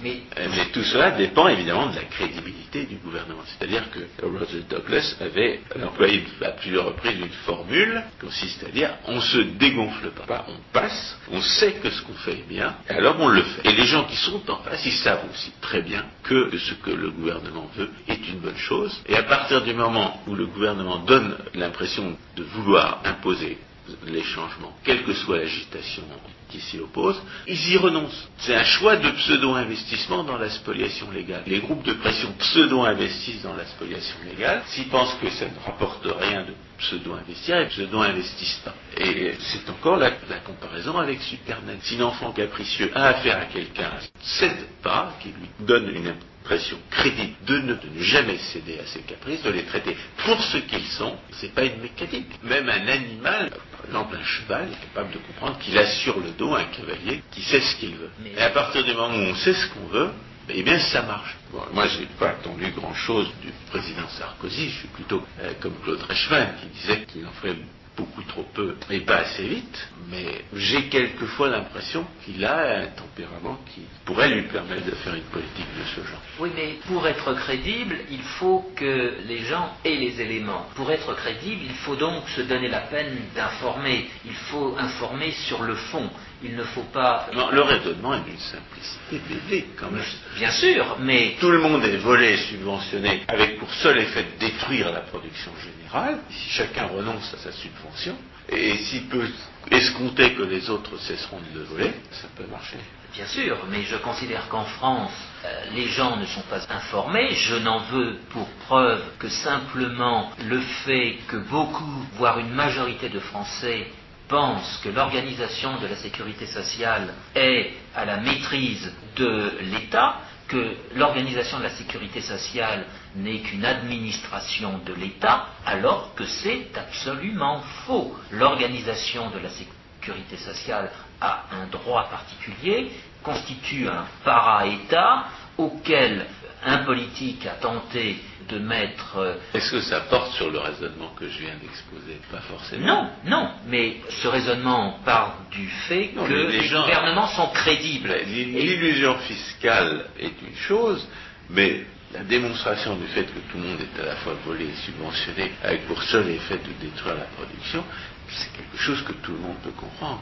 Mais, 0.04 0.18
Mais 0.38 0.66
tout 0.74 0.84
cela 0.84 1.12
dépend 1.12 1.48
évidemment 1.48 1.90
de 1.90 1.96
la 1.96 2.04
crédibilité 2.04 2.86
du 2.86 2.96
gouvernement. 2.96 3.44
C'est-à-dire 3.46 3.84
que 3.92 4.26
Roger 4.26 4.64
Douglas 4.70 5.16
avait 5.22 5.62
employé 5.84 6.24
à 6.42 6.52
plusieurs 6.52 6.86
reprises 6.86 7.20
une 7.20 7.30
formule 7.46 8.04
qui 8.20 8.26
consiste 8.26 8.64
à 8.64 8.72
dire 8.72 8.92
on 9.08 9.20
se 9.22 9.38
dégonfle 9.38 10.10
pas, 10.28 10.46
on 10.48 10.58
passe, 10.74 11.18
on 11.32 11.42
sait 11.42 11.74
que 11.74 11.90
ce 11.90 12.02
qu'on 12.04 12.14
fait 12.14 12.34
est 12.34 12.48
bien, 12.48 12.76
et 12.90 12.94
alors 12.94 13.16
on 13.20 13.28
le 13.28 13.42
fait. 13.42 13.70
Et 13.70 13.74
les 13.74 13.86
gens 13.86 14.06
qui 14.06 14.16
sont 14.16 14.50
en 14.50 14.58
face, 14.58 14.86
ils 14.86 14.92
savent 14.94 15.24
aussi 15.32 15.52
très 15.62 15.82
bien 15.82 16.06
que 16.24 16.49
ce 16.58 16.74
que 16.76 16.92
le 16.92 17.12
gouvernement 17.12 17.70
veut 17.76 17.90
est 18.08 18.28
une 18.30 18.40
bonne 18.40 18.58
chose. 18.58 19.00
Et 19.08 19.16
à 19.16 19.24
partir 19.24 19.62
du 19.64 19.74
moment 19.74 20.22
où 20.28 20.36
le 20.36 20.48
gouvernement 20.48 21.00
donne 21.00 21.36
l'impression 21.54 22.18
de 22.36 22.44
vouloir 22.44 23.02
imposer 23.06 23.58
les 24.06 24.24
changements, 24.24 24.76
quelle 24.84 25.04
que 25.04 25.14
soit 25.14 25.38
l'agitation 25.38 26.04
qui 26.50 26.60
s'y 26.60 26.80
oppose, 26.80 27.22
ils 27.48 27.72
y 27.72 27.78
renoncent. 27.78 28.28
C'est 28.40 28.56
un 28.56 28.64
choix 28.64 28.98
de 28.98 29.10
pseudo-investissement 29.12 30.24
dans 30.24 30.38
la 30.38 30.50
spoliation 30.50 31.12
légale. 31.12 31.44
Les 31.46 31.60
groupes 31.60 31.84
de 31.84 31.94
pression 31.94 32.32
pseudo-investissent 32.40 33.44
dans 33.44 33.56
la 33.56 33.66
spoliation 33.66 34.18
légale. 34.26 34.64
S'ils 34.68 34.90
pensent 34.90 35.16
que 35.22 35.30
ça 35.30 35.46
ne 35.46 35.66
rapporte 35.66 36.06
rien 36.06 36.44
de 36.44 36.54
pseudo-investir, 36.80 37.62
ils 37.62 37.68
pseudo-investissent 37.68 38.62
pas. 38.66 38.74
Et 38.98 39.34
c'est 39.40 39.70
encore 39.70 39.98
la, 39.98 40.12
comparaison 40.46 40.98
avec 40.98 41.22
Superman. 41.22 41.78
Si 41.82 41.96
un 41.98 42.06
enfant 42.06 42.32
capricieux 42.32 42.92
a 42.96 43.10
affaire 43.10 43.38
à 43.38 43.46
quelqu'un, 43.46 43.92
cède 44.22 44.68
pas, 44.82 45.16
qui 45.22 45.30
lui 45.30 45.50
donne 45.66 45.90
une 45.96 46.14
impression 46.50 46.78
crédible 46.90 47.36
de 47.46 47.60
ne, 47.60 47.76
jamais 48.00 48.38
céder 48.38 48.80
à 48.80 48.86
ses 48.88 49.02
caprices, 49.02 49.44
de 49.44 49.52
les 49.52 49.66
traiter 49.66 49.96
pour 50.26 50.42
ce 50.42 50.58
qu'ils 50.58 50.88
sont, 50.88 51.16
c'est 51.34 51.54
pas 51.54 51.64
une 51.64 51.80
mécanique. 51.80 52.28
Même 52.44 52.68
un 52.68 52.88
animal, 52.88 53.52
par 53.72 53.86
exemple 53.86 54.18
un 54.20 54.26
cheval, 54.26 54.68
est 54.72 54.88
capable 54.88 55.14
de 55.14 55.20
comprendre 55.20 55.60
qu'il 55.60 55.78
a 55.78 55.86
sur 55.86 56.20
le 56.20 56.32
dos 56.32 56.56
un 56.56 56.64
cavalier 56.66 57.22
qui 57.32 57.42
sait 57.44 57.62
ce 57.62 57.76
qu'il 57.76 57.96
veut. 57.96 58.10
Et 58.36 58.42
à 58.42 58.50
partir 58.50 58.84
du 58.84 58.94
moment 58.94 59.16
où 59.16 59.30
on 59.30 59.36
sait 59.36 59.54
ce 59.54 59.68
qu'on 59.68 59.88
veut, 59.88 60.10
eh 60.50 60.64
bien 60.64 60.80
ça 60.80 61.04
marche. 61.04 61.36
Bon, 61.52 61.62
moi, 61.74 61.86
je 61.88 62.00
n'ai 62.00 62.08
pas 62.18 62.30
attendu 62.30 62.72
grand-chose 62.72 63.28
du 63.44 63.52
président 63.70 64.08
Sarkozy, 64.18 64.70
je 64.70 64.78
suis 64.80 64.88
plutôt 64.88 65.24
euh, 65.42 65.54
comme 65.60 65.76
Claude 65.84 66.02
Reichmann 66.02 66.56
qui 66.62 66.68
disait 66.80 67.04
qu'il 67.04 67.28
en 67.28 67.32
ferait 67.34 67.56
beaucoup 68.00 68.24
trop 68.24 68.46
peu 68.54 68.76
et 68.90 69.02
pas 69.02 69.18
assez 69.18 69.44
vite, 69.44 69.90
mais 70.10 70.46
j'ai 70.54 70.90
quelquefois 70.90 71.50
l'impression 71.50 72.06
qu'il 72.24 72.44
a 72.46 72.82
un 72.84 72.88
tempérament 72.88 73.60
qui 73.74 73.82
pourrait 74.06 74.30
lui 74.30 74.44
permettre 74.44 74.86
de 74.86 74.96
faire 74.96 75.14
une 75.14 75.24
politique 75.24 75.68
de 75.78 75.84
ce 75.96 76.08
genre. 76.08 76.22
Oui, 76.40 76.50
mais 76.56 76.76
pour 76.88 77.06
être 77.08 77.34
crédible, 77.34 77.98
il 78.10 78.22
faut 78.22 78.72
que 78.76 79.16
les 79.28 79.40
gens 79.40 79.74
aient 79.84 79.96
les 79.96 80.22
éléments. 80.22 80.66
Pour 80.76 80.90
être 80.92 81.14
crédible, 81.16 81.62
il 81.66 81.76
faut 81.76 81.96
donc 81.96 82.28
se 82.30 82.42
donner 82.42 82.70
la 82.70 82.82
peine 82.82 83.18
d'informer. 83.36 84.10
Il 84.26 84.34
faut 84.34 84.76
informer 84.78 85.32
sur 85.32 85.62
le 85.64 85.76
fond. 85.76 86.10
Il 86.44 86.56
ne 86.56 86.64
faut 86.64 86.84
pas. 86.94 87.28
Non, 87.34 87.50
le 87.52 87.62
raisonnement 87.62 88.14
est 88.14 88.22
d'une 88.22 88.40
simplicité 88.40 89.22
bébé, 89.28 89.68
quand 89.78 89.92
même. 89.92 90.04
Bien 90.38 90.52
sûr, 90.52 90.98
mais. 91.00 91.36
Tout 91.40 91.52
le 91.52 91.60
monde 91.60 91.84
est 91.84 91.98
volé 91.98 92.34
et 92.34 92.38
subventionné 92.38 93.24
avec 93.28 93.60
pour 93.60 93.72
seul 93.74 93.98
effet 93.98 94.24
de 94.24 94.40
détruire 94.40 94.92
la 94.92 95.02
production 95.02 95.52
générale. 95.62 96.20
Si 96.30 96.50
chacun 96.50 96.86
renonce 96.88 97.34
à 97.34 97.38
sa 97.38 97.52
subvention, 97.52 98.16
et 98.52 98.78
s'il 98.78 99.08
peut 99.08 99.28
escompter 99.70 100.34
que 100.34 100.44
les 100.44 100.70
autres 100.70 100.98
cesseront 100.98 101.40
de 101.54 101.60
le 101.60 101.66
voler, 101.66 101.92
ça 102.12 102.28
peut 102.36 102.48
marcher. 102.50 102.78
Bien 103.14 103.26
sûr, 103.26 103.58
mais 103.70 103.84
je 103.84 103.98
considère 103.98 104.48
qu'en 104.50 104.66
France, 104.66 105.12
euh, 105.44 105.64
les 105.74 105.88
gens 105.88 106.18
ne 106.18 106.26
sont 106.26 106.44
pas 106.44 106.62
informés. 106.70 107.32
Je 107.34 107.56
n'en 107.56 107.80
veux 107.80 108.18
pour 108.30 108.48
preuve 108.68 109.02
que 109.18 109.30
simplement 109.30 110.32
le 110.46 110.60
fait 110.60 111.18
que 111.28 111.38
beaucoup, 111.38 112.06
voire 112.14 112.40
une 112.40 112.54
majorité 112.54 113.10
de 113.10 113.20
Français, 113.20 113.88
pensent 114.30 114.80
que 114.84 114.90
l'organisation 114.90 115.78
de 115.80 115.88
la 115.88 115.98
sécurité 115.98 116.46
sociale 116.46 117.14
est 117.36 117.74
à 117.96 118.06
la 118.06 118.18
maîtrise 118.18 118.94
de 119.18 119.58
l'État, 119.62 120.22
que 120.48 120.76
l'organisation 120.96 121.58
de 121.58 121.64
la 121.64 121.70
sécurité 121.72 122.22
sociale 122.22 122.86
n'est 123.16 123.40
qu'une 123.40 123.66
administration 123.66 124.80
de 124.86 124.94
l'État, 124.94 125.48
alors 125.66 126.16
que 126.16 126.26
c'est 126.26 126.70
absolument 126.78 127.60
faux. 127.86 128.16
L'organisation 128.32 129.30
de 129.32 129.40
la 129.40 129.50
sécurité 129.50 130.38
sociale 130.38 130.92
a 131.20 131.44
un 131.52 131.68
droit 131.68 132.08
particulier, 132.10 132.92
constitue 133.24 133.88
un 133.88 134.06
para-État 134.24 135.26
auquel 135.58 136.26
un 136.66 136.80
politique 136.80 137.46
a 137.46 137.52
tenté 137.62 138.18
de 138.50 138.60
mettre. 138.60 139.18
euh, 139.18 139.36
Est-ce 139.54 139.72
que 139.72 139.82
ça 139.82 140.02
porte 140.02 140.32
sur 140.34 140.50
le 140.52 140.60
raisonnement 140.60 141.10
que 141.18 141.28
je 141.30 141.40
viens 141.40 141.56
d'exposer? 141.62 142.20
Pas 142.32 142.40
forcément. 142.42 142.86
Non, 142.86 143.10
non, 143.26 143.50
mais 143.68 143.98
ce 144.10 144.28
raisonnement 144.28 145.00
part 145.06 145.38
du 145.52 145.68
fait 145.88 146.12
Non, 146.16 146.26
que 146.26 146.34
les 146.34 146.52
les 146.60 146.64
gens- 146.68 146.82
gouvernements 146.82 147.28
sont 147.28 147.48
crédibles. 147.50 148.12
Et- 148.12 148.26
L'illusion 148.26 149.18
fiscale 149.20 150.06
est 150.20 150.34
une 150.42 150.56
chose, 150.56 151.08
mais 151.50 151.86
la 152.14 152.24
démonstration 152.24 152.96
du 152.96 153.06
fait 153.08 153.24
que 153.26 153.40
tout 153.52 153.58
le 153.58 153.64
monde 153.64 153.80
est 153.82 154.02
à 154.02 154.06
la 154.06 154.16
fois 154.18 154.34
volé 154.46 154.66
et 154.66 154.76
subventionné 154.86 155.52
avec 155.64 155.86
pour 155.88 156.02
seul 156.04 156.28
effet 156.30 156.58
de 156.58 156.72
détruire 156.86 157.16
la 157.16 157.26
production, 157.38 157.84
c'est 158.30 158.52
quelque 158.54 158.78
chose 158.78 159.02
que 159.04 159.14
tout 159.14 159.32
le 159.34 159.40
monde 159.40 159.58
peut 159.64 159.72
comprendre. 159.72 160.22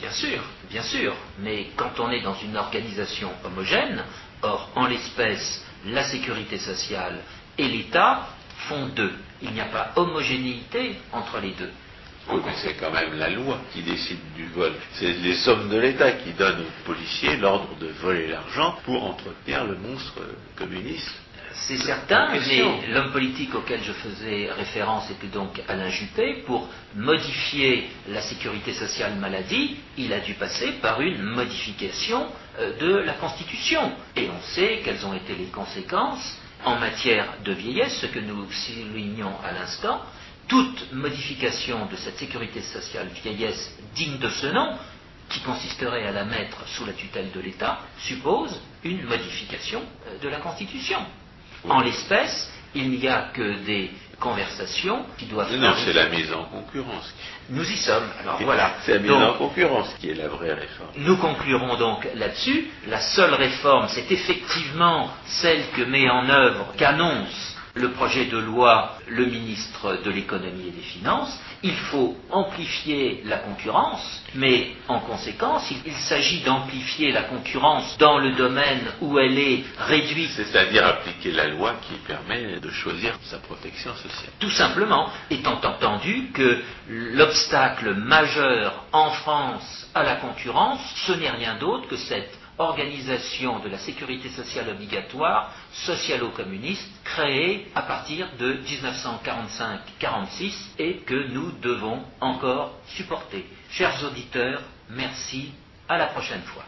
Bien 0.00 0.10
sûr, 0.12 0.40
bien 0.70 0.82
sûr, 0.82 1.14
mais 1.40 1.66
quand 1.76 2.00
on 2.00 2.10
est 2.10 2.22
dans 2.22 2.34
une 2.42 2.56
organisation 2.56 3.30
homogène, 3.44 4.02
or 4.42 4.70
en 4.74 4.86
l'espèce, 4.86 5.64
la 5.86 6.04
sécurité 6.04 6.58
sociale 6.58 7.20
et 7.58 7.68
l'État 7.68 8.28
font 8.68 8.88
deux. 8.88 9.12
Il 9.42 9.52
n'y 9.52 9.60
a 9.60 9.66
pas 9.66 9.92
homogénéité 9.96 10.96
entre 11.12 11.40
les 11.40 11.52
deux. 11.52 11.70
Oui, 12.28 12.40
mais 12.44 12.52
c'est 12.62 12.74
quand 12.74 12.92
même 12.92 13.18
la 13.18 13.30
loi 13.30 13.58
qui 13.72 13.82
décide 13.82 14.18
du 14.36 14.46
vol. 14.48 14.72
C'est 14.92 15.12
les 15.12 15.34
sommes 15.34 15.68
de 15.68 15.78
l'État 15.78 16.12
qui 16.12 16.32
donnent 16.32 16.60
aux 16.60 16.84
policiers 16.86 17.36
l'ordre 17.36 17.74
de 17.80 17.88
voler 18.02 18.28
l'argent 18.28 18.76
pour 18.84 19.02
entretenir 19.04 19.64
le 19.64 19.76
monstre 19.76 20.20
communiste. 20.56 21.19
C'est 21.52 21.78
certain, 21.78 22.28
mais 22.30 22.40
l'homme 22.88 23.10
politique 23.10 23.54
auquel 23.54 23.82
je 23.82 23.92
faisais 23.92 24.50
référence 24.52 25.10
était 25.10 25.26
donc 25.26 25.60
Alain 25.68 25.88
Juppé. 25.88 26.44
Pour 26.46 26.68
modifier 26.94 27.90
la 28.08 28.20
sécurité 28.20 28.72
sociale 28.72 29.16
maladie, 29.16 29.76
il 29.98 30.12
a 30.12 30.20
dû 30.20 30.34
passer 30.34 30.72
par 30.80 31.00
une 31.00 31.22
modification 31.22 32.26
euh, 32.58 32.78
de 32.78 32.96
la 32.98 33.14
Constitution. 33.14 33.92
Et 34.16 34.28
on 34.30 34.40
sait 34.42 34.80
quelles 34.84 35.04
ont 35.04 35.14
été 35.14 35.34
les 35.34 35.46
conséquences 35.46 36.38
en 36.64 36.76
matière 36.78 37.34
de 37.44 37.52
vieillesse, 37.52 37.98
ce 38.00 38.06
que 38.06 38.20
nous 38.20 38.50
soulignons 38.50 39.34
à 39.44 39.52
l'instant. 39.52 40.02
Toute 40.46 40.92
modification 40.92 41.86
de 41.86 41.96
cette 41.96 42.18
sécurité 42.18 42.60
sociale 42.60 43.08
vieillesse 43.22 43.76
digne 43.94 44.18
de 44.18 44.28
ce 44.28 44.46
nom, 44.46 44.76
qui 45.28 45.40
consisterait 45.40 46.06
à 46.06 46.12
la 46.12 46.24
mettre 46.24 46.66
sous 46.68 46.84
la 46.84 46.92
tutelle 46.92 47.30
de 47.32 47.40
l'État, 47.40 47.80
suppose 47.98 48.60
une 48.84 49.02
modification 49.04 49.82
euh, 50.06 50.18
de 50.22 50.28
la 50.28 50.38
Constitution. 50.38 50.98
En 51.68 51.80
l'espèce, 51.80 52.50
il 52.74 52.90
n'y 52.90 53.08
a 53.08 53.28
que 53.34 53.64
des 53.64 53.90
conversations 54.18 55.04
qui 55.18 55.26
doivent. 55.26 55.54
Non, 55.56 55.74
c'est 55.84 55.92
la 55.92 56.08
mise 56.08 56.32
en 56.32 56.44
concurrence. 56.44 57.12
Nous 57.48 57.68
y 57.68 57.76
sommes. 57.76 58.08
Alors 58.20 58.38
voilà. 58.42 58.74
C'est 58.82 58.94
la 58.94 58.98
mise 59.00 59.10
Donc, 59.10 59.22
en 59.22 59.38
concurrence 59.38 59.94
qui 59.98 60.10
est 60.10 60.14
la 60.14 60.28
vraie 60.28 60.52
réforme. 60.52 60.90
nous 60.96 61.16
conclurons 61.16 61.76
donc 61.76 62.06
là-dessus. 62.14 62.68
La 62.86 63.00
seule 63.00 63.34
réforme, 63.34 63.88
c'est 63.88 64.10
effectivement 64.12 65.10
celle 65.24 65.62
que 65.70 65.82
met 65.82 66.08
en 66.08 66.28
œuvre, 66.28 66.74
qu'annonce 66.76 67.56
le 67.74 67.90
projet 67.92 68.26
de 68.26 68.38
loi 68.38 68.96
le 69.08 69.26
ministre 69.26 69.98
de 70.04 70.10
l'économie 70.10 70.68
et 70.68 70.72
des 70.72 70.80
finances. 70.80 71.38
Il 71.62 71.74
faut 71.76 72.16
amplifier 72.30 73.22
la 73.26 73.36
concurrence, 73.38 74.22
mais 74.34 74.72
en 74.88 75.00
conséquence, 75.00 75.70
il, 75.84 75.92
s'agit 75.92 76.40
d'amplifier 76.40 77.12
la 77.12 77.22
concurrence 77.22 77.96
dans 77.98 78.18
le 78.18 78.32
domaine 78.32 78.80
où 79.00 79.18
elle 79.18 79.38
est 79.38 79.64
réduite 79.78 80.30
C'est-à-dire 80.30 80.86
appliquer 80.86 81.32
la 81.32 81.48
loi 81.48 81.74
qui 81.82 81.94
permet 82.06 82.58
de 82.60 82.70
choisir 82.70 83.14
sa 83.22 83.38
protection 83.38 83.94
sociale. 83.94 84.32
Tout 84.38 84.50
simplement, 84.50 85.10
étant 85.30 85.60
entendu 85.62 86.30
que 86.32 86.58
l'obstacle 86.88 87.94
majeur 87.94 88.84
en 88.92 89.10
France 89.10 89.88
à 89.94 90.02
la 90.02 90.16
concurrence, 90.16 90.80
ce 91.06 91.12
n'est 91.12 91.30
rien 91.30 91.56
d'autre 91.56 91.88
que 91.88 91.96
cette 91.96 92.39
organisation 92.58 93.58
de 93.60 93.68
la 93.68 93.78
sécurité 93.78 94.28
sociale 94.28 94.68
obligatoire 94.70 95.52
socialo-communiste 95.72 96.90
créée 97.04 97.70
à 97.74 97.82
partir 97.82 98.28
de 98.38 98.54
1945-46 100.00 100.52
et 100.78 100.96
que 100.98 101.28
nous 101.32 101.52
devons 101.62 102.02
encore 102.20 102.72
supporter. 102.86 103.46
Chers 103.70 104.04
auditeurs, 104.04 104.62
merci, 104.90 105.52
à 105.88 105.96
la 105.98 106.06
prochaine 106.06 106.42
fois. 106.42 106.64